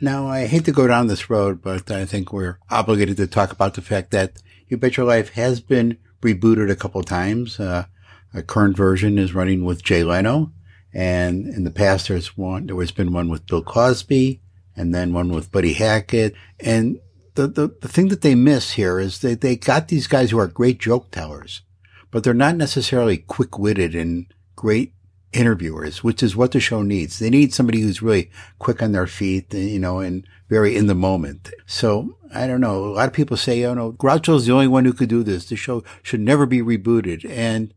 [0.00, 3.52] Now, I hate to go down this road, but I think we're obligated to talk
[3.52, 7.58] about the fact that You Bet Your Life has been rebooted a couple times.
[7.58, 7.86] Uh,
[8.34, 10.52] a current version is running with Jay Leno.
[10.92, 14.40] And in the past, there's one, there has been one with Bill Cosby
[14.76, 16.34] and then one with Buddy Hackett.
[16.60, 17.00] And
[17.34, 20.38] the, the, the thing that they miss here is that they got these guys who
[20.38, 21.62] are great joke tellers,
[22.10, 24.94] but they're not necessarily quick witted and great
[25.32, 27.18] interviewers, which is what the show needs.
[27.18, 30.94] They need somebody who's really quick on their feet, you know, and very in the
[30.94, 31.50] moment.
[31.66, 32.84] So I don't know.
[32.84, 35.22] A lot of people say, oh, you know, Groucho's the only one who could do
[35.22, 35.46] this.
[35.46, 37.28] The show should never be rebooted.
[37.28, 37.74] And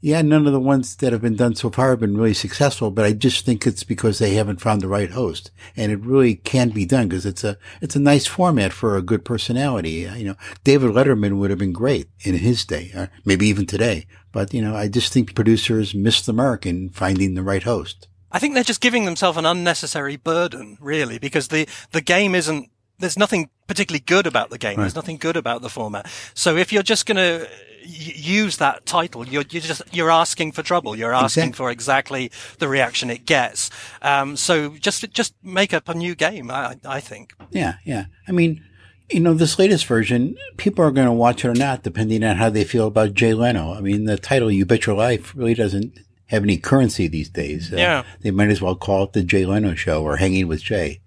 [0.00, 2.90] yeah, none of the ones that have been done so far have been really successful,
[2.90, 5.50] but I just think it's because they haven't found the right host.
[5.76, 9.02] And it really can be done because it's a, it's a nice format for a
[9.02, 10.06] good personality.
[10.06, 13.66] Uh, You know, David Letterman would have been great in his day, or maybe even
[13.66, 14.06] today.
[14.30, 18.06] But, you know, I just think producers missed the mark in finding the right host.
[18.30, 22.70] I think they're just giving themselves an unnecessary burden, really, because the, the game isn't,
[22.98, 24.76] there's nothing particularly good about the game.
[24.76, 24.84] Right.
[24.84, 26.06] There's nothing good about the format.
[26.34, 27.48] So if you're just going to
[27.84, 30.96] use that title, you're, you're just, you're asking for trouble.
[30.96, 33.70] You're asking Exact- for exactly the reaction it gets.
[34.02, 37.34] Um, so just, just make up a new game, I, I think.
[37.50, 38.06] Yeah, yeah.
[38.26, 38.64] I mean,
[39.10, 42.36] you know, this latest version, people are going to watch it or not, depending on
[42.36, 43.72] how they feel about Jay Leno.
[43.72, 47.72] I mean, the title "You Bet Your Life" really doesn't have any currency these days.
[47.72, 48.02] Uh, Yeah.
[48.20, 51.00] they might as well call it the Jay Leno Show or Hanging with Jay.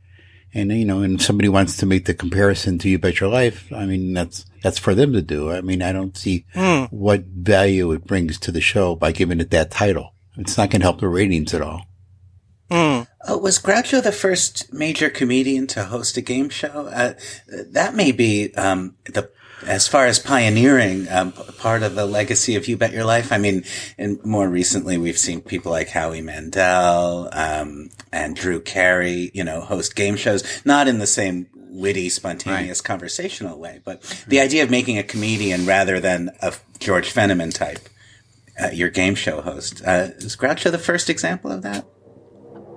[0.53, 3.71] And you know, and somebody wants to make the comparison to "You Bet Your Life,"
[3.71, 5.49] I mean, that's that's for them to do.
[5.51, 6.83] I mean, I don't see Hmm.
[6.91, 10.13] what value it brings to the show by giving it that title.
[10.37, 11.85] It's not going to help the ratings at all.
[13.27, 16.87] Oh, was Groucho the first major comedian to host a game show?
[16.87, 17.13] Uh,
[17.71, 19.29] that may be um, the
[19.65, 23.31] as far as pioneering um, part of the legacy of You Bet Your Life.
[23.31, 23.63] I mean,
[23.97, 29.61] and more recently we've seen people like Howie Mandel um, and Drew Carey, you know,
[29.61, 34.69] host game shows, not in the same witty, spontaneous, conversational way, but the idea of
[34.69, 37.79] making a comedian rather than a George Fenneman type.
[38.61, 39.81] Uh, your game show host.
[39.85, 41.85] Uh, is Groucho the first example of that?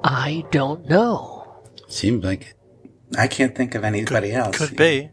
[0.04, 1.62] I don't know.
[1.88, 2.53] Seems like it.
[3.16, 4.56] I can't think of anybody else.
[4.56, 5.10] Could be.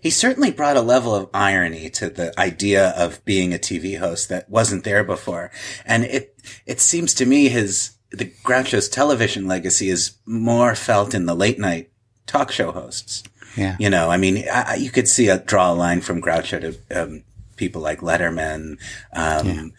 [0.00, 4.28] He certainly brought a level of irony to the idea of being a TV host
[4.28, 5.50] that wasn't there before.
[5.84, 11.26] And it, it seems to me his, the Groucho's television legacy is more felt in
[11.26, 11.90] the late night
[12.26, 13.22] talk show hosts.
[13.56, 13.76] Yeah.
[13.80, 16.60] You know, I mean, I, I- you could see a draw a line from Groucho
[16.90, 17.24] to um,
[17.56, 18.78] people like Letterman.
[19.12, 19.72] Um,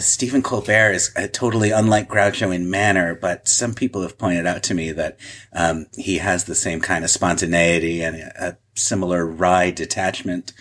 [0.00, 4.62] Stephen Colbert is uh, totally unlike Groucho in manner, but some people have pointed out
[4.64, 5.18] to me that
[5.52, 10.52] um, he has the same kind of spontaneity and a, a similar wry detachment.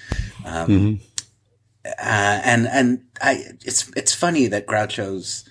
[0.46, 1.00] Um, Mhm.
[1.86, 5.46] uh, and and I, it's it's funny that Groucho's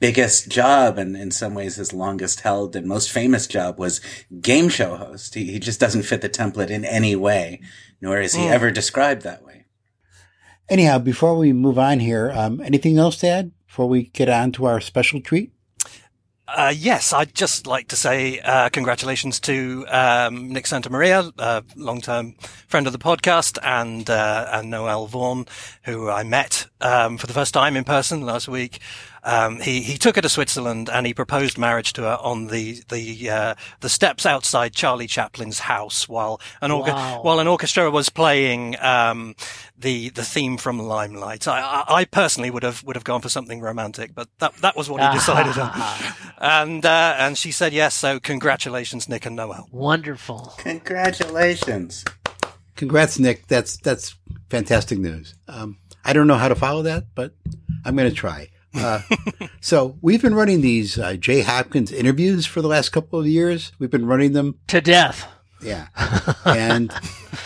[0.00, 4.00] biggest job and in some ways his longest held and most famous job was
[4.40, 5.34] game show host.
[5.34, 7.60] He, he just doesn't fit the template in any way,
[8.00, 8.50] nor is he Mm.
[8.50, 9.47] ever described that way.
[10.70, 14.52] Anyhow, before we move on here, um, anything else to add before we get on
[14.52, 15.52] to our special treat?
[16.46, 21.60] Uh, yes, I'd just like to say uh, congratulations to um, Nick Santa Maria, uh,
[21.76, 22.36] long-term
[22.66, 25.46] friend of the podcast, and uh, and Noel Vaughan,
[25.82, 28.78] who I met um, for the first time in person last week.
[29.28, 32.82] Um, he he took her to Switzerland and he proposed marriage to her on the
[32.88, 37.20] the uh, the steps outside Charlie Chaplin's house while an orga- Wow.
[37.22, 39.34] while an orchestra was playing um,
[39.76, 41.46] the the theme from Limelight.
[41.46, 44.76] I, I, I personally would have would have gone for something romantic, but that that
[44.76, 45.70] was what he decided on.
[46.40, 47.96] And uh, and she said yes.
[47.96, 49.68] So congratulations, Nick and Noel.
[49.72, 50.54] Wonderful.
[50.58, 52.04] Congratulations.
[52.76, 53.48] Congrats, Nick.
[53.48, 54.14] That's that's
[54.48, 55.34] fantastic news.
[55.48, 57.34] Um, I don't know how to follow that, but
[57.84, 58.48] I'm going to try.
[58.78, 59.00] Uh,
[59.60, 63.72] so we've been running these uh, Jay Hopkins interviews for the last couple of years.
[63.78, 65.26] We've been running them To death.
[65.60, 65.88] Yeah.
[66.44, 66.92] And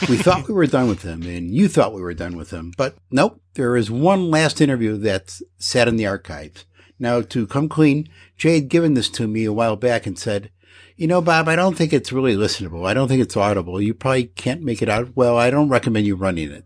[0.08, 2.72] we thought we were done with them, and you thought we were done with them.
[2.76, 6.66] But nope, there is one last interview that's sat in the archives.
[6.98, 10.50] Now, to come clean, Jay had given this to me a while back and said,
[10.96, 12.86] you know, Bob, I don't think it's really listenable.
[12.86, 13.80] I don't think it's audible.
[13.80, 15.16] You probably can't make it out.
[15.16, 16.64] Well, I don't recommend you running it.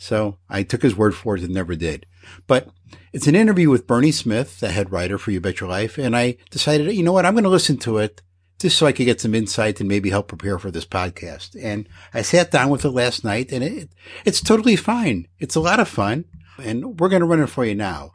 [0.00, 2.06] So I took his word for it and never did.
[2.46, 2.70] But
[3.12, 5.98] it's an interview with Bernie Smith, the head writer for You Bet Your Life.
[5.98, 7.26] And I decided, you know what?
[7.26, 8.22] I'm going to listen to it
[8.58, 11.54] just so I could get some insight and maybe help prepare for this podcast.
[11.62, 13.90] And I sat down with it last night and it,
[14.24, 15.28] it's totally fine.
[15.38, 16.24] It's a lot of fun
[16.58, 18.14] and we're going to run it for you now.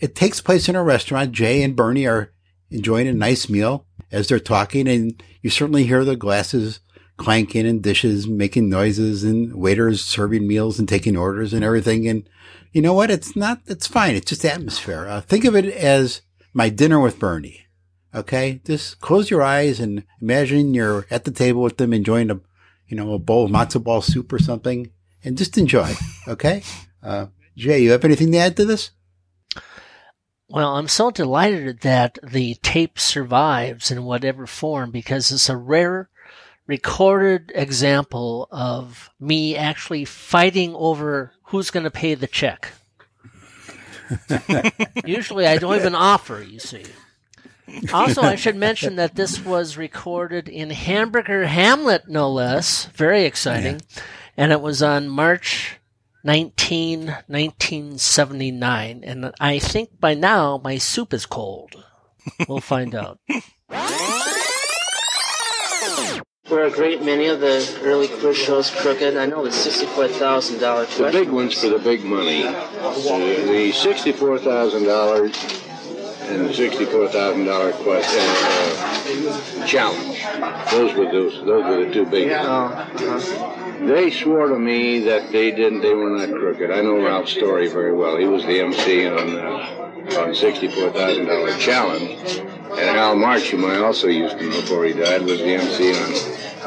[0.00, 1.32] It takes place in a restaurant.
[1.32, 2.32] Jay and Bernie are
[2.70, 6.80] enjoying a nice meal as they're talking and you certainly hear the glasses
[7.18, 12.08] clanking and dishes making noises and waiters serving meals and taking orders and everything.
[12.08, 12.28] And
[12.72, 13.10] you know what?
[13.10, 14.14] It's not, it's fine.
[14.14, 15.06] It's just atmosphere.
[15.06, 16.22] Uh, think of it as
[16.54, 17.66] my dinner with Bernie.
[18.14, 18.62] Okay.
[18.64, 22.40] Just close your eyes and imagine you're at the table with them enjoying a,
[22.86, 24.90] you know, a bowl of matzo ball soup or something
[25.22, 25.92] and just enjoy.
[26.26, 26.62] Okay.
[27.02, 27.26] Uh,
[27.56, 28.90] Jay, you have anything to add to this?
[30.48, 36.08] Well, I'm so delighted that the tape survives in whatever form because it's a rare
[36.68, 42.68] recorded example of me actually fighting over who's going to pay the check.
[45.04, 46.84] Usually I don't even offer, you see.
[47.92, 52.86] Also, I should mention that this was recorded in Hamburger Hamlet, no less.
[52.86, 53.82] Very exciting.
[54.36, 55.76] And it was on March
[56.24, 61.84] 19, 1979, and I think by now my soup is cold.
[62.48, 63.18] We'll find out.
[66.50, 69.18] Were a great many of the early quiz shows crooked?
[69.18, 72.42] I know the sixty-four thousand dollar The big ones for the big money.
[72.42, 75.32] The, the sixty-four thousand dollars
[76.22, 80.24] and the sixty-four thousand dollar question uh, challenge.
[80.70, 81.34] Those were those.
[81.44, 82.30] Those were the two big.
[82.30, 83.28] ones.
[83.80, 85.82] They swore to me that they didn't.
[85.82, 86.70] They were not crooked.
[86.70, 88.16] I know Ralph Story very well.
[88.16, 89.87] He was the MC on uh,
[90.18, 94.92] on sixty-four thousand dollar challenge, and Hal March, whom I also used to before he
[94.92, 96.12] died, was the MC on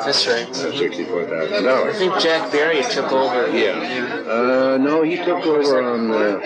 [0.05, 0.47] That's right.
[0.49, 1.97] uh, sixty-four thousand I dollars.
[1.97, 3.49] think Jack Barry took over.
[3.55, 4.23] Yeah.
[4.27, 6.39] Uh, no, he took over on the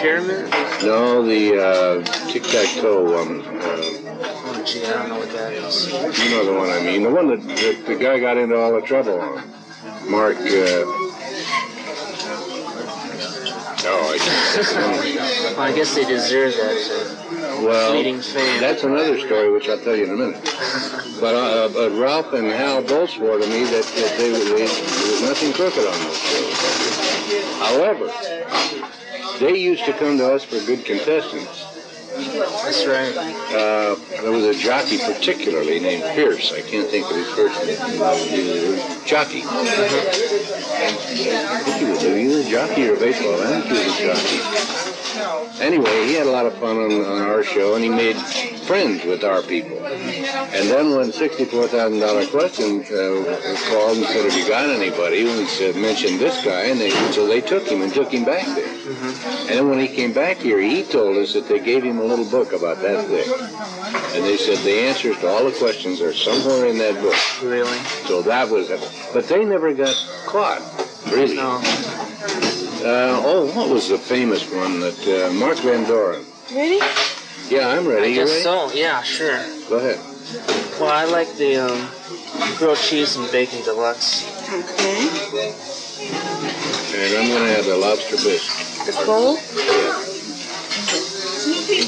[0.00, 0.50] Pyramid?
[0.84, 3.40] no the uh, tic tac toe one.
[3.60, 4.00] Uh,
[4.46, 5.86] Oh, gee, I don't know what that is.
[5.90, 8.72] you know the one I mean, the one that, that the guy got into all
[8.74, 9.42] the trouble on.
[10.10, 10.36] Mark.
[10.36, 10.84] Uh,
[13.86, 15.56] oh, I can't.
[15.56, 18.60] Well, I guess they deserve that Well, fleeting fame.
[18.60, 20.40] that's another story which I'll tell you in a minute.
[21.20, 25.12] But, uh, but Ralph and Hal both swore to me that, that they, they, there
[25.12, 27.58] was nothing crooked on those shows.
[27.60, 31.73] However, they used to come to us for good contestants.
[32.14, 33.16] That's right.
[33.52, 36.52] Uh, there was a jockey particularly named Pierce.
[36.52, 37.76] I can't think of his first name.
[37.76, 39.42] He was a jockey.
[39.44, 39.48] I
[41.64, 43.42] think he was either a jockey or a baseball.
[43.42, 44.93] I think he was a jockey.
[45.60, 48.16] Anyway, he had a lot of fun on, on our show, and he made
[48.66, 49.76] friends with our people.
[49.86, 55.24] And then when $64,000 question uh, called and said, have you got anybody?
[55.24, 58.46] We said, mentioned this guy, and they, so they took him and took him back
[58.56, 58.68] there.
[58.68, 62.04] And then when he came back here, he told us that they gave him a
[62.04, 63.28] little book about that thing.
[64.16, 67.16] And they said the answers to all the questions are somewhere in that book.
[67.42, 67.78] Really?
[68.06, 68.80] So that was it.
[69.12, 69.94] But they never got
[70.26, 70.62] caught,
[71.10, 71.36] really.
[71.36, 71.60] No.
[72.84, 76.22] Uh, oh, what was the famous one that uh, Mark Van Doren?
[76.52, 76.78] Ready?
[77.48, 78.02] Yeah, I'm ready.
[78.02, 78.42] I You guess ready?
[78.42, 78.70] so.
[78.72, 79.40] Yeah, sure.
[79.70, 79.98] Go ahead.
[80.78, 81.88] Well, I like the um,
[82.58, 84.28] grilled cheese and bacon deluxe.
[84.52, 85.08] Okay.
[86.92, 88.84] And I'm going to have the lobster bisque.
[88.84, 89.36] The bowl?
[89.40, 90.04] Yeah.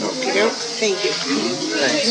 [0.00, 0.48] Okay.
[0.80, 1.12] Thank you.
[1.76, 2.08] Thanks.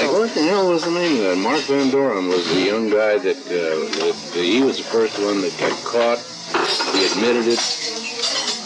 [0.00, 1.36] I, what the hell was the name of that?
[1.36, 5.40] Mark Van Doren was the young guy that, uh, that he was the first one
[5.40, 6.33] that got caught.
[6.92, 7.58] He admitted it.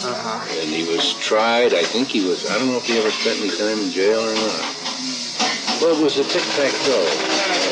[0.01, 0.59] Uh-huh.
[0.61, 1.73] And he was tried.
[1.73, 4.19] I think he was, I don't know if he ever spent any time in jail
[4.19, 4.63] or not.
[5.81, 7.68] Well, it was a tic-tac-toe.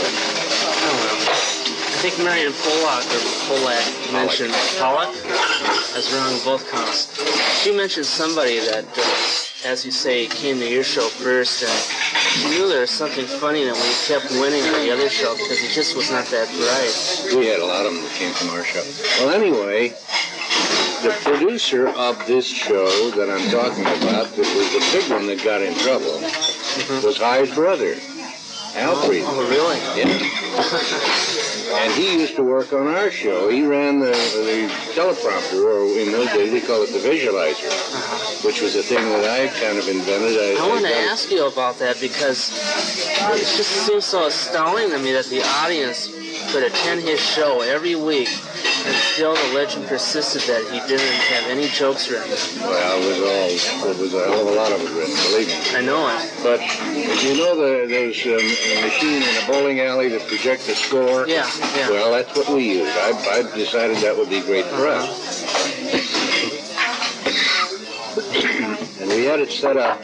[1.97, 5.09] I think Marion Pollock or Pollack mentioned Pollock.
[5.17, 7.09] I was wrong both counts.
[7.63, 11.73] She mentioned somebody that, uh, as you say, came to your show first, and
[12.37, 15.57] she knew there was something funny that we kept winning on the other show because
[15.63, 17.35] it just was not that bright.
[17.35, 18.85] We had a lot of them that came from our show.
[19.25, 19.89] Well, anyway,
[21.01, 25.43] the producer of this show that I'm talking about, that was the big one that
[25.43, 26.21] got in trouble,
[27.01, 27.95] was Hy's brother,
[28.77, 29.23] Alfred.
[29.25, 29.77] Oh, really?
[29.97, 31.83] Yeah.
[31.83, 33.49] and he used to work on our show.
[33.49, 38.61] He ran the, the teleprompter, or in those days they call it the visualizer, which
[38.61, 40.37] was a thing that I kind of invented.
[40.37, 44.99] I, I want to ask you about that because it just seems so astounding to
[44.99, 46.07] me that the audience
[46.51, 48.29] could attend his show every week
[48.85, 52.29] and still the legend persisted that he didn't have any jokes written.
[52.61, 55.47] Well, it was all, it was a hell of a lot of it written, believe
[55.47, 55.77] me.
[55.77, 56.33] I know it.
[56.43, 56.61] But
[57.23, 61.27] you know the, there's um, a machine in a bowling alley that projects a score?
[61.27, 61.89] Yeah, yeah.
[61.89, 62.89] Well, that's what we use.
[62.89, 65.37] I, I decided that would be great for us.
[68.99, 70.01] and we had it set up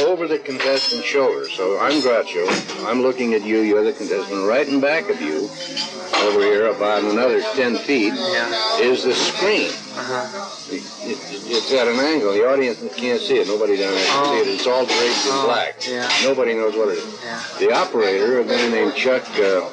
[0.00, 1.48] over the contestant's shoulder.
[1.48, 2.46] So I'm Groucho.
[2.86, 3.60] I'm looking at you.
[3.60, 4.46] You're the contestant.
[4.48, 5.48] Right in back of you,
[6.24, 8.12] over here, about another 10 feet,
[8.80, 9.68] is the screen.
[9.68, 10.74] Uh-huh.
[10.74, 11.18] It, it,
[11.50, 12.32] it's at an angle.
[12.32, 13.46] The audience can't see it.
[13.46, 14.54] Nobody down there can see it.
[14.54, 15.86] It's all draped in Oh, black.
[15.86, 16.08] yeah.
[16.24, 17.22] Nobody knows what it is.
[17.24, 17.42] Yeah.
[17.58, 19.68] The operator, a guy named Chuck, uh,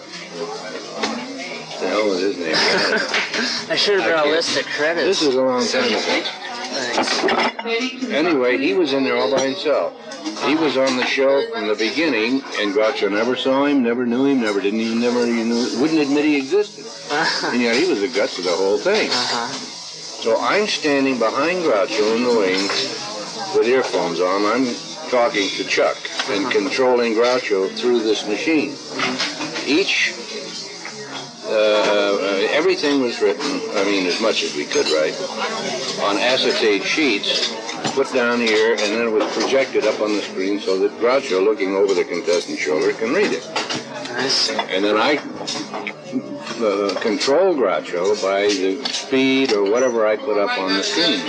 [1.79, 2.51] the hell was his name?
[3.71, 5.05] I should have brought a list of credits.
[5.05, 6.23] This is a long time ago.
[6.69, 8.05] Thanks.
[8.05, 9.93] Anyway, he was in there all by himself.
[10.45, 14.25] He was on the show from the beginning, and Groucho never saw him, never knew
[14.25, 16.85] him, never didn't even never you knew, wouldn't admit he existed.
[16.85, 17.49] Uh-huh.
[17.51, 19.09] and yet he was the guts of the whole thing.
[19.09, 19.47] Uh-huh.
[20.19, 24.45] So I'm standing behind Groucho in the wings with earphones on.
[24.45, 24.65] I'm
[25.09, 25.97] talking to Chuck
[26.29, 26.51] and uh-huh.
[26.51, 28.71] controlling Groucho through this machine.
[28.71, 29.69] Mm-hmm.
[29.69, 30.13] Each,
[31.49, 35.19] uh, uh, everything was written, I mean, as much as we could write,
[36.03, 37.51] on acetate sheets,
[37.93, 41.43] put down here, and then it was projected up on the screen so that Groucho,
[41.43, 43.45] looking over the contestant's shoulder, can read it.
[44.11, 44.55] I see.
[44.57, 45.17] And then I
[46.63, 51.19] uh, control Groucho by the speed or whatever I put up on the screen.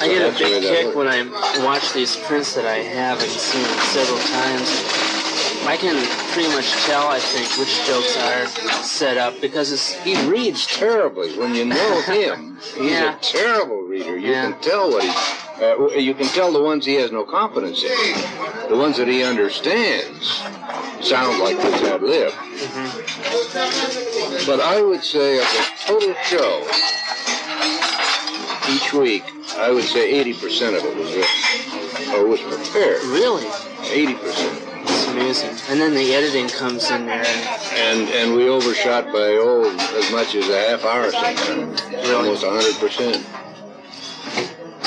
[0.00, 1.22] I get a That's the way big kick when I
[1.64, 5.04] watch these prints that I have and seen several times.
[5.66, 5.96] I can
[6.32, 8.46] pretty much tell, I think, which jokes are
[8.84, 11.36] set up because it's, He reads terribly.
[11.38, 13.16] When you know him, he's Yeah.
[13.16, 14.16] a terrible reader.
[14.16, 14.50] You Yeah.
[14.52, 15.10] can tell what he.
[15.64, 17.90] Uh, you can tell the ones he has no confidence in.
[18.68, 20.42] The ones that he understands
[21.00, 22.32] sound like his ad lib.
[24.46, 26.66] But I would say of the total show,
[28.74, 29.22] each week,
[29.56, 33.02] I would say 80% of it was written or was prepared.
[33.04, 33.44] Really?
[33.84, 34.63] 80%.
[35.14, 35.56] Amazing.
[35.68, 37.24] And then the editing comes in there.
[37.74, 41.80] And And we overshot by oh as much as a half hour sometimes.
[42.10, 43.22] Almost 100%.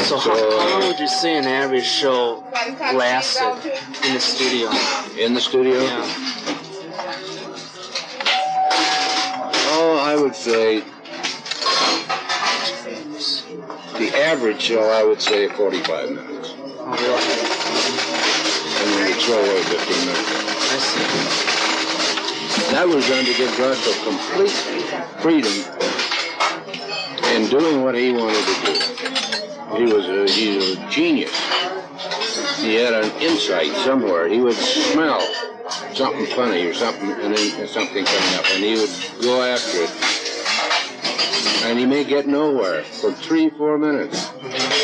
[0.03, 2.43] so, how, how long would you say an average show
[2.93, 3.71] lasted
[4.05, 4.69] in the studio?
[5.17, 5.79] In the studio?
[9.79, 10.81] Oh, I would say
[13.97, 16.53] the average show, I would say 45 minutes.
[16.57, 17.46] Oh, really?
[19.17, 20.29] And then we throw away 15 minutes.
[20.29, 22.71] I see.
[22.71, 24.51] That was done to give Groucho complete
[25.21, 25.53] freedom
[27.35, 28.73] in doing what he wanted to do.
[29.77, 31.31] He was a, he's a genius.
[32.59, 34.27] He had an insight somewhere.
[34.27, 35.21] He would smell
[35.93, 38.89] something funny or something, and then something coming up, and he would
[39.21, 39.91] go after it.
[41.65, 44.31] And he may get nowhere for three, four minutes,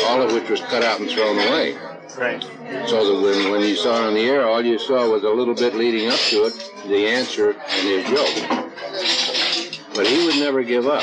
[0.06, 1.93] all of which was cut out and thrown away.
[2.18, 2.42] Right.
[2.88, 5.30] So that when, when you saw it on the air, all you saw was a
[5.30, 8.34] little bit leading up to it, the answer and his joke.
[9.94, 11.02] But he would never give up.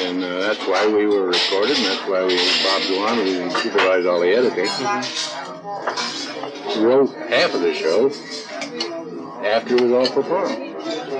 [0.00, 4.06] And uh, that's why we were recorded, and that's why we, Bob Dwan, who supervised
[4.06, 4.68] all the editing.
[6.82, 8.10] Wrote half of the show
[9.44, 10.58] after it was all performed.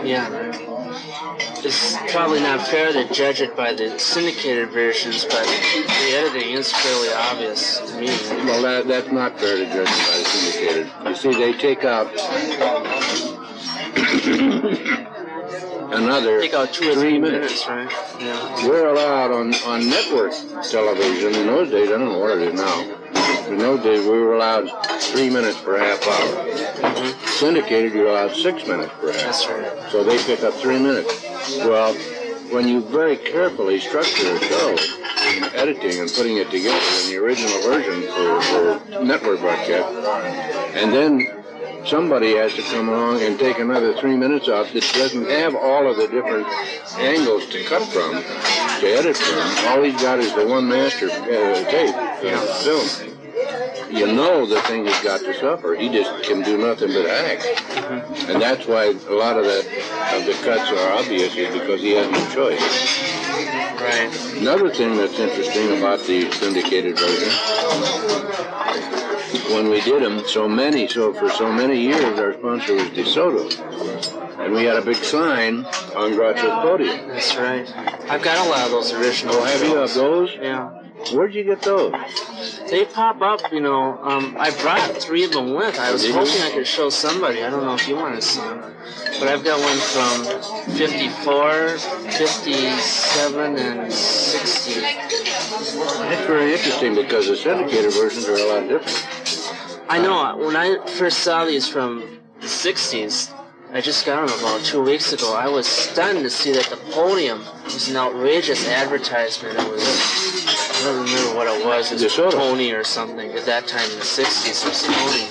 [0.07, 0.29] Yeah.
[1.65, 6.73] It's probably not fair to judge it by the syndicated versions, but the editing is
[6.73, 8.07] fairly obvious to me.
[8.45, 10.91] Well, that, that's not fair to judge it by the syndicated.
[11.07, 12.11] You see, they take out
[15.93, 17.67] another Take out two or three three minutes.
[17.69, 18.21] minutes, right?
[18.21, 18.67] Yeah.
[18.69, 20.33] We're allowed on, on network
[20.69, 21.35] television.
[21.35, 22.99] In those days, I don't know what it is now.
[23.49, 24.69] In those days, we were allowed
[25.03, 26.47] three minutes per half hour.
[26.47, 27.27] Mm-hmm.
[27.27, 29.91] Syndicated, you're allowed six minutes per half That's right.
[29.91, 31.22] So they pick up three minutes.
[31.67, 31.95] Well,
[32.53, 34.77] when you very carefully structure a show,
[35.37, 39.89] in editing and putting it together in the original version for, for network broadcast,
[40.77, 41.43] and then
[41.87, 45.91] somebody has to come along and take another three minutes off that doesn't have all
[45.91, 46.47] of the different
[46.99, 48.13] angles to cut from,
[48.81, 49.67] to edit from.
[49.69, 53.12] All he's got is the one master uh, tape, uh, film.
[53.91, 55.75] You know the thing has got to suffer.
[55.75, 57.43] He just can do nothing but act.
[57.43, 58.31] Mm-hmm.
[58.31, 59.65] And that's why a lot of that
[60.15, 62.61] of the cuts are obvious is because he has no choice.
[63.81, 64.37] Right.
[64.41, 67.33] Another thing that's interesting about the syndicated version,
[69.55, 73.51] when we did them, so many, so for so many years, our sponsor was DeSoto.
[74.39, 75.65] And we had a big sign
[75.97, 77.09] on Groucho's podium.
[77.09, 77.69] That's right.
[78.11, 79.35] I've got a lot of those original.
[79.35, 80.35] Oh, have you of those?
[80.35, 80.82] Yeah.
[81.11, 81.93] Where'd you get those?
[82.71, 83.99] They pop up, you know.
[84.03, 85.79] Um, I brought three of them with.
[85.79, 86.15] I was Did you?
[86.15, 87.43] hoping I could show somebody.
[87.43, 88.61] I don't know if you want to see them.
[89.19, 90.25] But I've got one from
[90.77, 94.81] 54, 57, and 60.
[94.81, 99.87] That's very interesting because the syndicated versions are a lot different.
[99.89, 100.37] I know.
[100.39, 103.33] When I first saw these from the 60s,
[103.73, 105.35] I just got them about two weeks ago.
[105.35, 109.59] I was stunned to see that the podium was an outrageous advertisement.
[109.59, 109.83] It was,
[110.83, 111.93] I don't remember what it was.
[111.93, 112.35] It was.
[112.35, 113.31] Toni or something.
[113.31, 115.23] At that time in the 60s, it was Toni.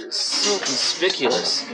[0.00, 1.66] It was so conspicuous.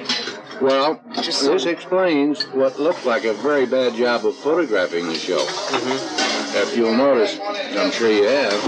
[0.60, 5.38] Well, this explains what looked like a very bad job of photographing the show.
[5.38, 6.56] Mm-hmm.
[6.56, 8.60] If you'll notice, I'm sure you have,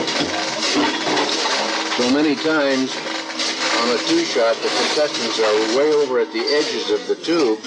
[1.99, 2.95] so many times
[3.83, 7.59] on a two-shot, the contestants are way over at the edges of the tube,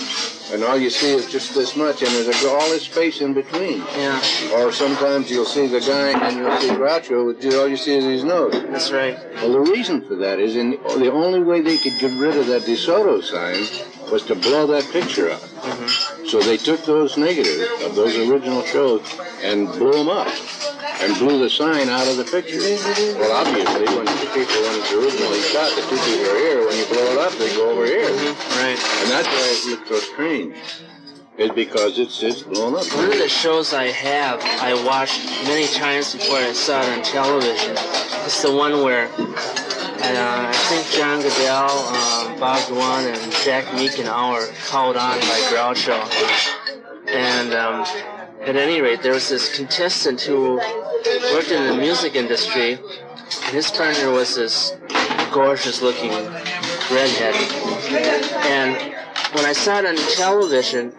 [0.52, 3.34] and all you see is just this much, and there's a, all this space in
[3.34, 3.80] between.
[3.80, 4.22] Yeah.
[4.54, 8.04] Or sometimes you'll see the guy, and you'll see Groucho, with all you see is
[8.04, 8.54] his nose.
[8.54, 9.18] That's right.
[9.36, 12.48] Well, the reason for that is in the only way they could get rid of
[12.48, 15.42] that DeSoto sign was to blow that picture up.
[15.42, 16.26] Mm-hmm.
[16.26, 19.02] So they took those negatives of those original shows
[19.44, 20.28] and blew them up
[21.02, 22.60] and blew the sign out of the picture.
[23.20, 26.66] Well, obviously, when two people, when it's originally shot, the two people are here.
[26.68, 28.10] When you blow it up, they go over here.
[28.60, 28.78] Right.
[28.78, 30.56] And that's why it looks so strange.
[31.38, 32.86] Is because it's it's blown up.
[32.94, 37.04] One of the shows I have, I watched many times before I saw it on
[37.04, 37.78] television.
[38.26, 39.08] It's the one where
[40.02, 45.20] And uh, I think John Guedel, uh, Bob Dwan, and Jack Meakin were called on
[45.20, 46.00] by Groucho.
[47.08, 47.86] And um,
[48.42, 50.56] at any rate, there was this contestant who
[51.34, 54.76] worked in the music industry, and his partner was this
[55.32, 56.12] gorgeous-looking
[56.90, 57.36] redhead.
[58.46, 58.96] And
[59.34, 60.94] when I saw it on television,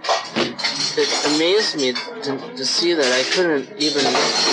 [0.96, 1.92] it amazed me
[2.22, 4.04] to, to see that I couldn't even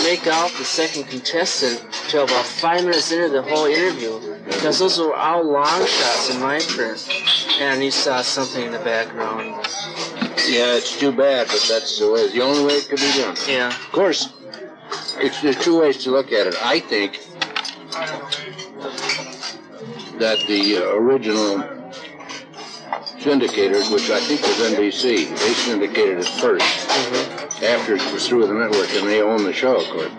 [0.03, 4.99] make out the second contestant till about five minutes into the whole interview because those
[4.99, 7.07] were all long shots in my print,
[7.59, 9.65] and you saw something in the background.
[10.47, 12.29] Yeah, it's too bad, but that's the way.
[12.29, 13.35] The only way it could be done.
[13.47, 13.67] Yeah.
[13.67, 14.33] Of course,
[15.17, 16.55] it's there's two ways to look at it.
[16.63, 17.19] I think
[20.19, 21.59] that the uh, original
[23.19, 28.53] syndicators, which I think was NBC, they syndicated it 1st After it was through the
[28.53, 30.11] network, and they own the show, of course.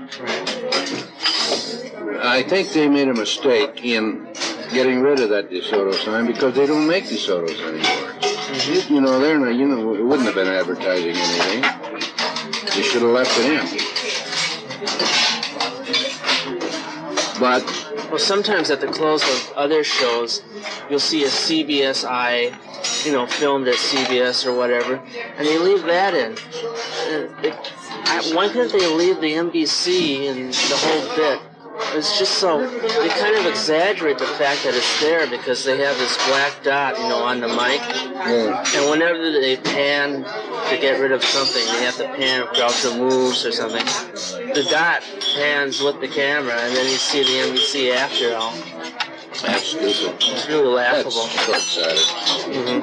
[2.20, 4.28] I think they made a mistake in
[4.72, 8.07] getting rid of that DeSoto sign because they don't make DeSotos anymore.
[8.48, 11.60] You, you know, they're not, you know, it wouldn't have been advertising anything.
[12.74, 13.66] They should have left it in.
[17.38, 17.62] But
[18.10, 20.42] Well, sometimes at the close of other shows,
[20.88, 26.14] you'll see a CBSI, you know, filmed at CBS or whatever, and they leave that
[26.14, 26.36] in.
[27.12, 27.72] And it,
[28.06, 31.47] I, why couldn't they leave the NBC and the whole bit?
[31.94, 35.96] It's just so they kind of exaggerate the fact that it's there because they have
[35.98, 37.80] this black dot, you know, on the mic,
[38.74, 40.24] and whenever they pan
[40.70, 43.84] to get rid of something, they have to pan if the moves or something.
[44.54, 45.02] The dot
[45.34, 48.52] pans with the camera, and then you see the NBC after all.
[49.42, 50.16] That's stupid.
[50.20, 51.28] It's really laughable.
[51.46, 52.06] That's short-sighted.
[52.54, 52.82] Mm-hmm.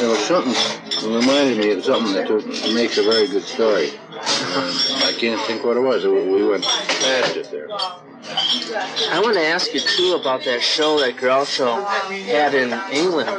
[0.00, 2.28] There was something it reminded me of something that
[2.74, 3.92] makes a very good story.
[4.22, 6.04] I can't think what it was.
[6.06, 7.68] We went past it there.
[7.72, 11.84] I want to ask you too about that show that Groucho
[12.26, 13.30] had in England.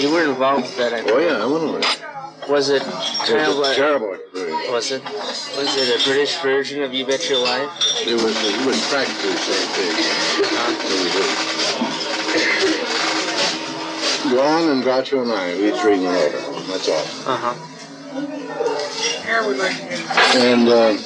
[0.00, 1.12] You were involved with that, I think.
[1.12, 2.02] Oh yeah, I went over it.
[2.50, 2.84] Was it It
[3.26, 3.76] kind of was a like?
[3.76, 4.68] terrible experience.
[4.70, 5.02] Was it?
[5.04, 7.70] Was it a British version of You Bet Your Life?
[8.06, 9.96] It was it was practically the same thing.
[14.26, 14.36] It.
[14.36, 16.62] Ron and Groucho and I, we three went over.
[16.72, 17.04] That's all.
[17.32, 17.54] Uh huh.
[19.28, 20.96] And uh,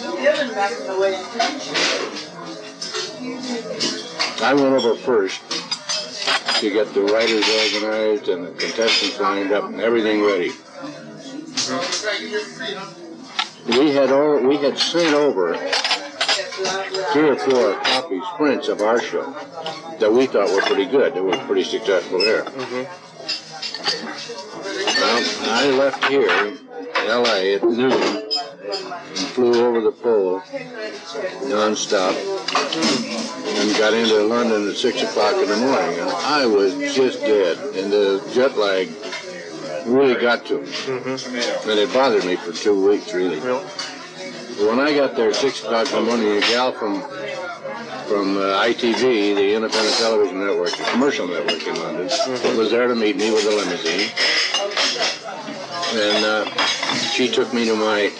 [4.43, 5.41] I went over first
[6.61, 10.51] to get the writers organized and the contestants lined up and everything ready.
[13.69, 15.57] We had all, we had sent over
[17.13, 19.33] three or four copies, prints of our show
[19.99, 21.15] that we thought were pretty good.
[21.15, 22.45] They were pretty successful there.
[24.85, 26.59] Well, I left here,
[27.07, 27.55] L.A.
[27.55, 30.41] at noon, and flew over the pole
[31.51, 32.15] nonstop,
[33.47, 37.59] and got into London at six o'clock in the morning, and I was just dead,
[37.77, 38.89] and the jet lag
[39.87, 43.41] really got to me, and it bothered me for two weeks, really.
[43.41, 47.03] But when I got there at six o'clock in the morning, a gal from
[48.11, 52.09] from uh, ITV, the Independent Television Network, the commercial network in London,
[52.57, 54.11] was there to meet me with a limousine.
[55.93, 56.45] And uh,
[57.13, 58.13] she took me to my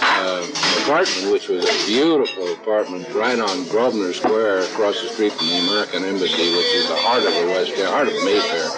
[0.00, 0.46] uh,
[0.82, 5.58] apartment, which was a beautiful apartment right on Grosvenor Square across the street from the
[5.58, 8.70] American Embassy, which is the heart of the West End, heart of Mayfair,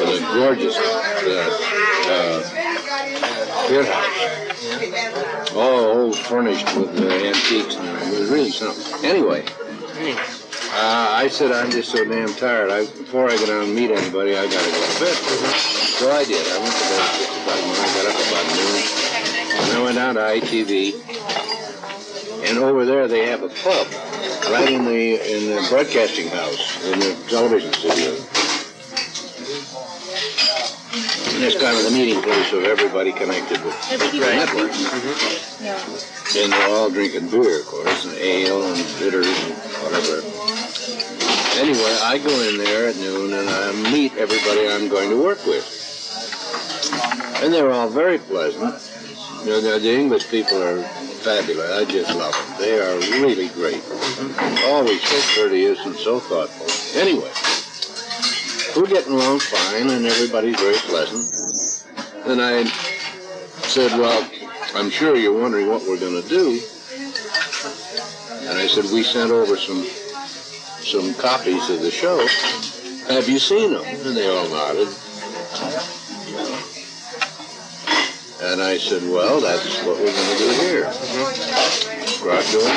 [0.00, 1.50] with a gorgeous uh,
[2.06, 5.52] uh, beer house.
[5.52, 8.14] All furnished with uh, antiques and.
[8.14, 9.04] It was really something.
[9.04, 9.44] Anyway,
[10.74, 12.70] uh, I said I'm just so damn tired.
[12.70, 15.14] I, before I get down and meet anybody, I gotta go to bed.
[15.14, 16.46] So I did.
[16.50, 18.82] I went to bed at six o'clock when I got up about noon.
[19.54, 20.74] And I went down to ITV,
[22.48, 23.86] and over there they have a pub
[24.50, 28.10] right in the in the broadcasting house in the television studio.
[31.34, 34.70] And it's kind of the meeting place of everybody connected with the network.
[36.36, 40.33] And they're all drinking beer, of course, and ale and bitters and whatever.
[40.44, 45.38] Anyway, I go in there at noon and I meet everybody I'm going to work
[45.46, 45.64] with.
[47.42, 48.74] And they're all very pleasant.
[49.46, 51.70] You know, the, English people are fabulous.
[51.70, 52.58] I just love them.
[52.58, 53.82] They are really great.
[54.66, 57.00] Always so courteous and so thoughtful.
[57.00, 57.32] Anyway,
[58.76, 61.24] we're getting along fine and everybody's very pleasant.
[62.26, 62.64] And I
[63.64, 64.28] said, well,
[64.74, 66.60] I'm sure you're wondering what we're going to do.
[68.44, 69.86] And I said, we sent over some
[70.84, 72.18] some copies of the show.
[73.12, 73.82] Have you seen them?
[73.84, 74.88] And they all nodded.
[78.42, 80.84] And I said, well, that's what we're going to do here.
[82.20, 82.76] Groucho in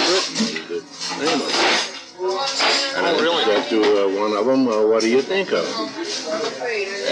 [0.68, 0.84] Britain.
[0.88, 1.94] was the name of it.
[2.98, 3.44] And I Oh, really?
[3.44, 5.66] said to uh, one of them, uh, what do you think of?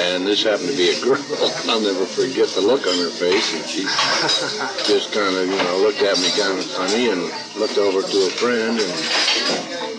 [0.08, 1.20] And this happened to be a girl.
[1.70, 3.54] I'll never forget the look on her face.
[3.54, 3.84] And she
[4.92, 7.22] just kind of, you know, looked at me kind of funny and
[7.60, 8.94] looked over to a friend and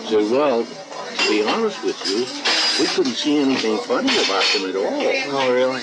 [0.09, 0.65] said, well,
[1.27, 2.25] to be honest with you,
[2.79, 5.03] we couldn't see anything funny about them at all.
[5.35, 5.81] Oh, really?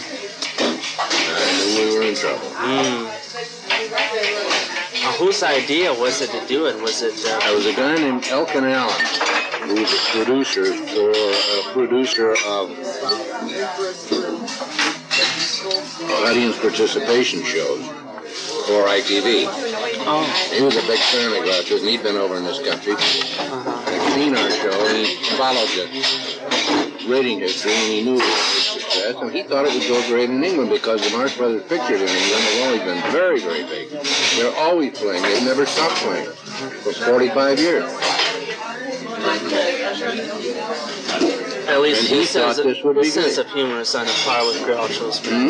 [0.58, 2.48] I knew we were in trouble.
[2.48, 3.04] Mm.
[5.04, 6.80] Uh, whose idea was it to do it?
[6.80, 7.12] Was it?
[7.26, 12.32] Uh, There was a guy named Elkan Allan, who was a producer for a producer
[12.46, 12.70] of
[16.24, 17.86] audience participation shows
[18.66, 19.44] for ITV.
[20.06, 20.24] Oh.
[20.54, 22.94] He was a big fan of Groucho's, and he'd been over in this country.
[22.96, 23.73] He'd
[24.14, 28.80] seen our show, and he followed the rating history, and he knew it was a
[28.80, 32.00] success, and he thought it would go great in England because the Marx Brothers pictures
[32.00, 33.90] in England have always been very, very big.
[34.36, 35.22] They're always playing.
[35.22, 36.26] They've never stopped playing
[36.82, 37.84] for 45 years.
[41.66, 43.46] at least And he his sense, thought of, this would his be sense good.
[43.46, 45.18] of humor is on a par with Groucho's.
[45.24, 45.48] Hmm.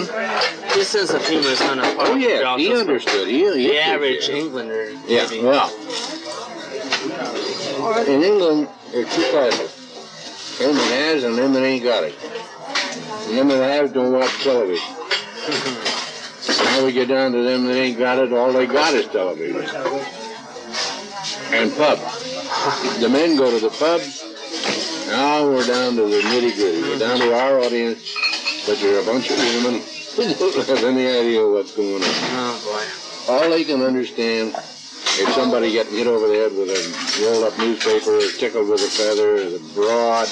[0.78, 2.60] His sense of humor is on a par Oh, with yeah, Groucho's.
[2.60, 3.28] he understood.
[3.28, 4.90] He, he the average Englander.
[5.06, 5.42] Yeah, maybe.
[5.44, 5.68] well,
[7.84, 10.58] in England, there are two classes.
[10.58, 12.14] Them that has and them that ain't got it.
[13.28, 14.88] And them that have don't watch television.
[16.64, 19.62] now we get down to them that ain't got it, all they got is television.
[21.52, 21.98] And pub.
[23.00, 24.00] The men go to the pub.
[25.08, 26.82] Now we're down to the nitty gritty.
[26.82, 28.16] We're down to our audience,
[28.66, 29.82] but there are a bunch of women
[30.16, 32.02] who don't have any idea what's going on.
[32.02, 33.32] Oh boy!
[33.32, 34.56] All they can understand
[35.16, 38.82] if somebody getting hit over the head with a rolled up newspaper or tickled with
[38.82, 40.28] a feather, the broad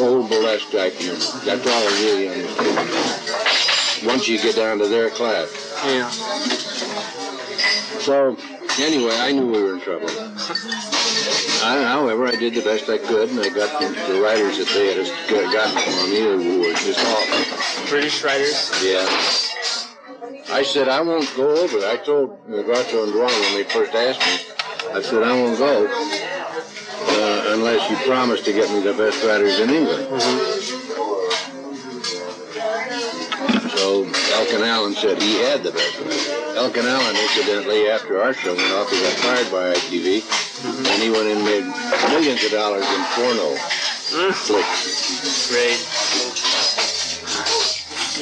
[0.00, 1.18] old burlesque type humor.
[1.44, 4.06] That's all they really understand.
[4.06, 5.50] Once you get down to their class.
[5.86, 6.10] Yeah.
[8.00, 8.36] So
[8.80, 10.08] anyway, I knew we were in trouble.
[11.62, 14.68] I, however, I did the best I could, and I got the, the writers that
[14.74, 17.88] they had gotten for me were just awful.
[17.88, 18.70] British writers.
[18.84, 19.08] Yeah.
[20.50, 21.92] I said, I won't go over there.
[21.92, 24.54] I told Groucho and Dwan when they first asked me,
[24.92, 29.58] I said, I won't go uh, unless you promise to get me the best writers
[29.60, 30.06] in England.
[33.74, 36.28] So Elkan Allan said he had the best writers.
[36.56, 40.22] Elkan Allan, incidentally, after our show went off, he got fired by ITV,
[40.92, 41.64] and he went and made
[42.10, 43.56] millions of dollars in porno
[44.32, 45.48] flicks.
[45.50, 46.53] Great.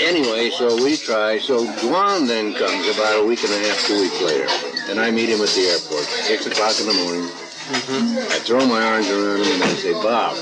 [0.01, 1.39] Anyway, so we try.
[1.39, 4.47] So Dwan then comes about a week and a half, two weeks later,
[4.90, 7.28] and I meet him at the airport, six o'clock in the morning.
[7.28, 8.19] Mm-hmm.
[8.19, 10.36] I throw my arms around him and I say, Bob,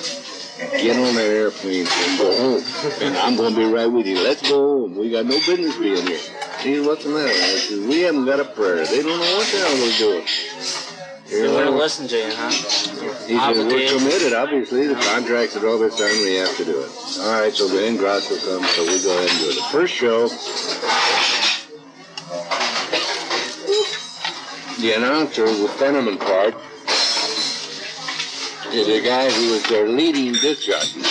[0.80, 2.64] get on that airplane and go home.
[3.02, 4.18] And I'm going to be right with you.
[4.22, 4.96] Let's go home.
[4.96, 6.18] We got no business being here.
[6.60, 7.28] He said, what's the matter?
[7.28, 8.86] I said, we haven't got a prayer.
[8.86, 10.26] They don't know what the hell we're doing.
[11.30, 11.76] You wouldn't know?
[11.76, 12.50] listen to you, huh?
[12.50, 14.88] He said, we're committed, obviously.
[14.88, 16.90] The contract's are all it's time we have to do it.
[17.20, 18.64] All right, so Ben Gross will come.
[18.68, 19.54] so we go ahead and do it.
[19.54, 20.26] The first show,
[24.80, 26.54] the announcer with Fenneman part
[28.74, 31.02] is a guy who was their leading disc jockey.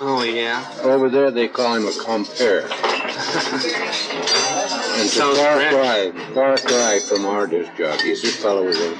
[0.00, 0.64] Oh, yeah.
[0.84, 2.68] Over there, they call him a compere.
[4.96, 8.22] And Sounds far cry, far cry from our disc jockeys.
[8.22, 8.96] This fellow was a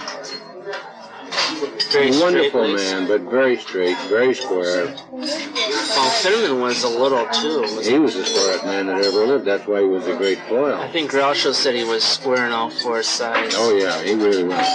[1.93, 2.93] Very wonderful straight-laced.
[2.93, 4.87] man, but very straight, very square.
[5.11, 7.61] Well, Fenneman was a little too.
[7.77, 9.45] Was He was the squarest man that ever lived.
[9.47, 10.75] That's why he was a great foil.
[10.75, 13.55] I think Groucho said he was square on all four sides.
[13.57, 14.67] Oh yeah, he really was.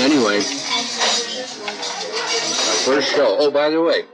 [0.00, 0.42] Anyway, our
[2.84, 3.36] first show.
[3.38, 4.04] Oh, by the way,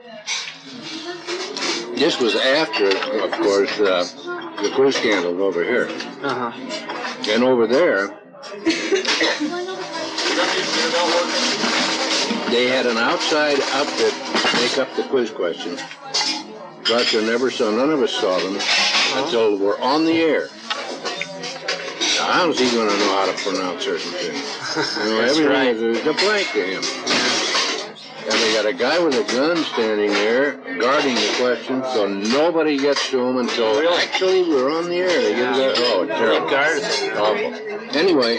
[1.98, 2.86] this was after,
[3.24, 4.04] of course, uh,
[4.62, 5.88] the quiz scandal over here,
[6.22, 7.30] Uh huh.
[7.32, 8.16] and over there.
[12.50, 14.12] They had an outside outfit
[14.60, 15.80] make up the quiz questions.
[16.82, 18.58] Groucho never saw, none of us saw them
[19.22, 20.48] until we're on the air.
[22.18, 24.42] Now, how's he going to know how to pronounce certain things?
[24.98, 25.76] You know, That's everything right.
[25.76, 27.39] is a blank to him.
[28.30, 32.76] And they got a guy with a gun standing there guarding the question, so nobody
[32.76, 35.22] gets to him until actually we're on the air.
[35.22, 35.78] They get it.
[35.78, 36.48] Oh, terrible.
[36.48, 36.84] guarded
[37.16, 37.98] Awful.
[37.98, 38.38] Anyway,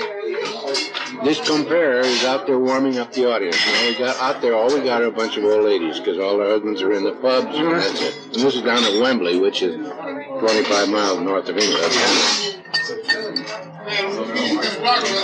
[1.26, 3.58] this compere is out there warming up the audience.
[3.68, 6.18] Now we got out there, all we got are a bunch of old ladies because
[6.18, 8.16] all their husbands are in the pubs, and that's it.
[8.28, 12.62] And this is down at Wembley, which is 25 miles north of England.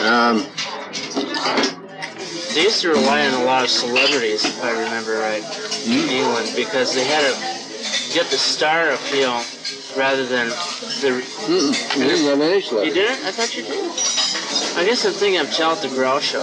[0.04, 0.46] Um,
[2.58, 5.46] They used to rely on a lot of celebrities, if I remember right,
[5.86, 9.44] in England, because they had to get the star appeal
[9.96, 11.24] rather than the.
[11.48, 13.24] you didn't have any You didn't?
[13.28, 13.86] I thought you did.
[14.76, 16.42] I guess I'm thinking of Charlotte the Groucho.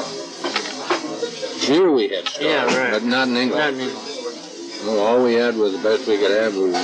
[1.67, 2.93] Here we had stars, Yeah, right.
[2.93, 3.59] but not in England.
[3.59, 4.87] Not in England.
[4.87, 6.77] No, all we had was the best we could have was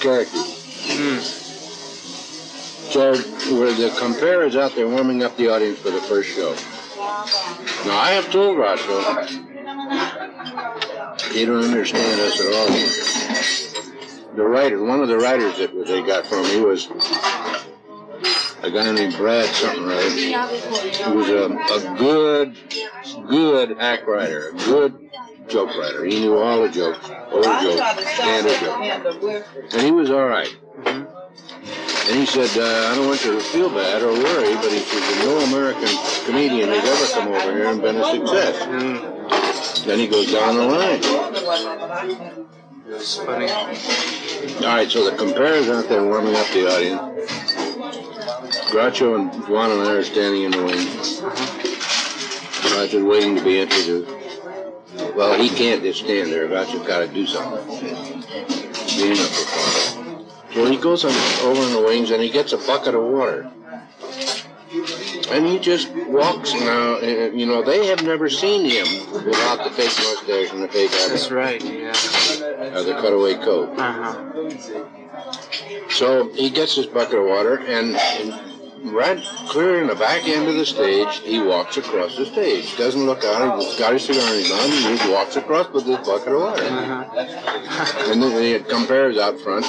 [0.00, 0.58] characters.
[0.90, 1.20] Hmm.
[2.90, 3.10] So
[3.54, 6.56] were the comparers out there warming up the audience for the first show.
[7.84, 9.26] Now I have told Groucho,
[11.32, 12.68] he don't understand us at all.
[14.36, 16.86] The writer, one of the writers that they got from me was
[18.62, 20.12] a guy named Brad something right.
[20.12, 20.34] He
[21.12, 22.56] was a, a good,
[23.28, 25.10] good act writer, a good
[25.48, 26.04] joke writer.
[26.04, 29.74] He knew all the jokes, old jokes, standard jokes.
[29.74, 30.54] And he was all right.
[32.08, 34.78] And he said, uh, I don't want you to feel bad or worry, but he
[34.78, 35.88] said, no American
[36.24, 39.82] comedian has ever come over here and been a success.
[39.84, 41.00] Then he goes down the line.
[42.88, 43.50] It's funny.
[43.50, 47.00] All right, so the comparers out there warming up the audience.
[48.70, 50.86] Groucho and Dwan and I are standing in the wing.
[52.70, 54.10] Groucho's waiting to be introduced.
[55.16, 56.46] Well, he can't just stand there.
[56.46, 57.66] Groucho's got to do something.
[58.96, 59.75] Being a performer.
[60.56, 61.12] So he goes on,
[61.46, 63.50] over in the wings and he gets a bucket of water.
[65.30, 66.94] And he just walks now.
[66.94, 68.86] uh, You know, they have never seen him
[69.26, 71.10] without the fake mustache and the fake eyebrows.
[71.10, 71.92] That's right, yeah.
[72.74, 73.78] Or the cutaway coat.
[73.78, 74.14] Uh-huh.
[75.90, 78.55] So he gets his bucket of water, and, and
[78.92, 82.76] right clear in the back end of the stage, he walks across the stage.
[82.76, 83.60] Doesn't look out.
[83.62, 86.40] He's got his cigar in his mouth, and he walks across with this bucket of
[86.40, 86.62] water.
[86.62, 88.12] Uh-huh.
[88.12, 89.64] And then he compares out front,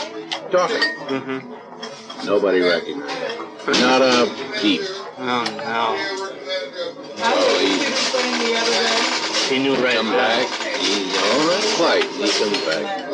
[0.51, 0.77] talking.
[1.07, 2.25] Mm-hmm.
[2.25, 3.73] Nobody recognized him.
[3.81, 4.27] Not a
[4.59, 4.81] peep.
[5.19, 5.97] Oh, no.
[7.17, 10.17] So he He knew right come away.
[10.17, 10.47] back.
[10.77, 12.03] He, no, not quite.
[12.03, 13.06] He comes back.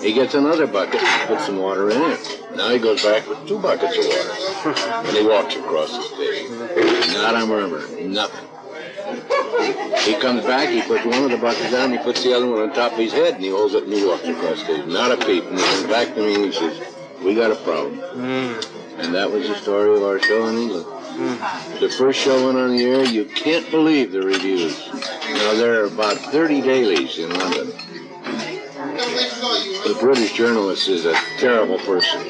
[0.00, 2.44] He gets another bucket, puts some water in it.
[2.54, 5.06] Now he goes back with two buckets of water.
[5.08, 7.14] and he walks across the stage.
[7.14, 7.86] Not a murmur.
[8.02, 8.48] Nothing.
[10.04, 12.60] He comes back, he puts one of the buckets down, he puts the other one
[12.60, 14.86] on top of his head, and he holds it and he walks across the stage.
[14.86, 15.44] Not a peep.
[15.44, 17.96] And he comes back to me and he says, we got a problem.
[17.96, 19.00] Hmm.
[19.00, 20.86] And that was the story of our show in England.
[20.86, 21.80] Hmm.
[21.80, 23.04] The first show went on the air.
[23.04, 24.88] You can't believe the reviews.
[24.88, 27.72] Now, there are about 30 dailies in London.
[28.98, 32.20] The British journalist is a terrible person.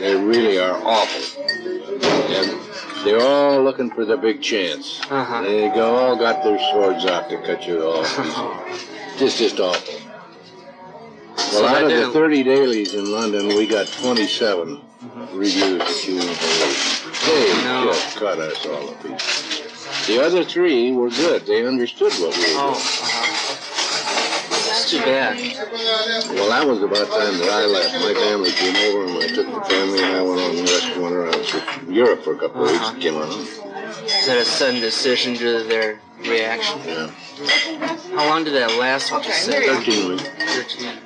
[0.00, 1.42] They really are awful.
[1.42, 2.60] And
[3.04, 5.00] they're all looking for the big chance.
[5.10, 5.42] Uh-huh.
[5.42, 8.06] They go, all got their swords out to cut you off.
[9.18, 9.94] Just, just awful.
[11.38, 15.38] So Well, out of the 30 dailies in London, we got 27 mm-hmm.
[15.38, 17.02] reviews that you won't believe.
[17.24, 17.48] They
[17.90, 20.06] just cut us all to pieces.
[20.06, 21.46] The other three were good.
[21.46, 22.76] They understood what we were Oh, doing.
[22.76, 23.25] Uh-huh.
[24.98, 25.34] Uh-huh.
[25.34, 26.34] Too bad.
[26.34, 27.92] Well, that was about time that I left.
[27.94, 30.88] My family came over, and I took the family, and I went on the rest
[30.88, 32.88] of went around to Europe for a couple of weeks.
[32.88, 33.28] and Came on.
[33.30, 36.80] Is that a sudden decision due to their reaction?
[36.84, 37.10] Yeah.
[38.16, 39.66] How long did that last, would you say?
[39.66, 40.22] 13 weeks.
[40.22, 40.98] 13.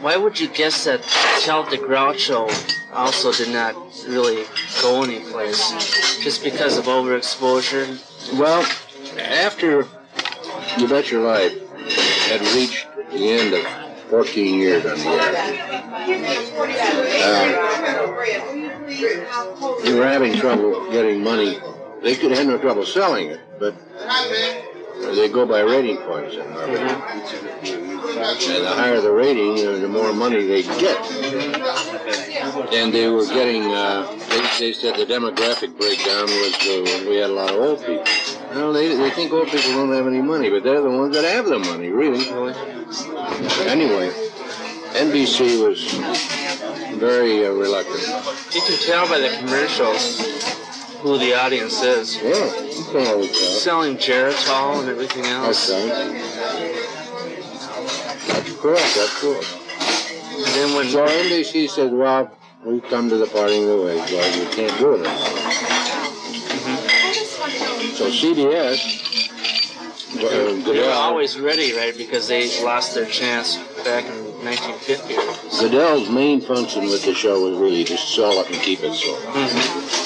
[0.00, 1.02] Why would you guess that
[1.40, 2.50] Tell the Groucho
[2.92, 3.74] also did not
[4.06, 4.44] really
[4.82, 5.70] go anyplace?
[6.22, 8.38] Just because of overexposure?
[8.38, 8.66] Well,
[9.18, 9.86] after
[10.78, 11.63] You Bet Your Life
[12.28, 13.64] had reached the end of
[14.10, 15.20] 14 years on the air.
[17.24, 18.16] Uh,
[19.82, 21.58] they were having trouble getting money.
[22.02, 23.74] They could have no trouble selling it, but
[25.12, 26.80] they go by rating points in Harvard.
[28.14, 30.98] And the higher the rating, the more money they get.
[32.72, 37.30] And they were getting, uh, they, they said the demographic breakdown was uh, we had
[37.30, 38.04] a lot of old people.
[38.54, 41.24] Well, they, they think old people don't have any money, but they're the ones that
[41.24, 42.24] have the money, really.
[43.68, 44.10] Anyway,
[44.94, 45.92] NBC was
[46.98, 48.06] very uh, reluctant.
[48.54, 50.63] You can tell by the commercials
[51.04, 52.16] who the audience is.
[52.16, 52.32] Yeah,
[52.64, 53.50] you can always tell.
[53.60, 55.68] Selling Geritol and everything else.
[55.68, 56.14] That's right.
[58.26, 59.60] That's correct, that's correct.
[60.34, 64.10] And then when So NBC said, well, we've come to the parting of the ways.
[64.10, 65.50] Well, you can't do it anymore.
[67.92, 68.80] So CBS,
[70.16, 71.94] uh, they were always ready, right?
[71.96, 75.14] Because they lost their chance back in 1950.
[75.60, 80.03] Guedel's main function with the show was really to sell it and keep it sold.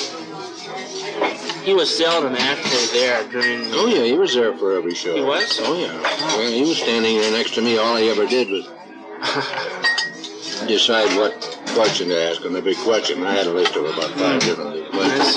[1.68, 3.70] He was seldom actually there during.
[3.74, 5.14] Oh yeah, he was there for every show.
[5.14, 5.60] He was?
[5.60, 6.00] Oh yeah.
[6.34, 7.76] Well, he was standing there next to me.
[7.76, 8.64] All he ever did was
[10.66, 11.34] decide what
[11.74, 13.22] question to ask, and the big question.
[13.22, 15.36] I had a list of about five different questions.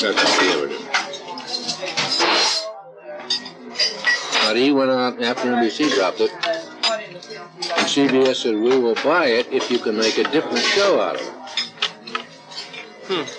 [0.00, 0.80] That's what he ever did.
[4.46, 9.46] But he went on after NBC dropped it, and CBS said, "We will buy it
[9.52, 11.39] if you can make a different show out of it."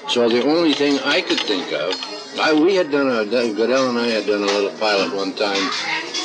[0.10, 1.96] So the only thing I could think of,
[2.38, 5.72] I, we had done a, Guedel and I had done a little pilot one time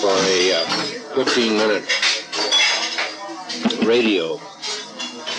[0.01, 0.67] for a uh,
[1.15, 1.85] 15 minute
[3.87, 4.39] radio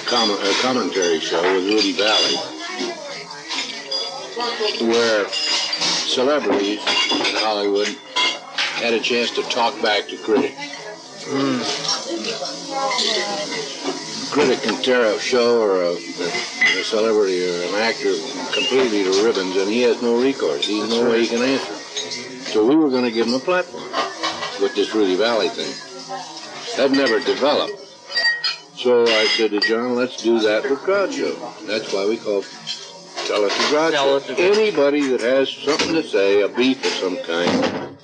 [0.05, 2.37] com- uh, commentary show with Rudy Vallée,
[4.87, 7.89] where celebrities in Hollywood
[8.79, 10.55] had a chance to talk back to critics.
[14.31, 18.13] critic can tear a show or a, a celebrity or an actor
[18.53, 20.65] completely to ribbons, and he has no recourse.
[20.65, 21.73] He's no way he can answer.
[22.51, 23.83] So we were going to give him a platform
[24.61, 25.73] with this Rudy Vallée thing.
[26.77, 27.79] That never developed.
[28.75, 31.65] So I said to John, let's do that with Groucho.
[31.65, 32.43] That's why we call
[33.25, 34.39] Tell It to Groucho.
[34.39, 37.97] Anybody that has something to say, a beef of some kind,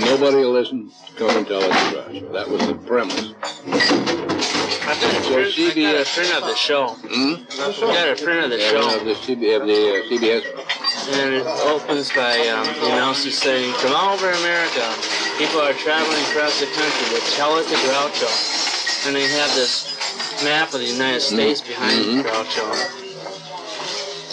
[0.00, 2.32] nobody will listen, to come and tell it to Groucho.
[2.32, 4.11] That was the premise.
[4.84, 6.88] I've got a print, got a print of the show.
[7.06, 7.46] Hmm?
[7.54, 8.98] Got a print of the show.
[8.98, 10.42] of the, CB, of the uh, CBS.
[11.14, 14.82] And it opens by um, the announcer saying, From all over America,
[15.38, 19.06] people are traveling across the country to tell it to Groucho.
[19.06, 22.66] And they have this map of the United States behind Groucho.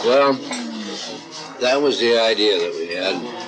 [0.03, 0.33] Well,
[1.61, 3.38] that was the idea that we had.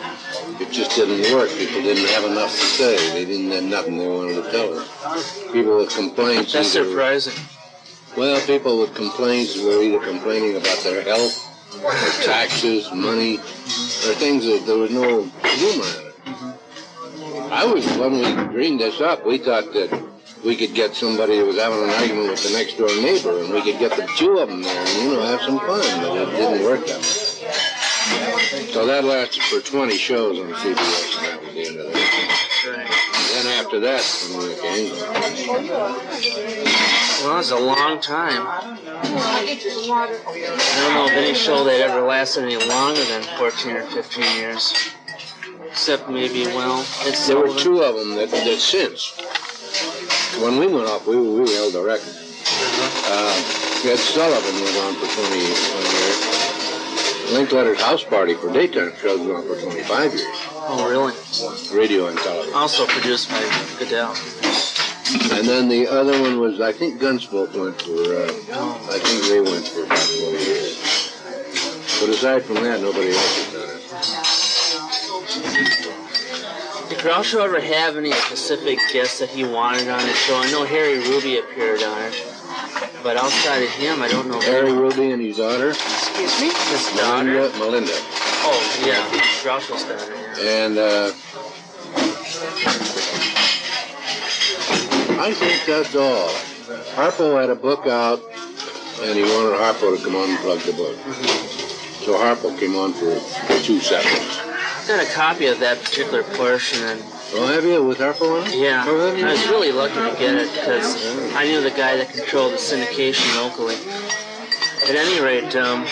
[0.62, 1.50] It just didn't work.
[1.50, 2.96] People didn't have enough to say.
[3.14, 5.52] They didn't have nothing they wanted to tell us.
[5.52, 6.54] People with complaints.
[6.54, 7.34] That's either- surprising.
[8.16, 11.48] Well, people with complaints were either complaining about their health,
[11.84, 11.92] or
[12.24, 16.16] taxes, money, or things that there was no humor in it.
[17.52, 19.90] I was, when we dreamed this up, we thought that
[20.46, 23.54] we could get somebody who was having an argument with the next door neighbor, and
[23.54, 26.18] we could get the two of them there and, you know, have some fun, but
[26.18, 27.31] it didn't work that way.
[28.72, 32.02] So that lasted for 20 shows on CBS, and that was the end of that.
[33.32, 34.04] Then after that,
[34.38, 34.92] we came,
[37.24, 38.48] Well, it's a long time.
[38.48, 38.78] I
[40.78, 44.74] don't know of any show that ever lasted any longer than 14 or 15 years.
[45.68, 49.14] Except maybe, well, it's There were two of them that, that since.
[50.42, 52.16] When we went off, we, we held the record.
[53.06, 53.36] Uh,
[53.86, 56.41] Ed Sullivan was on for 20, 20 years.
[57.32, 60.26] Linkletter's House Party for daytime shows on for 25 years.
[60.54, 61.14] Oh, really?
[61.78, 62.54] Radio and television.
[62.54, 63.40] Also produced by
[63.80, 64.12] Guedel.
[65.38, 68.28] And then the other one was, I think Gunsmoke went for, uh,
[68.94, 70.78] I think they went for about 20 years.
[72.02, 73.82] But aside from that, nobody else has done it.
[76.90, 80.36] Did Groucho ever have any specific guests that he wanted on his show?
[80.36, 82.14] I know Harry Ruby appeared on it,
[83.04, 84.40] but outside of him, I don't know.
[84.42, 86.48] Harry Ruby and his daughter, Excuse me?
[86.48, 87.26] His daughter?
[87.26, 87.92] Melinda, Melinda.
[88.44, 89.06] Oh, yeah.
[89.42, 90.66] Groucho's daughter, yeah.
[90.66, 91.12] And uh,
[95.22, 96.30] I think that's all.
[96.96, 98.22] Harpo had a book out,
[99.02, 100.96] and he wanted Harpo to come on and plug the book.
[102.06, 103.14] So Harpo came on for
[103.64, 104.40] two seconds.
[104.42, 107.02] I got a copy of that particular portion, and
[107.34, 108.56] Oh, have you with Harpo on it?
[108.56, 109.16] yeah, Oh.
[109.16, 112.58] I was really lucky to get it because I knew the guy that controlled the
[112.58, 113.76] syndication locally.
[114.84, 115.86] At any rate, um,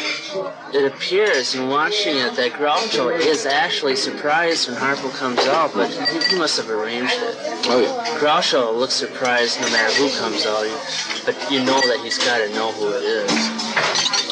[0.74, 5.90] it appears in watching it that Groucho is actually surprised when Harpo comes out, but
[5.91, 7.36] he, he must have arranged it.
[7.70, 8.20] Oh, yeah.
[8.20, 10.66] Groucho looks surprised no matter who comes out,
[11.24, 13.32] but you know that he's got to know who it is.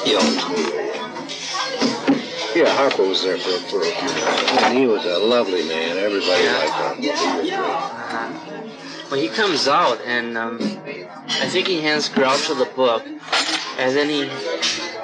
[0.03, 0.96] He always knew that.
[2.57, 4.63] Yeah, Harpo was there for, for a few months.
[4.63, 5.95] And he was a lovely man.
[5.95, 6.95] Everybody liked Harpo.
[6.95, 9.11] He was great.
[9.11, 13.05] Well, he comes out, and um, I think he hands Groucho the book,
[13.77, 14.27] and then he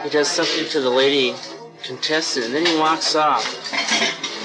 [0.04, 1.36] he does something to the lady
[1.84, 3.46] contestant, and then he walks off.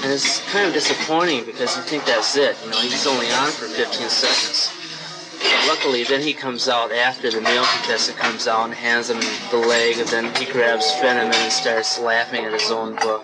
[0.03, 2.55] And it's kind of disappointing because you think that's it.
[2.63, 4.78] You know, he's only on for 15 seconds.
[5.67, 9.19] Luckily, then he comes out after the male contestant comes out and hands him
[9.51, 13.23] the leg, and then he grabs Fenneman and starts laughing at his own book.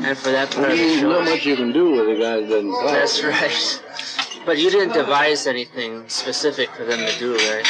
[0.00, 2.20] And for that part of the There's show, not much you can do with a
[2.20, 2.90] guy that doesn't talk.
[2.92, 3.82] that's right.
[4.46, 7.66] But you didn't devise anything specific for them to do, right?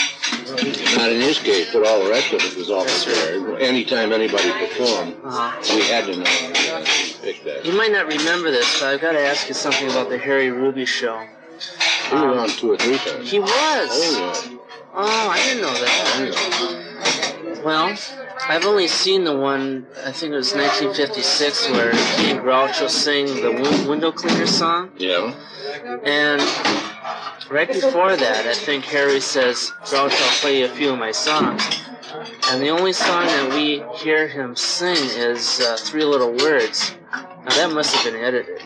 [0.97, 3.61] Not in his case, but all the rest of it was all prepared.
[3.63, 5.75] Anytime anybody performed, Uh-huh.
[5.75, 6.85] we had to know uh,
[7.23, 7.65] pick that.
[7.65, 10.51] You might not remember this, but I've got to ask you something about the Harry
[10.51, 11.27] Ruby show.
[12.09, 13.31] He was on two or three times.
[13.31, 13.51] He was.
[13.53, 14.65] Oh,
[14.95, 17.63] Oh, I didn't know that.
[17.65, 17.97] Well,
[18.49, 19.87] I've only seen the one.
[20.05, 24.91] I think it was 1956, where he and Groucho sing the win- window cleaner song.
[24.97, 25.35] yeah.
[26.05, 26.41] And
[27.51, 31.13] right before that, I think Harry says, Groucho, I'll play you a few of my
[31.13, 31.63] songs.
[32.51, 36.95] And the only song that we hear him sing is uh, Three Little Words.
[37.13, 38.63] Now that must have been edited.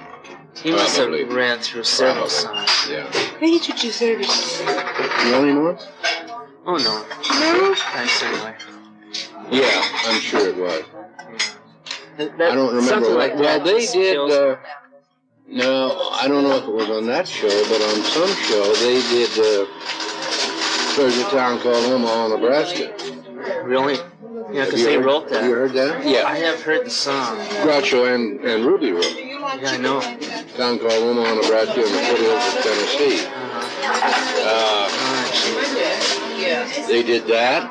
[0.61, 2.71] He must have ran through several songs.
[2.89, 3.11] Yeah.
[3.11, 4.61] Can I get you two services?
[4.61, 4.67] You
[5.33, 5.79] want any more?
[6.67, 7.05] Oh no.
[7.41, 7.75] No?
[7.75, 8.55] Thanks anyway.
[9.51, 10.85] Yeah, I'm sure it was.
[12.19, 12.83] That- I don't remember.
[12.83, 13.91] something what- like well, that they did.
[14.15, 14.57] feels- Uh,
[15.49, 19.01] no, I don't know if it was on that show, but on some show they
[19.11, 19.31] did.
[19.39, 19.67] Uh,
[20.97, 22.93] there's a town called Omaha, Nebraska.
[23.65, 23.95] Really?
[23.95, 25.45] Yeah, Have because you they heard- wrote that.
[25.45, 26.05] You heard that?
[26.07, 26.25] Yeah.
[26.27, 27.39] I have heard the song.
[27.65, 29.17] Groucho and, and Ruby wrote.
[29.17, 30.01] Yeah, I know.
[30.57, 33.27] Town called Omaha, Nebraska, in the foothills of Tennessee.
[34.45, 34.89] Uh,
[36.89, 37.63] they did that.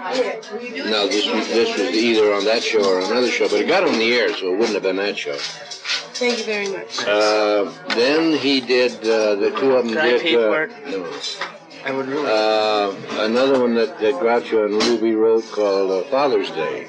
[0.89, 3.83] Now this was, this was either on that show or another show, but it got
[3.83, 5.35] on the air, so it wouldn't have been that show.
[5.35, 7.03] Thank you very much.
[7.05, 10.21] Uh, then he did uh, the two of them Can I did.
[10.21, 10.71] pay uh, for it?
[10.87, 11.11] no.
[11.83, 12.27] I would really.
[12.29, 16.87] Uh, another one that, that Groucho and Ruby wrote called uh, Father's Day.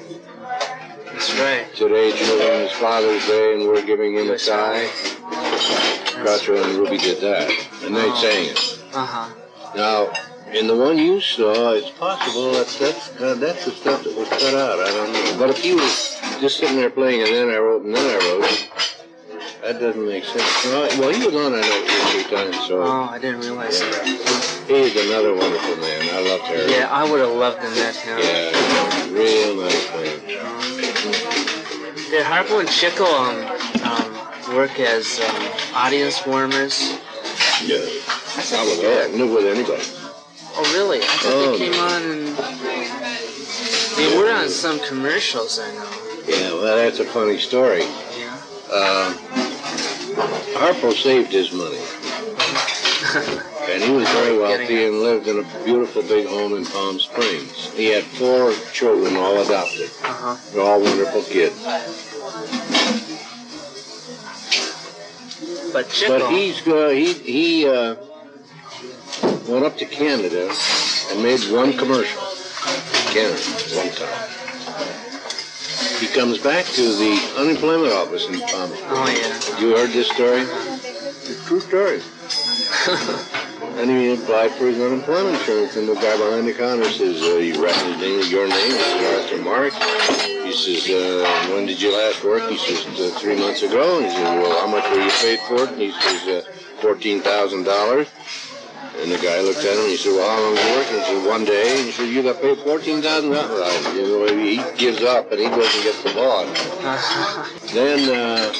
[1.05, 1.65] That's right.
[1.75, 4.87] Today, children, is Father's Day, and we're giving him a tie.
[5.57, 7.49] Groucho and Ruby did that,
[7.83, 8.79] and they sang it.
[8.93, 9.29] Uh huh.
[9.75, 10.13] Now,
[10.53, 14.29] in the one you saw, it's possible that that's, uh, that's the stuff that was
[14.29, 14.79] cut out.
[14.79, 15.35] I don't know.
[15.39, 18.17] But if he was just sitting there playing, and then I wrote, and then I
[18.29, 18.69] wrote,
[19.63, 20.65] that doesn't make sense.
[20.65, 24.05] No, well, he was on I know three times, so Oh, I didn't realize that.
[24.67, 26.09] he's another wonderful man.
[26.13, 26.71] I love Harry.
[26.71, 28.19] Yeah, I would have loved him that town.
[28.21, 30.19] Yeah, real nice man.
[32.11, 33.37] Did Harpo and Chico um,
[33.89, 34.02] um,
[34.55, 36.91] work as um, audience warmers?
[37.65, 37.77] Yeah.
[37.77, 39.09] I was there.
[39.09, 39.83] Live with anybody.
[40.55, 40.99] Oh, really?
[41.01, 41.85] I thought Oh, they came no.
[41.87, 42.37] on and
[43.97, 45.59] they were on some commercials.
[45.59, 45.89] I know.
[46.27, 47.81] Yeah, well, that's a funny story.
[47.81, 48.33] Yeah.
[48.71, 49.13] Um,
[50.55, 51.79] Harpo saved his money.
[53.63, 57.71] And he was very wealthy and lived in a beautiful big home in Palm Springs.
[57.71, 59.89] He had four children, all adopted.
[60.03, 60.35] Uh-huh.
[60.51, 61.55] They're all wonderful kids.
[65.73, 65.87] But
[66.29, 67.95] he's uh, he he uh,
[69.47, 70.53] went up to Canada
[71.09, 72.21] and made one commercial.
[73.09, 73.41] Canada,
[73.75, 74.29] one time.
[75.99, 78.83] He comes back to the unemployment office in Palm Springs.
[78.91, 79.59] Oh yeah.
[79.59, 80.41] You heard this story?
[80.41, 82.01] It's a true story.
[83.75, 87.37] and he applied for his unemployment insurance, and the guy behind the counter says, uh,
[87.37, 87.53] "You
[87.97, 89.21] name, your name, Mr.
[89.21, 89.75] Arthur Marx."
[90.45, 94.05] He says, uh, "When did you last work?" He says, uh, three months ago." And
[94.05, 96.41] he says, "Well, how much were you paid for it?" And he says, uh,
[96.81, 98.07] fourteen thousand dollars."
[99.01, 100.87] And the guy looked at him and he said, Well, how long did you work?
[100.87, 101.77] And he said, One day.
[101.77, 103.85] And he said, You got paid fourteen thousand dollars.
[103.95, 106.49] You know, he gives up and he goes and gets the bond.
[107.73, 108.53] Then uh,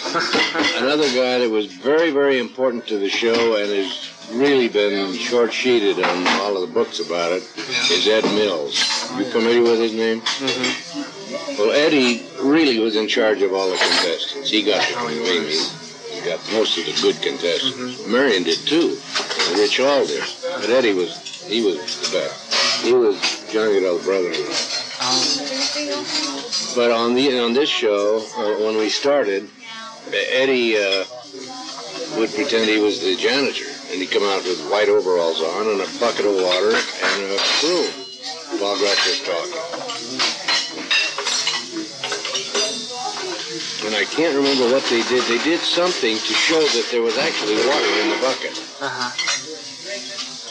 [0.77, 5.53] another guy that was very, very important to the show and has really been short
[5.53, 7.43] sheeted on all of the books about it
[7.91, 8.76] is Ed Mills.
[9.15, 10.22] You familiar with his name?
[10.22, 11.57] Mm-hmm.
[11.60, 14.49] Well, Eddie really was in charge of all the contestants.
[14.49, 15.82] He got the he,
[16.23, 18.07] got most of the good contestants.
[18.07, 18.97] Marion did too.
[19.49, 20.23] and Rich did.
[20.59, 21.77] But Eddie was he was
[22.09, 22.83] the best.
[22.83, 23.15] He was
[23.51, 24.73] Johnny Guedel's brother-in-law.
[26.75, 29.49] But on the on this show, uh, when we started,
[30.11, 31.05] Eddie uh,
[32.17, 35.81] would pretend he was the janitor, and he'd come out with white overalls on and
[35.81, 37.91] a bucket of water and a broom
[38.59, 39.82] while Gretchen was talking.
[43.85, 45.23] And I can't remember what they did.
[45.27, 48.55] They did something to show that there was actually water in the bucket.
[48.80, 49.11] Uh-huh.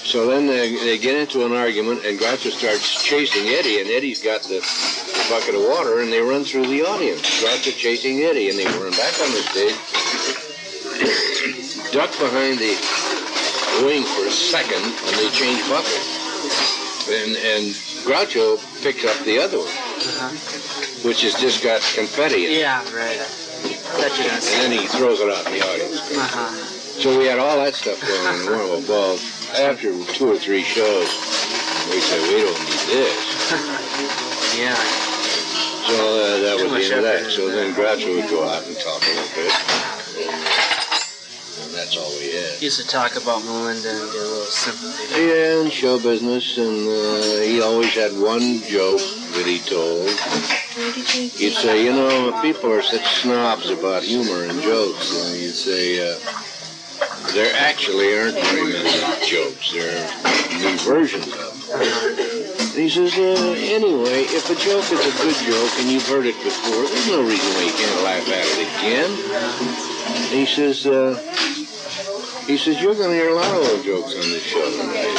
[0.04, 4.20] So then they, they get into an argument, and Groucho starts chasing Eddie, and Eddie's
[4.22, 7.22] got the, the bucket of water, and they run through the audience.
[7.40, 9.78] Groucho chasing Eddie, and they run back on the stage,
[11.92, 12.76] duck behind the
[13.86, 17.08] wing for a second, and they change buckets.
[17.08, 17.64] And, and
[18.04, 20.91] Groucho picks up the other one, Uh-huh.
[21.04, 22.58] Which has just got confetti in it.
[22.60, 23.18] Yeah, right.
[23.98, 26.00] That you And then he throws it out in the audience.
[26.16, 26.50] Uh-huh.
[26.98, 28.40] So we had all that stuff going on.
[28.40, 29.14] in Well, well,
[29.58, 31.08] after two or three shows,
[31.90, 34.28] we said, we don't need this.
[34.52, 34.76] Yeah.
[35.88, 37.30] So uh, that Too was the end of that.
[37.30, 39.52] So then Groucho would go out and talk a little bit.
[40.28, 40.71] And
[41.72, 42.62] that's all we had.
[42.62, 45.20] Used to talk about Melinda and get a little sympathy.
[45.20, 49.00] Yeah, and show business, and uh, he always had one joke
[49.32, 50.08] that he told.
[51.38, 55.12] He'd say, you know, people are such snobs about humor and jokes.
[55.24, 56.18] And he'd say, uh,
[57.32, 59.72] there actually aren't very many jokes.
[59.72, 61.82] There are new versions of them.
[62.72, 66.26] And he says, uh, anyway, if a joke is a good joke and you've heard
[66.26, 69.91] it before, there's no reason why you can't laugh at it again.
[70.30, 71.14] He says, uh,
[72.46, 75.14] he says, you're going to hear a lot of old jokes on this show tonight.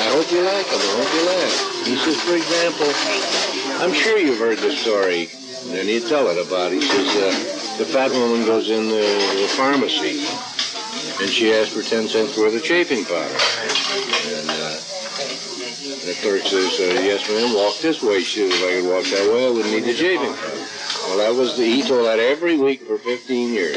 [0.00, 0.80] I hope you like them.
[0.80, 1.86] I hope you laugh.
[1.86, 2.88] He says, for example,
[3.82, 5.28] I'm sure you've heard the story.
[5.64, 9.06] And then he'd tell it about, he says, uh, the fat woman goes in the,
[9.40, 10.26] the pharmacy
[11.20, 13.38] and she asks for 10 cents worth of chafing powder.
[14.34, 14.78] And uh,
[16.06, 18.20] the clerk says, uh, yes, ma'am, walk this way.
[18.20, 20.83] She says, if I could walk that way, I wouldn't need the chafing foam.
[21.06, 23.76] Well, that was the, he told that every week for 15 years.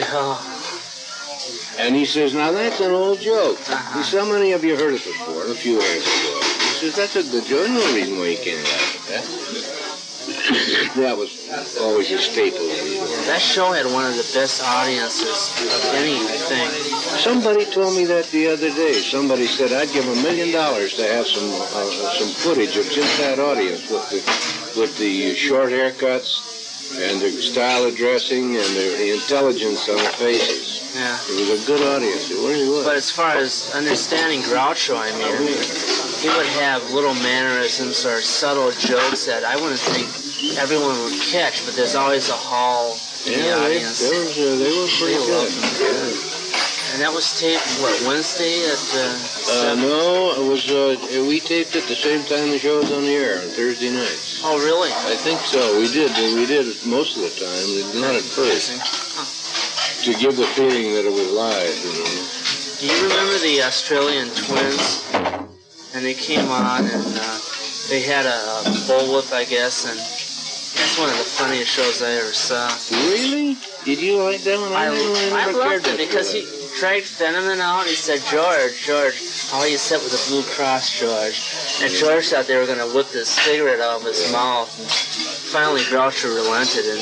[1.79, 3.57] And he says, now that's an old joke.
[3.59, 5.45] He says, how many of you heard it before?
[5.45, 6.43] A few hands go up.
[6.43, 7.69] He says, that's a good joke.
[7.69, 10.93] No reason why you can't laugh at that.
[10.95, 12.65] that was always a staple.
[13.27, 16.67] That show had one of the best audiences of anything.
[17.19, 18.93] Somebody told me that the other day.
[18.93, 23.17] Somebody said I'd give a million dollars to have some uh, some footage of just
[23.19, 26.56] that audience with the with the short haircuts
[26.95, 30.93] and the style of dressing and the, the intelligence on their faces.
[30.95, 31.17] Yeah.
[31.29, 32.31] It was a good audience.
[32.31, 32.85] It really was.
[32.85, 35.51] But as far as understanding Groucho, I mean,
[36.21, 40.07] he would have little mannerisms or subtle jokes that I wouldn't think
[40.57, 43.99] everyone would catch, but there's always a haul in the yeah, they, audience.
[43.99, 46.23] they, was, uh, they were pretty They good.
[46.25, 46.36] loved
[46.93, 50.71] And that was taped, what, Wednesday at uh, Uh, no, it was.
[50.71, 50.95] Uh,
[51.27, 54.41] we taped it the same time the show was on the air on Thursday nights.
[54.43, 54.89] Oh, really?
[54.91, 55.59] I think so.
[55.79, 56.09] We did.
[56.35, 58.01] We did it most of the time.
[58.01, 58.71] Not at first.
[60.05, 61.75] To give the feeling that it was live.
[61.83, 62.37] You know.
[62.79, 65.03] Do you remember the Australian twins?
[65.93, 67.39] And they came on and uh,
[67.89, 72.11] they had a, a bullwhip, I guess, and that's one of the funniest shows I
[72.21, 72.69] ever saw.
[73.09, 73.57] Really?
[73.83, 74.73] Did you like that one?
[74.73, 74.87] I,
[75.33, 76.45] I, I loved it because he
[76.79, 79.17] dragged Fenneman out and he said, George, George,
[79.53, 81.37] all you said was a Blue Cross, George.
[81.81, 84.69] And George thought they were going to whip the cigarette out of his mouth.
[84.77, 84.89] And
[85.51, 87.01] finally, Groucho relented and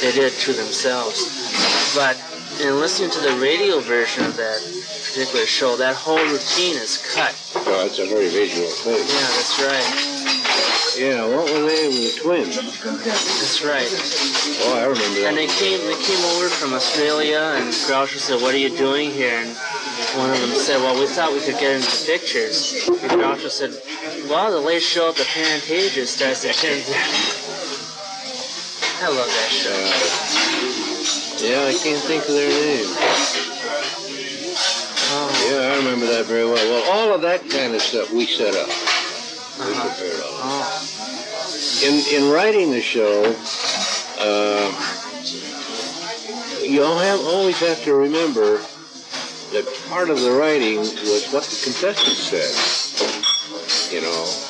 [0.00, 1.28] they did it to themselves.
[1.94, 2.16] But
[2.64, 4.60] in listening to the radio version of that
[5.04, 7.36] particular show, that whole routine is cut.
[7.68, 8.96] Oh, it's a very visual thing.
[8.96, 10.21] Yeah, that's right.
[10.98, 11.88] Yeah, what were they?
[11.88, 12.56] Were twins.
[12.84, 13.88] That's right.
[14.64, 15.28] Oh, I remember that.
[15.28, 19.10] And they came they came over from Australia and Groucho said, What are you doing
[19.10, 19.40] here?
[19.40, 19.48] And
[20.18, 22.88] one of them said, Well, we thought we could get into pictures.
[22.88, 23.72] And Groucho said,
[24.28, 26.82] Well, the late show at the Pantages starts at 10.
[29.02, 29.72] I love that show.
[29.72, 30.22] Uh,
[31.42, 32.86] yeah, I can't think of their name.
[35.14, 35.48] Oh.
[35.50, 36.54] Yeah, I remember that very well.
[36.54, 38.68] Well, all of that kind of stuff we set up.
[41.82, 43.22] In in writing the show,
[44.18, 44.70] uh,
[46.62, 48.58] you have always have to remember
[49.52, 52.52] that part of the writing was what the contestant said.
[53.94, 54.48] You know.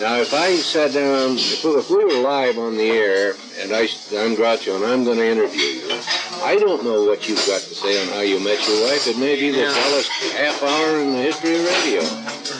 [0.00, 3.82] Now, if I sat down, if, if we were live on the air, and I,
[4.18, 6.00] I'm Groucho, and I'm going to interview you,
[6.42, 9.06] I don't know what you've got to say on how you met your wife.
[9.06, 12.00] It may be the tallest half hour in the history of radio.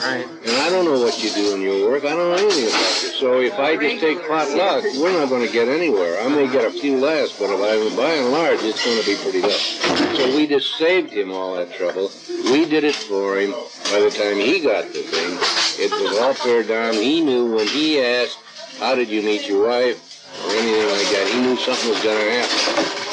[0.01, 0.27] Right.
[0.45, 2.03] And I don't know what you do in your work.
[2.03, 3.09] I don't know anything about you.
[3.19, 6.19] So if I just take pot luck, we're not going to get anywhere.
[6.21, 9.05] I may get a few laughs, but if I, by and large, it's going to
[9.05, 10.17] be pretty tough.
[10.17, 12.11] So we just saved him all that trouble.
[12.51, 13.51] We did it for him.
[13.91, 15.37] By the time he got the thing,
[15.83, 16.93] it was all fair down.
[16.93, 18.37] He knew when he asked,
[18.79, 20.01] how did you meet your wife?
[20.43, 21.31] Or anything like that.
[21.31, 23.04] He knew something was going to happen.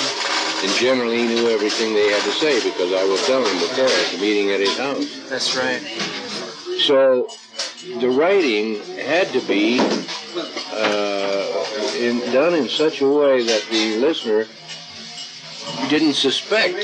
[0.62, 3.84] And generally, he knew everything they had to say because I would tell him before
[3.84, 5.28] at the meeting at his house.
[5.28, 5.82] That's right.
[6.86, 7.28] So
[8.00, 9.80] the writing had to be
[10.72, 11.66] uh,
[11.96, 14.46] in, done in such a way that the listener
[15.88, 16.76] didn't suspect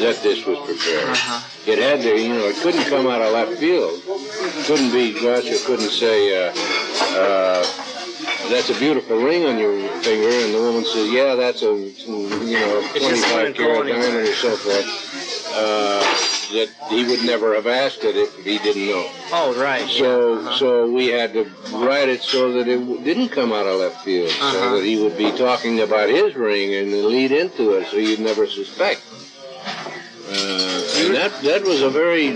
[0.00, 1.08] that this was prepared.
[1.66, 4.02] It had to, you know, it couldn't come out of left field.
[4.66, 6.52] Couldn't be, Groucho couldn't say, uh,
[7.16, 7.66] uh,
[8.48, 12.58] that's a beautiful ring on your finger, and the woman says, yeah, that's a, you
[12.58, 14.86] know, It 25 wouldn't carat diamond or so forth.
[15.54, 16.00] Uh,
[16.52, 19.10] that he would never have asked it if he didn't know.
[19.32, 19.88] Oh, right.
[19.88, 20.38] So, yeah.
[20.40, 20.58] Uh-huh.
[20.58, 24.04] so we had to write it so that it w- didn't come out of left
[24.04, 24.52] field, Uh-huh.
[24.52, 28.20] so that he would be talking about his ring and lead into it, so you'd
[28.20, 29.00] never suspect.
[30.28, 32.32] Uh, and that that was a very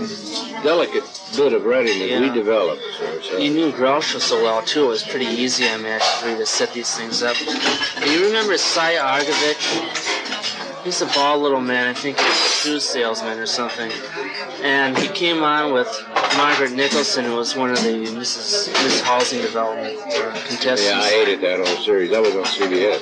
[0.63, 1.03] delicate
[1.35, 2.81] bit of writing that we developed.
[2.97, 3.37] So, so.
[3.37, 4.85] You knew Groucho so well, too.
[4.85, 7.35] It was pretty easy, I imagine, actually, to set these things up.
[7.37, 10.83] Do you remember Cy Argovich?
[10.83, 11.87] He's a bald little man.
[11.87, 13.91] I think he's a shoe salesman or something.
[14.63, 15.87] And he came on with
[16.37, 18.71] Margaret Nicholson, who was one of the Mrs.
[18.83, 19.99] Miss Housing Development
[20.47, 20.83] contestants.
[20.83, 22.09] Yeah, I hated that whole series.
[22.11, 22.99] That was on CBS.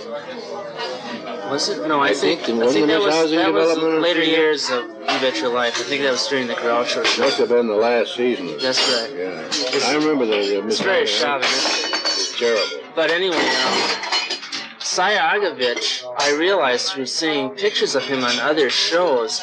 [1.49, 1.87] Was it?
[1.87, 4.85] No, I, I think, think I think that was Housing that was later years of
[4.87, 5.79] You Bet Your Life.
[5.79, 7.23] I think that was during the Groucho show.
[7.23, 8.57] Must have been the last season.
[8.61, 9.11] That's right.
[9.15, 10.45] Yeah, I remember that.
[10.45, 11.91] the It's very chauvinistic.
[11.95, 12.87] It's terrible.
[12.95, 19.41] But anyway, um, Cy Argovich, I realized through seeing pictures of him on other shows,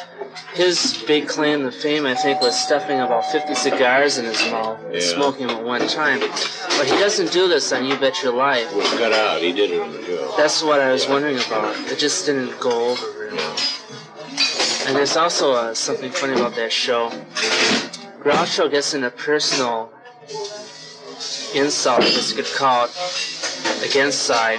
[0.57, 4.83] his big claim to fame, I think, was stuffing about 50 cigars in his mouth
[4.85, 5.01] and Yeah.
[5.01, 6.21] smoking them at one time.
[6.21, 8.73] But he doesn't do this on You Bet Your Life.
[8.75, 9.41] was cut out.
[9.41, 10.35] He did it on the show.
[10.37, 11.77] That's what I was wondering about.
[11.93, 13.57] It just didn't go over very well.
[14.87, 17.11] And there's also uh, something funny about that show.
[18.23, 19.93] Groucho gets in a personal
[21.55, 22.91] insult, I guess you could call it,
[23.83, 24.59] against Cy.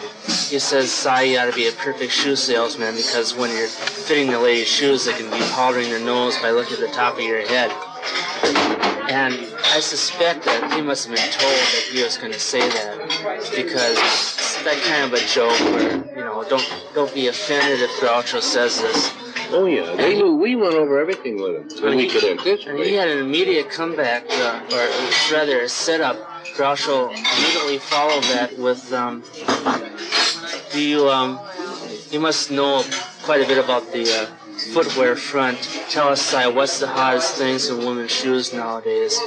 [0.49, 4.31] He says, Cy, you ought to be a perfect shoe salesman because when you're fitting
[4.31, 7.21] the lady's shoes, they can be powdering their nose by looking at the top of
[7.21, 7.71] your head.
[9.09, 9.33] And
[9.73, 12.97] I suspect that he must have been told that he was going to say that
[13.55, 17.91] because it's that kind of a joke where, you know, don't don't be offended if
[17.99, 19.13] Groucho says this.
[19.51, 22.93] Oh yeah, they knew we went over everything with him, so we could And he
[22.95, 26.17] had an immediate comeback, uh, or rather a setup.
[26.57, 29.23] Groucho immediately followed that with, um,
[30.73, 31.39] do you, um,
[32.09, 32.83] you must know
[33.21, 34.25] quite a bit about the uh,
[34.73, 35.61] footwear front.
[35.91, 39.19] Tell us, Cy, what's the hottest things in women's shoes nowadays?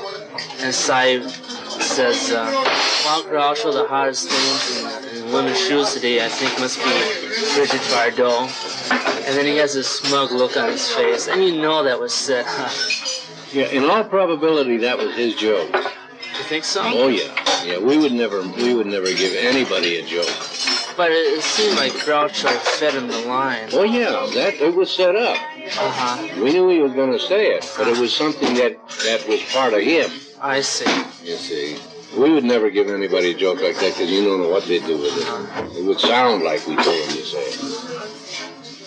[0.59, 2.51] And Cy says, uh,
[3.05, 6.91] well, Groucho, the hottest things in, in women's shoes today, I think, must be
[7.55, 8.51] Brigitte Bardot.
[9.29, 12.13] And then he has this smug look on his face, and you know that was
[12.13, 12.47] set.
[13.53, 15.71] Yeah, in all probability, that was his joke.
[16.41, 16.81] You think so?
[16.83, 17.37] Oh yeah,
[17.67, 17.79] yeah.
[17.79, 20.25] We would never, we would never give anybody a joke.
[20.97, 22.49] But it, it seemed like Groucho
[22.79, 23.69] fed him the line.
[23.75, 25.37] Oh yeah, that it was set up.
[25.37, 26.43] Uh-huh.
[26.43, 29.43] We knew he was going to say it, but it was something that that was
[29.53, 30.11] part of him.
[30.41, 30.91] I see.
[31.23, 31.77] You see,
[32.17, 34.87] we would never give anybody a joke like that because you don't know what they'd
[34.87, 35.77] do with it.
[35.77, 37.90] It would sound like we told them to say it.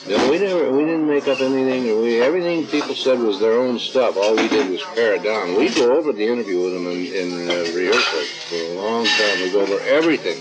[0.06, 2.02] No, we never, we didn't make up anything.
[2.02, 4.18] We everything people said was their own stuff.
[4.18, 5.56] All we did was pare it down.
[5.56, 8.20] We go over the interview with them in, in uh, rehearsal
[8.50, 9.42] for a long time.
[9.42, 10.38] We go over everything.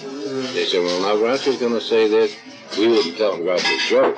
[0.53, 2.35] They said, "Well, now Groucho's going to say this."
[2.77, 4.17] We wouldn't tell them Groucho's joke.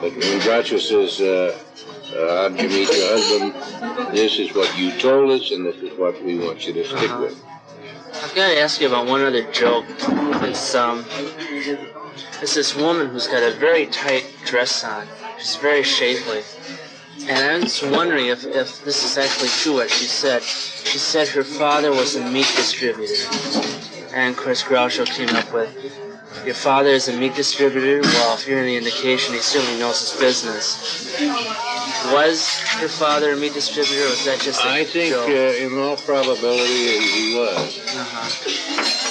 [0.00, 1.56] But when Groucho says, uh,
[2.18, 3.54] uh, "How'd you meet your husband?"
[4.12, 7.16] This is what you told us, and this is what we want you to stick
[7.20, 7.40] with.
[8.12, 9.84] I've got to ask you about one other joke.
[9.88, 11.04] It's um,
[12.42, 15.06] it's this woman who's got a very tight dress on.
[15.38, 16.42] She's very shapely,
[17.28, 20.42] and I'm just wondering if, if this is actually true what she said.
[20.42, 23.14] She said her father was a meat distributor,
[24.14, 25.70] and of course Groucho came up with,
[26.44, 28.00] "Your father is a meat distributor.
[28.02, 31.12] Well, if you're any indication, he certainly knows his business."
[32.12, 32.48] Was
[32.80, 35.96] her father a meat distributor, or was that just a I think, uh, in all
[35.96, 39.05] probability, he was.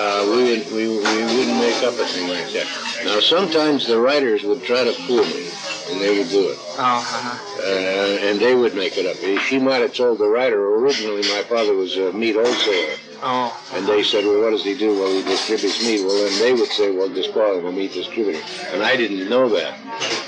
[0.00, 2.68] Uh, we, would, we, we wouldn't make up a thing like that.
[3.04, 5.50] Now, sometimes the writers would try to fool me,
[5.90, 6.58] and they would do it.
[6.78, 7.58] Oh, uh-huh.
[7.58, 9.16] Uh, and they would make it up.
[9.42, 12.96] She might have told the writer originally my father was a meat wholesaler.
[13.22, 13.50] Oh.
[13.74, 15.00] And they said, well, what does he do?
[15.00, 16.04] Well, he distributes meat.
[16.04, 18.40] Well, then they would say, well, just call him a meat distributor.
[18.72, 19.74] And I didn't know that.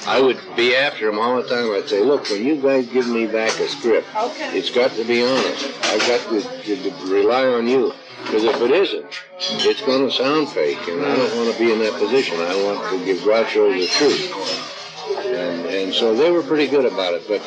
[0.08, 1.70] I would be after him all the time.
[1.70, 4.08] I'd say, look, when you guys give me back a script,
[4.52, 5.66] it's got to be honest.
[5.84, 7.94] I've got to, to, to rely on you.
[8.22, 10.78] Because if it isn't, it's going to sound fake.
[10.88, 12.38] And I don't want to be in that position.
[12.38, 15.26] I want to give Groucho the truth.
[15.26, 17.26] And, and so they were pretty good about it.
[17.26, 17.42] But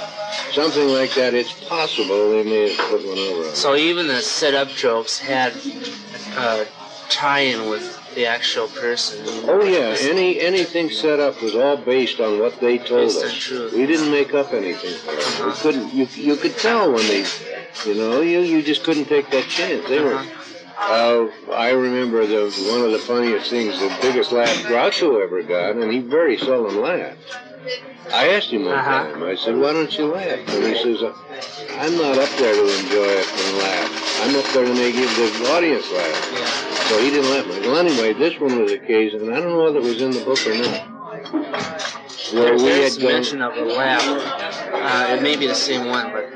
[0.52, 3.56] something like that, it's possible they may have put one over on.
[3.56, 5.54] So even the set-up jokes had
[6.36, 6.66] uh,
[7.10, 9.26] tie-in with the actual person.
[9.48, 13.34] Oh yeah, any anything set up was all based on what they told Based us.
[13.34, 13.74] truth.
[13.74, 14.94] We didn't make up anything.
[15.06, 15.48] Them.
[15.48, 15.94] We couldn't.
[15.94, 17.26] You you could tell when they,
[17.86, 19.88] you know, you you just couldn't take that chance.
[19.88, 20.24] They were.
[20.86, 25.76] Uh, I remember the one of the funniest things, the biggest laugh Groucho ever got,
[25.76, 27.18] and he very seldom laughed.
[28.14, 29.24] I asked him one time.
[29.24, 31.02] I said, "Why don't you laugh?" And he says,
[31.80, 34.22] "I'm not up there to enjoy it and laugh.
[34.24, 37.48] I'm up there to make the audience laugh." So he didn't laugh.
[37.66, 40.12] Well, anyway, this one was a case, and I don't know whether it was in
[40.12, 40.90] the book or not.
[42.34, 43.14] Where we There's had gone.
[43.14, 44.04] mention of a laugh.
[44.06, 46.30] Uh, it may be the same one, but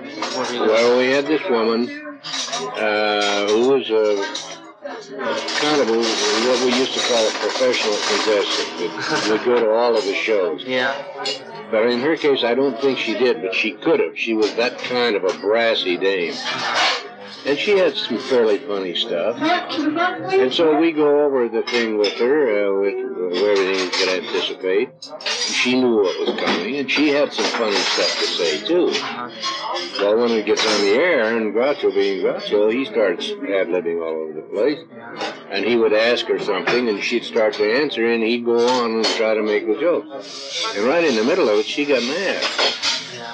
[0.53, 4.57] Well, we had this woman uh, who was a
[5.59, 8.79] kind of a, what we used to call a professional contestant.
[8.79, 10.63] Would, would go to all of the shows.
[10.63, 10.95] Yeah.
[11.69, 14.17] But in her case, I don't think she did, but she could have.
[14.17, 16.33] She was that kind of a brassy dame.
[17.45, 19.37] And she had some fairly funny stuff.
[19.39, 22.95] And so we go over the thing with her, uh, with,
[23.35, 24.89] everything you could anticipate.
[25.25, 28.91] She knew what was coming, and she had some funny stuff to say, too.
[29.99, 34.23] Well, when it gets on the air, and Groucho being Groucho, he starts ad-libbing all
[34.23, 34.79] over the place.
[35.49, 38.95] And he would ask her something, and she'd start to answer, and he'd go on
[38.95, 40.05] and try to make the joke.
[40.75, 42.43] And right in the middle of it, she got mad.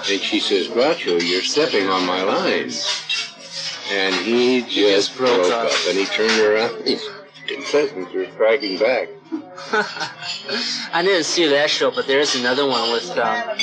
[0.09, 2.85] And she says, Groucho, you're stepping on my lines.
[3.93, 6.83] And he just broke up, and he turned around.
[6.83, 7.07] His
[7.47, 9.07] contestants were striking back.
[10.93, 13.57] I didn't see that show, but there's another one with um,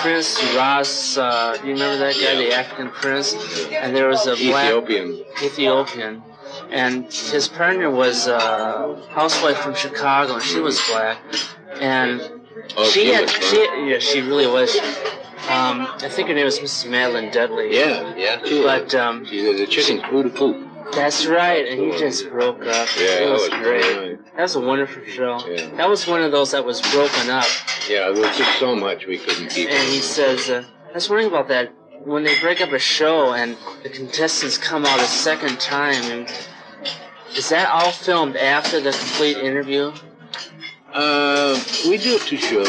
[0.00, 1.18] Prince Ross.
[1.18, 3.34] Uh, do you remember that guy, the African prince?
[3.72, 5.24] And there was a black Ethiopian.
[5.42, 6.22] Ethiopian,
[6.70, 11.18] and his partner was a housewife from Chicago, and she was black.
[11.78, 12.42] And
[12.76, 13.56] Oh, she she had, was she,
[13.90, 14.74] yeah, she really was.
[15.50, 16.88] Um, I think her name was Mrs.
[16.90, 17.76] Madeline Dudley.
[17.76, 18.40] Yeah, yeah.
[18.44, 20.68] She But um, She the chicken poo to poop.
[20.92, 22.88] that's right, and he just broke up.
[22.96, 24.18] Yeah, it that was was great.
[24.36, 25.40] That was a wonderful show.
[25.48, 25.74] Yeah.
[25.76, 27.44] That was one of those that was broken up.
[27.88, 29.68] Yeah, there was just so much we couldn't keep.
[29.68, 31.72] And he says, uh, I was wondering about that.
[32.04, 36.28] When they break up a show and the contestants come out a second time, and
[37.36, 39.92] is that all filmed after the complete interview?
[40.92, 42.68] Uh, we do two shows.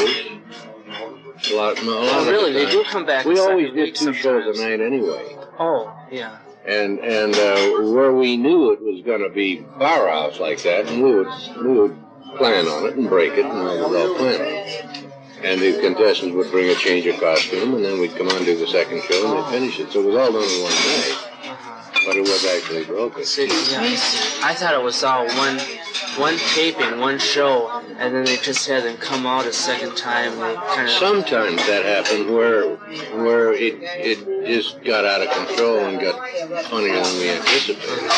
[1.51, 2.53] A lot, a lot Oh, of the really?
[2.53, 5.35] They do come back We always did two shows a night anyway.
[5.59, 6.37] Oh, yeah.
[6.65, 11.03] And and uh, where we knew it was going to be powerhouse like that, and
[11.03, 11.27] we would
[11.61, 11.97] we would
[12.37, 15.05] plan on it and break it, and we would all plan on it.
[15.43, 18.55] And the contestants would bring a change of costume, and then we'd come on to
[18.55, 19.91] the second show, and they'd finish it.
[19.91, 21.17] So it was all done in one night,
[22.05, 23.23] but it was actually broken.
[23.23, 23.81] See, yeah,
[24.43, 25.59] I thought it was all one
[26.17, 30.33] one taping, one show, and then they just had them come out a second time.
[30.37, 32.75] Kind of Sometimes that happened where
[33.15, 36.15] where it it just got out of control and got
[36.65, 38.09] funnier than we anticipated.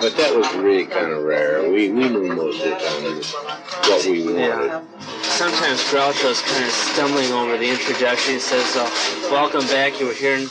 [0.00, 1.62] But that was really kind of rare.
[1.70, 4.38] We we knew most of the time what we wanted.
[4.38, 4.82] Yeah.
[5.22, 8.34] Sometimes Groucho's kind of stumbling over the introduction.
[8.34, 8.90] He says, uh,
[9.30, 9.98] "Welcome back.
[9.98, 10.46] You were here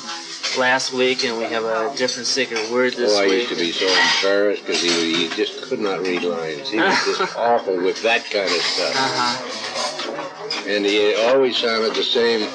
[0.57, 3.55] last week, and we have a different secret word this Oh, I week." used to
[3.55, 6.69] be so embarrassed because he, he just could not read lines.
[6.69, 8.95] He was just awful with that kind of stuff.
[8.95, 10.67] Uh-huh.
[10.69, 12.47] And he always sounded the same.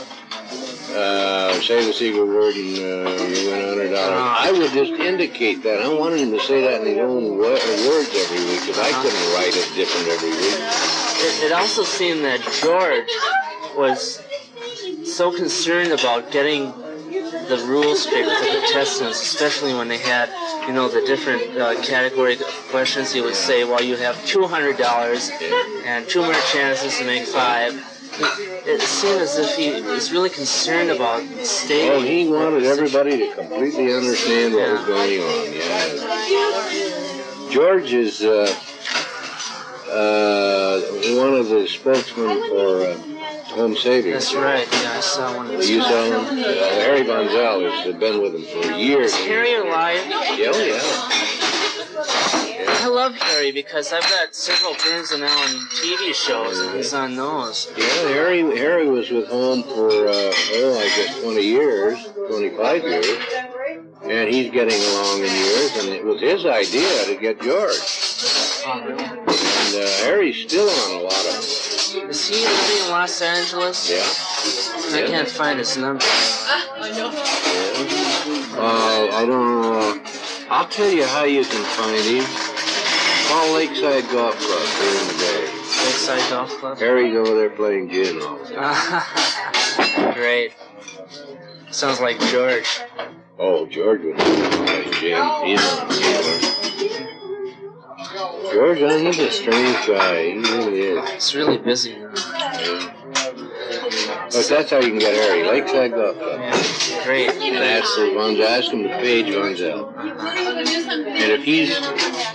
[0.95, 4.19] Uh, say the secret word and uh, you win a hundred dollars.
[4.19, 4.49] Uh-huh.
[4.49, 5.83] I would just indicate that.
[5.83, 8.91] I wanted him to say that in his own wo- words every week because I
[8.91, 9.03] Uh-huh.
[9.03, 10.57] couldn't write it different every week.
[11.21, 13.11] It, it also seemed that George
[13.77, 14.23] was
[15.05, 16.73] so concerned about getting
[17.11, 20.29] the rules straight with the contestants, especially when they had,
[20.67, 22.37] you know, the different uh, category
[22.71, 23.13] questions.
[23.13, 25.31] He would say, "Well, you have two hundred dollars
[25.85, 27.75] and two more chances to make five.
[28.19, 31.93] It, it seemed as if he was really concerned about staying.
[31.93, 35.53] Oh, he wanted everybody to completely understand what was going on.
[35.53, 37.51] Yeah.
[37.51, 38.49] George is uh,
[39.91, 40.81] uh,
[41.21, 43.16] one of the spokesmen for uh,
[43.57, 44.15] Home Savings.
[44.15, 44.69] That's right.
[44.71, 45.71] Yeah, I saw one of those.
[45.71, 46.39] You saw him?
[46.39, 49.13] Uh, Harry Von Zell has been with him for years.
[49.13, 50.05] Is Harry alive?
[50.39, 51.27] Yeah, oh, yeah.
[52.87, 57.17] I love Harry because I've got several Burns and Allen TV shows, and he's on
[57.17, 57.73] those.
[57.77, 63.19] Yeah, Harry Harry was with Home for uh, oh, I guess 20 years, 25 years,
[64.05, 65.77] and he's getting along in years.
[65.79, 67.75] And it was his idea to get George.
[68.67, 71.66] And uh, Harry's still on a lot of.
[71.97, 73.91] Is he living in Los Angeles?
[73.91, 74.97] Yeah.
[74.97, 76.05] I can't find his number.
[76.05, 77.09] I know.
[78.59, 80.03] Uh, I don't know.
[80.51, 82.25] I'll tell you how you can find him.
[83.29, 85.41] Call Lakeside Golf Club during the day.
[85.87, 86.79] Lakeside Golf Club?
[86.79, 90.13] Harry's over there playing gin all the time.
[90.15, 90.53] Great.
[91.71, 92.81] Sounds like George.
[93.39, 95.47] Oh, George would play gin.
[95.47, 96.66] He's not a.
[98.17, 100.33] George, he's a strange guy.
[100.33, 101.11] He really is.
[101.11, 102.13] He's really busy now.
[102.15, 102.93] Yeah.
[104.33, 105.45] But that's how you can get Harry.
[105.45, 106.41] Lakeside Golf Club.
[107.05, 107.31] Great.
[107.31, 109.29] And ask, the Von, ask him to page
[109.59, 109.95] Zell.
[109.99, 111.71] And if he's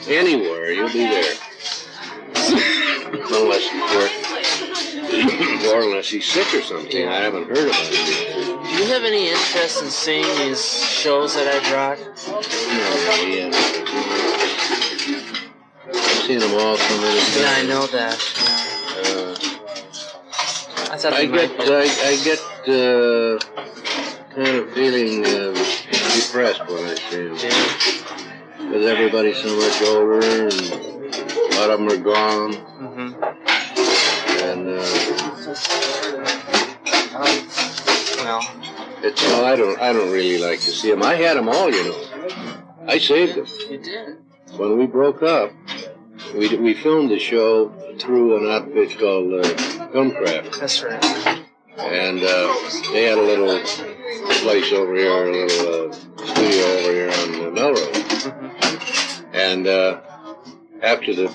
[0.07, 1.33] anywhere, you'll be there.
[3.33, 3.65] unless,
[5.65, 7.07] or, or unless he's sick or something.
[7.07, 8.63] I haven't heard about it.
[8.63, 11.99] Do you have any interest in seeing these shows that I brought?
[12.29, 14.20] No, yeah.
[16.21, 17.37] Seen them all so many times.
[17.37, 18.17] Yeah, I know that.
[18.97, 19.35] Uh,
[20.91, 23.39] I I get, I, I get uh,
[24.35, 25.53] kind of feeling uh,
[26.13, 27.37] depressed when I see them.
[28.57, 32.53] Because everybody's so much older and a lot of them are gone.
[34.43, 34.83] And uh,
[38.23, 38.41] Well,
[39.03, 41.01] it's so I don't I don't really like to see them.
[41.01, 41.97] I had them all, you know.
[42.87, 43.47] I saved them.
[43.69, 44.17] you did.
[44.57, 45.51] When we broke up,
[46.35, 47.69] we we filmed the show
[47.99, 49.43] through an outfit called uh,
[49.93, 50.59] Filmcraft.
[50.59, 51.03] That's right.
[51.77, 52.53] and uh,
[52.93, 53.59] they had a little
[54.41, 55.93] place over here, a little uh,
[56.25, 59.21] studio over here on uh, Melrose.
[59.33, 60.01] And uh,
[60.81, 61.31] after the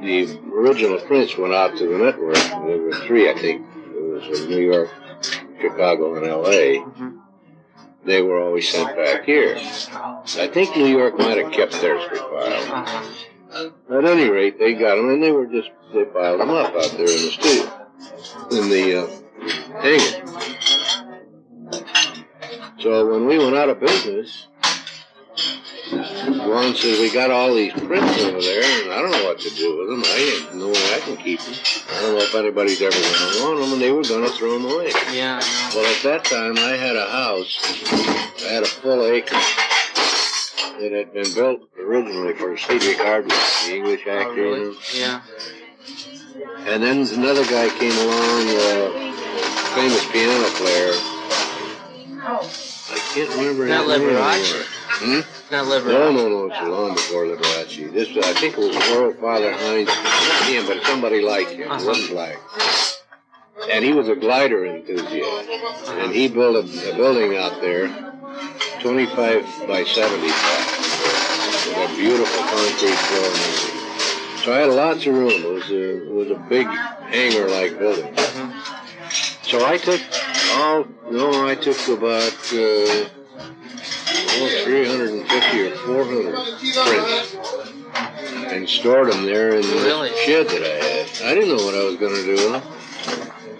[0.00, 3.66] the original prints went out to the network, there were three, I think.
[3.94, 4.90] It was in New York,
[5.60, 6.84] Chicago, and L.A.
[8.04, 9.56] They were always sent back here.
[9.56, 13.04] I think New York might have kept theirs for a while.
[13.54, 16.90] At any rate, they got them, and they were just they piled them up out
[16.92, 17.70] there in the studio,
[18.50, 19.08] in the uh,
[19.82, 20.22] hangar.
[22.80, 24.46] So when we went out of business,
[25.92, 29.50] Dwan says, we got all these prints over there, and I don't know what to
[29.50, 30.02] do with them.
[30.04, 31.54] I ain't no way I can keep them.
[31.90, 34.30] I don't know if anybody's ever going to want them, and they were going to
[34.30, 34.92] throw them away.
[35.12, 35.40] Yeah,
[35.74, 37.58] Well, at that time, I had a house.
[38.44, 39.36] I had a full acre.
[40.80, 44.30] It had been built originally for Cedric Hardwicke, the English actor.
[44.30, 44.76] Oh, really?
[44.94, 45.20] Yeah.
[46.66, 49.12] And then another guy came along, uh,
[49.74, 50.92] famous piano player.
[52.24, 52.50] Oh.
[52.90, 54.64] I can't remember Not Liberace.
[55.02, 55.20] Hmm?
[55.52, 55.92] Not Liberace.
[55.92, 56.46] No, no, no.
[56.46, 57.92] It's long before Liberace.
[57.92, 59.88] This, I think, it was Earl Fatha Hines.
[59.88, 61.70] Not him, but somebody like him.
[61.70, 61.84] Uh-huh.
[61.86, 62.38] Wasn't black.
[63.70, 65.48] And he was a glider enthusiast.
[65.88, 67.88] And he built a, a building out there,
[68.80, 70.91] 25 by 75, with a
[72.02, 73.30] beautiful concrete floor.
[74.42, 75.30] So I had lots of room.
[75.30, 78.12] It was a, it was a big hangar-like building.
[79.44, 80.00] So I took
[80.56, 83.06] all, no, I took about, uh,
[84.34, 86.34] oh, 350 or 400
[86.74, 87.36] prints
[88.52, 90.10] and stored them there in the Really?
[90.26, 91.30] shed that I had.
[91.30, 92.62] I didn't know what I was going to do with them,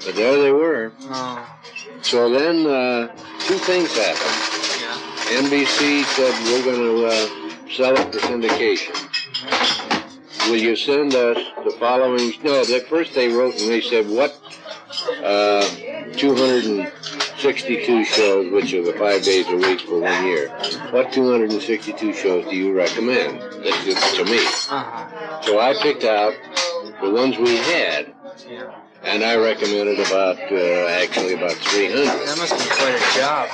[0.04, 0.90] but there they were.
[1.04, 1.46] Oh,
[2.02, 3.06] So then uh,
[3.38, 4.48] two things happened.
[5.32, 7.41] NBC said we're going to uh,
[7.72, 8.92] sell it for syndication.
[10.50, 12.32] Will you send us the following?
[12.42, 14.38] No, the first they wrote and they said what
[15.24, 15.66] uh,
[16.16, 20.48] 262 shows, which are the five days a week for one year.
[20.90, 23.40] What 262 shows do you recommend?
[23.64, 24.38] That's just to me.
[24.38, 25.40] uh-huh.
[25.42, 26.34] So I picked out
[27.00, 28.12] the ones we had,
[29.02, 32.04] and I recommended about uh, actually about 300.
[32.04, 33.48] That must be quite a job.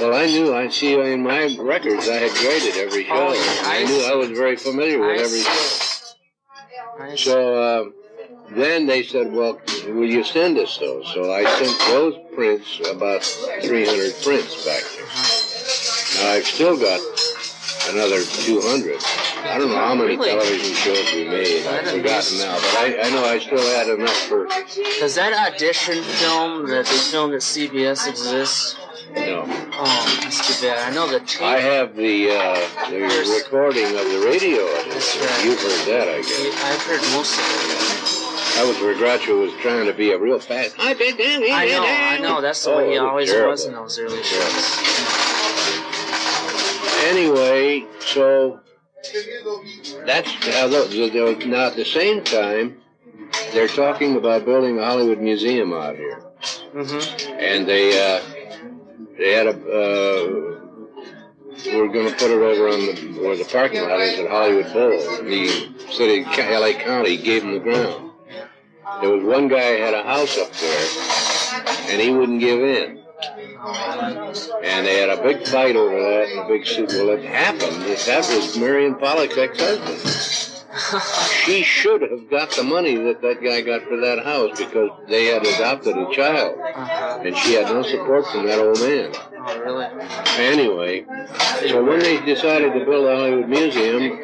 [0.00, 0.54] Well, I knew.
[0.54, 3.14] I see in my records I had graded every show.
[3.14, 4.02] Oh, yeah, I I knew.
[4.04, 5.50] I was very familiar with I every show.
[7.16, 7.16] See.
[7.16, 7.84] So uh,
[8.50, 13.24] then they said, "Well, will you send us those?" So I sent those prints, about
[13.24, 16.22] 300 prints back there.
[16.22, 17.00] Now I've still got
[17.90, 19.02] another 200.
[19.44, 20.30] I don't know how many Really?
[20.30, 21.66] television shows we made.
[21.66, 24.46] I I've forgotten now, but I, I know I still had enough for.
[25.00, 28.76] Does that audition film that they filmed at CBS exist?
[29.14, 29.44] No,
[29.80, 30.90] Oh, that's too bad.
[30.90, 31.42] I know the tape.
[31.42, 33.00] I have the uh, the
[33.32, 34.64] recording of the radio.
[34.64, 34.90] of it.
[34.92, 35.44] That's right.
[35.44, 36.64] You've heard that, I guess.
[36.64, 38.54] I've heard most of it.
[38.56, 40.74] That was where Groucho was trying to be a real fast.
[40.78, 42.40] I I know, I know.
[42.40, 43.50] That's the way he Oh, always terrible.
[43.52, 44.78] was in those early shows.
[47.04, 48.60] Anyway, so
[50.04, 52.78] that's how the, the, the, now at the same time
[53.52, 56.20] they're talking about building a Hollywood museum out here,
[56.74, 57.30] Mm-hmm.
[57.40, 58.20] and they uh,
[59.18, 60.58] they had a uh,
[61.66, 64.72] we're going to put it over on the where the parking lot is at Hollywood
[64.72, 64.98] Bowl.
[65.24, 66.74] The city, L.A.
[66.74, 68.12] County, gave them the ground.
[69.00, 73.02] There was one guy had a house up there, and he wouldn't give in.
[74.62, 76.90] And they had a big fight over that and a big suit.
[76.90, 77.82] Well, it happened.
[77.82, 80.47] that was Marion Pollock's ex-husband.
[81.44, 85.26] She should have got the money that that guy got for that house because they
[85.26, 86.58] had adopted a child.
[87.24, 89.12] And she had no support from that old man.
[89.14, 89.86] Oh, really?
[90.38, 91.06] Anyway,
[91.68, 94.22] so when they decided to build a Hollywood Museum,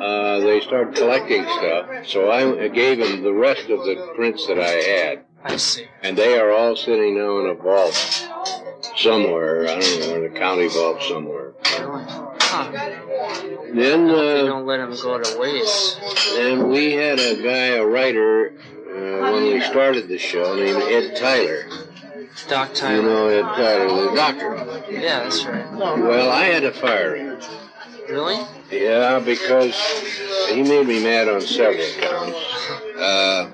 [0.00, 2.06] uh, they started collecting stuff.
[2.06, 5.24] So I gave them the rest of the prints that I had.
[5.44, 5.86] I see.
[6.02, 7.94] And they are all sitting now in a vault
[8.96, 9.68] somewhere.
[9.68, 11.52] I don't know, in a county vault somewhere.
[11.78, 12.04] Really?
[12.06, 13.03] Huh.
[13.72, 16.00] Then, uh, don't let him go to waste.
[16.36, 18.52] then we had a guy, a writer,
[18.88, 21.66] uh, when we started the show named Ed Tyler.
[22.48, 22.96] Doc Tyler.
[22.96, 24.92] You know Ed Tyler, the doctor.
[24.92, 25.70] Yeah, that's right.
[25.72, 27.40] Well, I had to fire him.
[28.08, 28.44] Really?
[28.70, 29.74] Yeah, because
[30.50, 32.38] he made me mad on several counts.
[32.98, 33.50] Uh,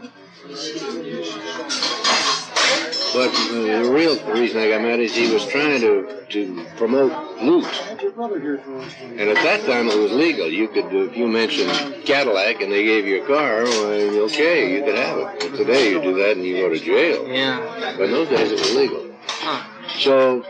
[3.12, 7.66] but the real reason I got mad is he was trying to, to promote loot.
[7.90, 10.49] And at that time it was legal.
[10.49, 14.84] You could, if you mentioned Cadillac and they gave you a car, well, okay, you
[14.84, 15.40] could have it.
[15.40, 17.26] But today you do that and you go to jail.
[17.28, 17.94] Yeah.
[17.97, 19.10] But in those days it was legal.
[19.26, 19.65] Huh.
[19.99, 20.44] So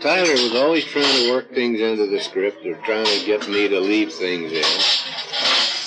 [0.00, 3.68] Tyler was always trying to work things into the script or trying to get me
[3.68, 4.64] to leave things in.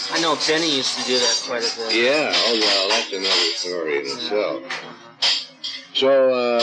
[0.10, 1.96] I know Benny used to do that quite a bit.
[1.96, 4.64] Yeah, oh well, that's another story in itself.
[5.98, 6.60] So uh,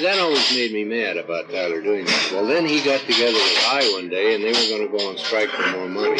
[0.00, 2.30] that, always made me mad about Tyler doing that.
[2.32, 5.06] Well, then he got together with Hy one day, and they were going to go
[5.06, 6.16] on strike for more money.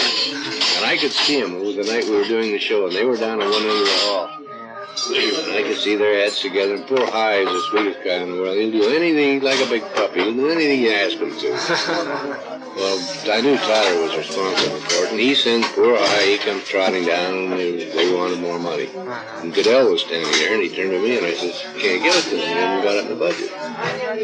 [0.76, 1.54] And I could see them.
[1.54, 3.62] It was the night we were doing the show, and they were down at one
[3.62, 4.28] end of the hall.
[4.36, 6.74] And I could see their heads together.
[6.74, 8.58] And poor Hy is the sweetest guy in the world.
[8.58, 10.20] He'll do anything like a big puppy.
[10.20, 12.56] He'll do anything you ask him to.
[12.80, 12.98] well,
[13.30, 16.22] I knew Tyler was responsible for it, and he sends poor Hy.
[16.32, 18.86] He comes trotting down, and they, they wanted more money.
[18.86, 19.40] Uh-huh.
[19.42, 22.16] And Guedel was standing there, and he turned to me, and I says, "Can't give
[22.16, 22.48] it to them.
[22.48, 23.50] We haven't got it in the budget."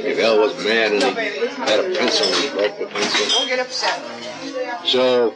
[0.08, 3.38] Guedel was mad, and he had a pencil, and he broke the pencil.
[3.38, 4.00] Don't get upset.
[4.86, 5.34] So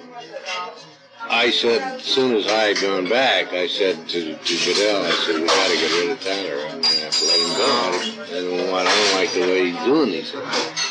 [1.28, 5.10] I said, as soon as I had gone back, I said to, to Guedel, I
[5.10, 6.58] said, we got to get rid of Tyler.
[6.66, 7.68] I'm going to have to let him go.
[7.70, 10.89] I don't, I don't like the way he's doing these things.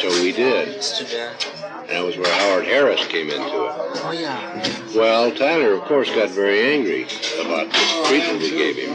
[0.00, 0.68] So we did.
[0.68, 1.36] It's too bad.
[1.80, 3.72] And that was where Howard Harris came into it.
[4.02, 4.98] Oh, yeah.
[4.98, 7.02] Well, Tyler, of course, got very angry
[7.38, 8.94] about the treatment we gave him.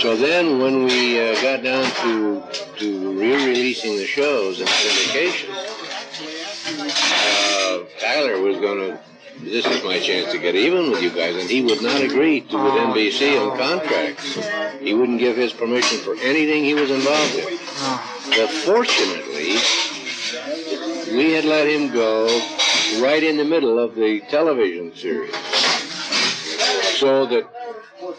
[0.00, 2.42] So then, when we uh, got down to
[2.78, 5.50] to re-releasing the shows and syndication,
[7.20, 9.00] uh, Tyler was going to.
[9.38, 12.40] This is my chance to get even with you guys, and he would not agree
[12.40, 14.34] to with NBC on contracts.
[14.80, 17.58] He wouldn't give his permission for anything he was involved in.
[18.36, 19.29] But fortunately,
[21.12, 22.26] we had let him go
[23.00, 25.34] right in the middle of the television series.
[26.98, 27.46] So that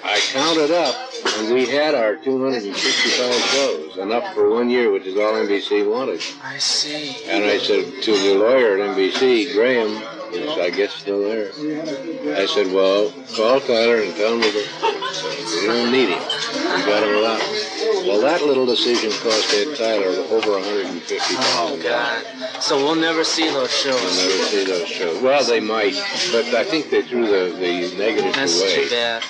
[0.03, 0.95] I counted up,
[1.37, 6.21] and we had our 265 shows, enough for one year, which is all NBC wanted.
[6.43, 7.23] I see.
[7.29, 10.01] And I said to the lawyer at NBC, Graham,
[10.33, 11.49] I guess still there,
[12.37, 14.53] I said, well, call Tyler and tell him that
[15.61, 16.19] we don't need him.
[16.19, 18.07] We got him without him.
[18.07, 21.35] Well, that little decision cost Ed Tyler over $150,000.
[21.57, 22.61] Oh, God.
[22.63, 23.95] So we'll never see those shows.
[24.01, 25.21] I'll never see those shows.
[25.21, 25.93] Well, they might,
[26.31, 28.83] but I think they threw the, the negatives That's away.
[28.85, 29.23] too bad.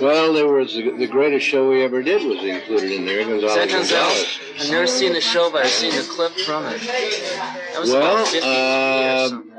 [0.00, 3.24] Well, there was the, the greatest show we ever did was included in there.
[3.24, 4.38] Gonzalo that Gonzalez.
[4.38, 4.38] Gonzalez?
[4.60, 6.80] I've never seen the show, but I've seen the clip from it.
[6.82, 9.32] That was Well, about 50 years.
[9.32, 9.50] um,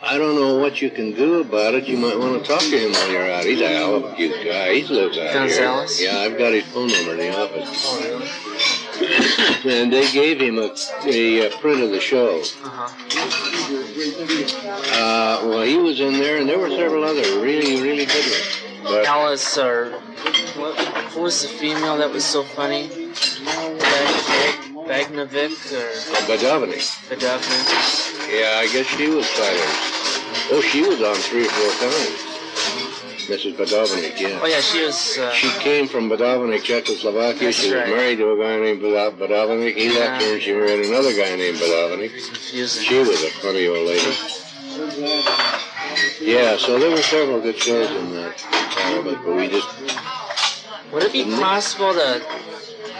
[0.00, 1.88] I don't know what you can do about it.
[1.88, 3.44] You might want to talk to him while you're out.
[3.44, 4.74] He's a hell of a cute guy.
[4.74, 5.98] He lives out Gonzalez?
[5.98, 6.12] here.
[6.12, 7.84] Yeah, I've got his phone number in the office.
[7.86, 8.28] Oh, really?
[9.64, 12.40] And they gave him a, a, uh print of the show.
[12.40, 12.88] Uh-huh.
[14.94, 18.58] Uh, well, he was in there, and there were several other really, really good ones.
[18.84, 19.90] But Alice, or
[20.56, 20.78] what,
[21.12, 22.88] who was the female that was so funny?
[22.88, 25.88] Bag, Bag, Bagnovic or
[26.28, 26.84] Badovnik.
[27.08, 27.66] Badovnik?
[28.32, 29.76] Yeah, I guess she was Tyler's.
[30.50, 32.24] Oh, she was on three or four times.
[33.28, 33.56] Mrs.
[33.56, 34.40] Badovnik, yeah.
[34.42, 35.18] Oh yeah, she was.
[35.18, 37.52] Uh, She came from Badovnik, Czechoslovakia.
[37.52, 37.88] She was right.
[37.90, 39.74] married to a guy named Badovnik.
[39.76, 42.12] He left her and she married another guy named Badovnik.
[42.48, 44.16] She was a funny old lady.
[46.20, 48.34] Yeah, so there were several good shows in that.
[48.42, 49.68] uh, but but we just
[50.92, 52.22] Would it be possible to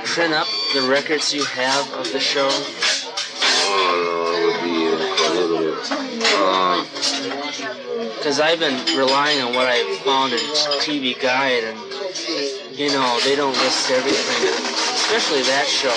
[0.05, 2.49] print up the records you have of the show?
[2.51, 5.78] oh no, it would be uh, a little bit.
[6.41, 6.85] Uh,
[8.17, 10.39] Because I've been relying on what I found in
[10.83, 11.78] TV Guide, and
[12.78, 14.52] you know they don't list everything,
[14.94, 15.94] especially that show.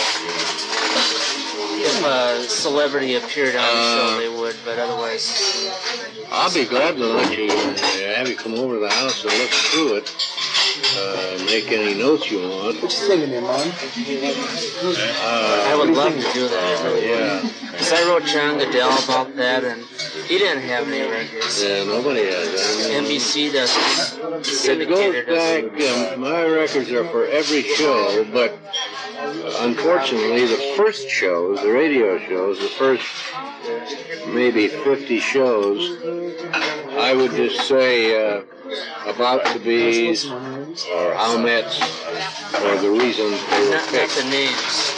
[1.84, 5.72] If a celebrity appeared on the show, they would, but otherwise.
[6.32, 9.34] I'll be glad to let you uh, have you come over to the house and
[9.34, 10.31] look through it.
[10.98, 12.76] Uh, make any notes you want.
[12.82, 13.60] What you singing there, Mom?
[13.60, 13.64] Uh,
[15.68, 16.86] I would love to do that.
[16.86, 17.42] I Yeah.
[17.72, 19.84] Because I wrote John Guedel about that, and
[20.28, 21.62] he didn't have any records.
[21.64, 23.04] Yeah, nobody has that.
[23.04, 24.20] NBC doesn't.
[24.20, 26.14] It goes Syndicator back, doesn't.
[26.14, 28.58] um, my records are for every show, but
[29.62, 33.04] unfortunately, the first shows, the radio shows, the first
[34.34, 35.98] maybe 50 shows,
[36.98, 38.44] I would just say uh,
[39.06, 41.80] about the bees or how Mets,
[42.62, 44.16] or the reason they were Not, not picked.
[44.16, 44.98] the names.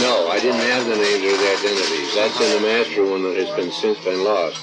[0.00, 2.14] No, I didn't have the names or the identities.
[2.14, 4.60] That's in the master one that has been since been lost.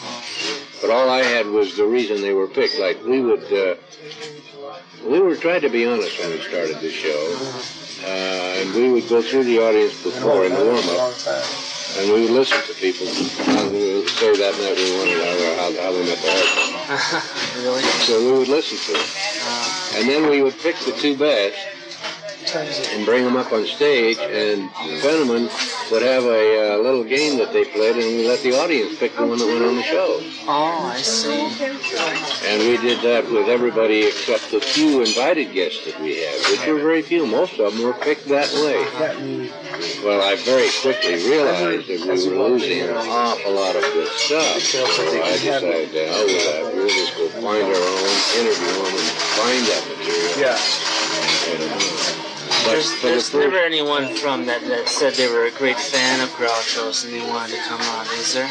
[0.81, 2.79] But all I had was the reason they were picked.
[2.79, 3.75] Like we would, uh,
[5.05, 7.37] we were trying to be honest when we started the show,
[8.03, 11.13] uh, and we would go through the audience before in the warm up,
[11.97, 13.07] and we would listen to people.
[13.07, 17.63] And we would say that night we wanted how, how, how they met their husband.
[17.63, 17.81] really?
[17.81, 19.09] So we would listen to it,
[19.43, 21.57] uh, and then we would pick the two best
[22.55, 24.69] and bring them up on stage, and
[25.01, 25.49] Fenneman
[25.91, 29.15] would have a uh, little game that they played, and we let the audience pick
[29.15, 30.19] the one that went on the show.
[30.47, 31.49] Oh, I see.
[32.45, 36.65] And we did that with everybody except the few invited guests that we had, which
[36.67, 37.25] were very few.
[37.25, 38.85] Most of them were picked that way.
[40.03, 44.59] Well, I very quickly realized that we were losing an awful lot of good stuff.
[44.59, 46.73] So I decided to hell with that.
[46.73, 50.39] We'll just go find our own, interview them, and find that material.
[50.39, 51.88] Yeah.
[52.65, 56.29] But There's, there's never anyone from that that said they were a great fan of
[56.35, 58.49] Groucho's and they wanted to come on, is there?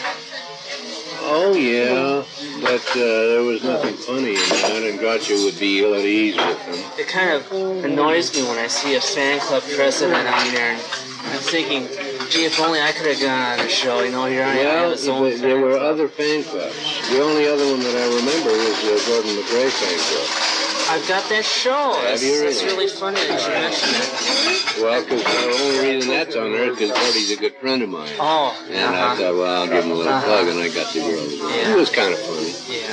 [1.30, 2.24] Oh yeah,
[2.62, 6.36] but uh, there was nothing funny in that, and Groucho would be ill at ease
[6.36, 6.80] with them.
[6.98, 7.52] It kind of
[7.84, 10.80] annoys me when I see a fan club president on there and
[11.28, 11.86] I'm thinking,
[12.30, 14.96] gee, if only I could have gone on the show, you know, here I am,
[14.96, 16.74] Well, own th- there were other fan clubs.
[17.10, 20.57] The only other one that I remember was the Gordon MacRae fan club.
[20.90, 21.92] I've got that show.
[22.00, 22.76] Have It's, you it's really?
[22.76, 24.82] really funny that you mentioned it.
[24.82, 27.88] Well, because the only reason that's on there is because Gordy's a good friend of
[27.90, 28.08] mine.
[28.18, 29.16] Oh, And I uh-huh.
[29.16, 30.24] thought, well, I'll give him a little Uh-huh.
[30.26, 31.32] plug, and I got the girls.
[31.34, 31.72] Yeah.
[31.72, 32.54] It was kind of funny.
[32.72, 32.88] Yeah.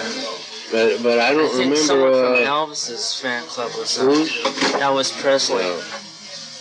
[0.72, 1.75] But but I don't I think remember.
[1.77, 4.06] someone from Uh, Elvis's fan club was on.
[4.07, 4.25] who?
[4.83, 5.64] Elvis Presley.
[5.64, 5.77] No.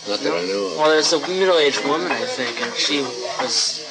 [0.07, 0.77] Not that I know of.
[0.77, 3.01] Well, there's a middle-aged woman, I think, and she
[3.41, 3.81] was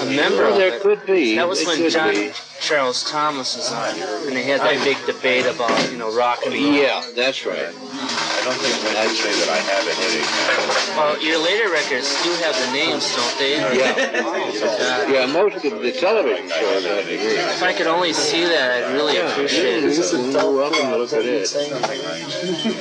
[0.00, 0.82] a member Well, of there it.
[0.82, 1.36] could be.
[1.36, 2.32] That was It when John be.
[2.66, 3.94] Charles Thomas was on,
[4.26, 6.62] and they had that big debate about, you know, rock and roll.
[6.74, 7.70] Yeah, that's right.
[7.70, 10.98] I don't think I should say that I have a headache.
[10.98, 13.54] Well, your later records do have the names, don't they?
[13.78, 15.06] Yeah.
[15.06, 17.54] Yeah, most of the television shows have the names.
[17.54, 20.32] If I could only see that, I'd really Yeah, appreciate yeah, it.
[20.32, 21.54] You're welcome to look at it.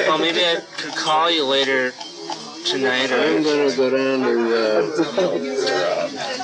[0.07, 1.93] Well, maybe I could call you later
[2.65, 4.81] tonight, or I'm going to go down to uh,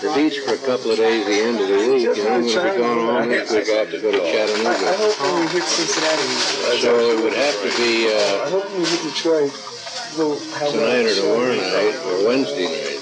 [0.06, 2.42] the beach for a couple of days at the end of the week, and I'm
[2.46, 3.70] going to be gone all next week.
[3.70, 4.70] I have to go to Chattanooga.
[4.70, 8.70] I hope when we hit Cincinnati, So it would have to be I uh, hope
[8.70, 9.52] when we hit Detroit,
[10.18, 13.02] we'll have tonight or tomorrow night or Wednesday night.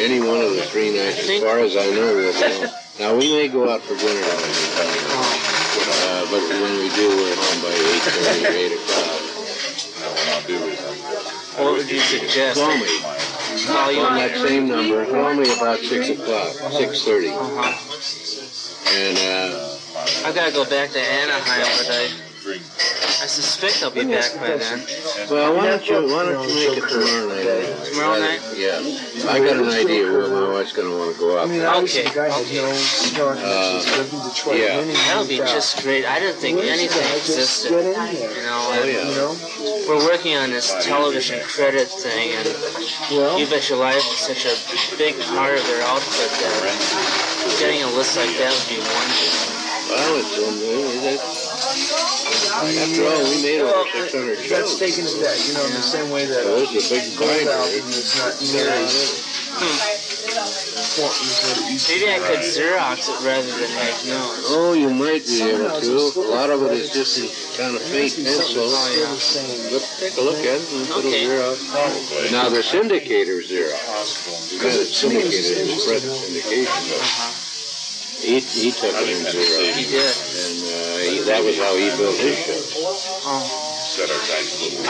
[0.00, 2.72] Any one of the three nights, as far as I know, we'll go.
[2.98, 4.40] Now, we may go out for dinner on
[5.76, 9.20] uh, but when we do, we're home by 8.30 or 8 o'clock.
[10.64, 10.85] what
[11.58, 12.60] would you suggest?
[12.60, 13.00] Call me.
[13.66, 15.06] Call you on that same number.
[15.06, 17.32] Call me about 6 o'clock, 6.30.
[17.32, 17.72] Uh-huh.
[18.94, 22.60] And uh, I've got to go back to Anaheim, but I,
[23.24, 24.78] I suspect I'll be back by then.
[25.30, 27.42] Well, why don't you why don't you make it tomorrow night?
[27.42, 27.90] anyway?
[27.90, 28.40] Tomorrow night?
[28.54, 28.78] Yeah,
[29.32, 31.48] I got an idea where my wife's going to want to go out.
[31.48, 34.58] I mean, obviously the guy had no star Uh, connections, lived in Detroit.
[34.62, 34.78] yeah.
[34.78, 35.54] and That'll be moved out.
[35.58, 36.04] just great.
[36.06, 37.18] I didn't think Where's anything the?
[37.26, 37.70] Just existed.
[37.72, 38.30] get in there.
[38.30, 39.02] You know, Oh, and yeah.
[39.10, 39.32] You know?
[39.90, 42.46] we're working on this television credit thing, and
[43.10, 44.54] Well, You Bet Your Life is such a
[44.96, 49.54] big part of their output that getting a list like that would be wonderful.
[49.86, 50.58] Well, it's um,
[51.06, 51.20] that,
[52.64, 54.78] after all, we made over 600 that's shows.
[54.78, 57.04] taken to that, you know, in the same way that So this is a big
[57.18, 59.22] gold album is not nearly as
[60.96, 62.24] what it used to Maybe I be.
[62.26, 64.48] could Xerox it rather than make notes.
[64.52, 66.20] Oh, you might be able to.
[66.20, 67.20] A lot of it is just
[67.56, 68.64] kind of fake pencil.
[68.68, 69.72] Oh, yeah.
[69.72, 70.72] Look, take a look at it.
[70.72, 71.24] and It'll Okay.
[71.26, 72.32] Xerox.
[72.32, 74.52] Now, the syndicator Xerox.
[74.52, 77.45] You got it syndicated in spread syndication.
[78.26, 79.78] He, he took it in Xerox.
[79.78, 80.02] He did.
[80.02, 82.58] And uh, he, that was how he built his show.
[83.22, 83.66] Oh.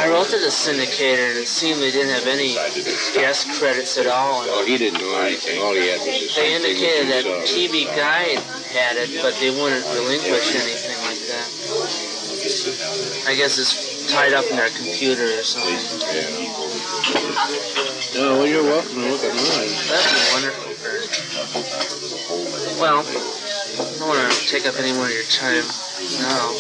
[0.01, 2.57] I wrote to the syndicator, and it seemed they didn't have any
[3.13, 4.41] guest credits at all.
[4.49, 5.61] Oh, he didn't know anything.
[5.61, 7.25] All he had was They indicated that.
[7.45, 8.41] TV Guide
[8.73, 11.45] had it, but they wouldn't relinquish anything like that.
[13.29, 15.77] I guess it's tied up in their computer or something.
[16.09, 16.57] Yeah.
[18.17, 19.77] No, well, you're welcome to look at mine.
[19.93, 20.76] That'd wonderful.
[22.79, 23.05] Well, I
[23.99, 25.65] don't want to take up any more of your time
[26.21, 26.53] now.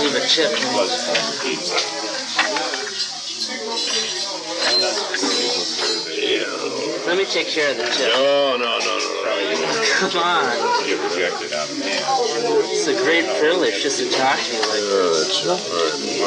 [0.00, 0.50] Leave a tip.
[7.06, 8.12] Let me take care of the tip.
[8.14, 9.84] No, no, no, no, no.
[9.98, 10.88] Come on.
[10.88, 12.04] You projected out of hand.
[12.66, 15.14] It's a great privilege just to talk to you like Oh,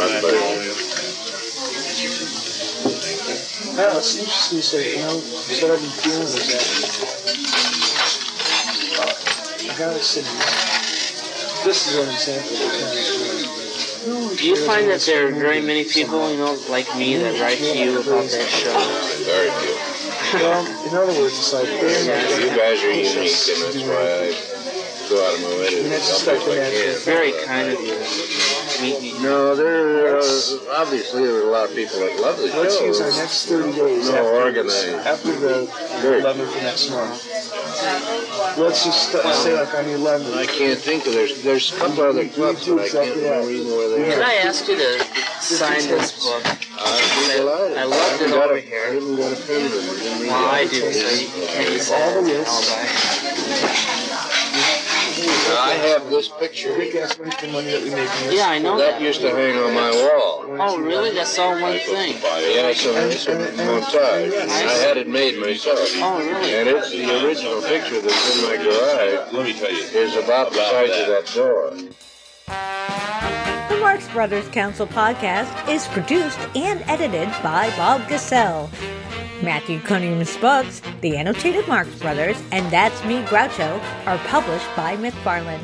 [0.07, 0.90] that's
[3.77, 3.77] all right.
[3.77, 3.77] My pleasure.
[3.77, 6.65] Well, it's interesting you say, you know, what I've been feeling is that
[9.69, 10.25] I gotta sit
[11.65, 14.35] This is what I'm saying for the.
[14.37, 17.59] Do you find that there are very many people, you know, like me that write
[17.59, 18.73] to you about that show?
[19.25, 19.75] Very few.
[20.39, 24.80] Well, in other words, it's like, You guys are unique, and that's why I
[25.11, 27.03] go out of my way to help if I can.
[27.03, 29.11] Very kind of you to meet me.
[29.21, 30.23] No, there uh,
[30.79, 32.61] obviously there are a lot of people that love the show.
[32.61, 34.87] Let's use our next 30 days No, after, organized.
[35.05, 35.67] after the
[36.01, 36.21] Very.
[36.21, 37.27] 11th of next month.
[38.57, 40.37] Let's just st- say like on the 11th.
[40.37, 43.67] I can't think of there's there's a couple other clubs, but I can't remember even
[43.67, 44.25] where they Can are.
[44.25, 44.99] I ask you to
[45.41, 46.43] sign this book?
[46.45, 47.77] I'd be delighted.
[47.77, 48.83] I loved it haven't got over a- here.
[48.87, 50.09] I haven't got a pen with me.
[50.09, 50.69] Let me Well, I it.
[50.71, 52.47] do, so you can't use All the that.
[52.47, 54.00] lists.
[55.29, 56.75] I have this picture.
[56.77, 57.97] Big ass money for money that we make.
[57.99, 58.33] in this.
[58.35, 59.01] Yeah, I know That that.
[59.01, 60.45] used to hang on my wall.
[60.59, 61.11] Oh, really?
[61.11, 62.13] That's all one thing.
[62.21, 64.33] Yeah, it's a, it's a montage.
[64.49, 65.79] I had it made myself.
[65.95, 66.55] Oh, really?
[66.55, 69.33] And it's the original picture that's in my garage.
[69.33, 69.77] Let me tell you.
[70.01, 71.71] Is about the size of that door.
[73.69, 78.69] The Marx Brothers Council podcast is produced and edited by Bob Gassell.
[79.43, 85.63] Matthew Coniam's books, The Annotated Marx Brothers, and That's Me Groucho, are published by McFarland.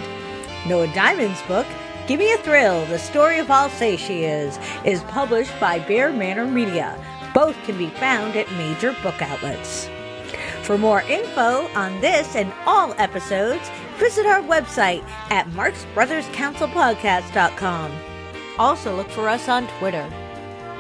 [0.68, 1.68] Noah Diamond's book,
[2.08, 6.98] Give Me a Thrill, The Story of Alsatia, is is published by BearManor Media.
[7.34, 9.88] Both can be found at major book outlets.
[10.64, 17.92] For more info on this and all episodes, visit our website at marxbrotherscouncilpodcast.com.
[18.58, 20.27] Also look for us on Twitter.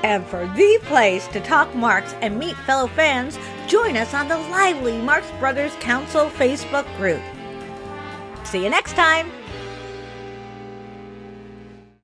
[0.03, 4.37] And for the place to talk Marx and meet fellow fans, join us on the
[4.37, 7.21] lively Marx Brothers Council Facebook group.
[8.45, 9.31] See you next time!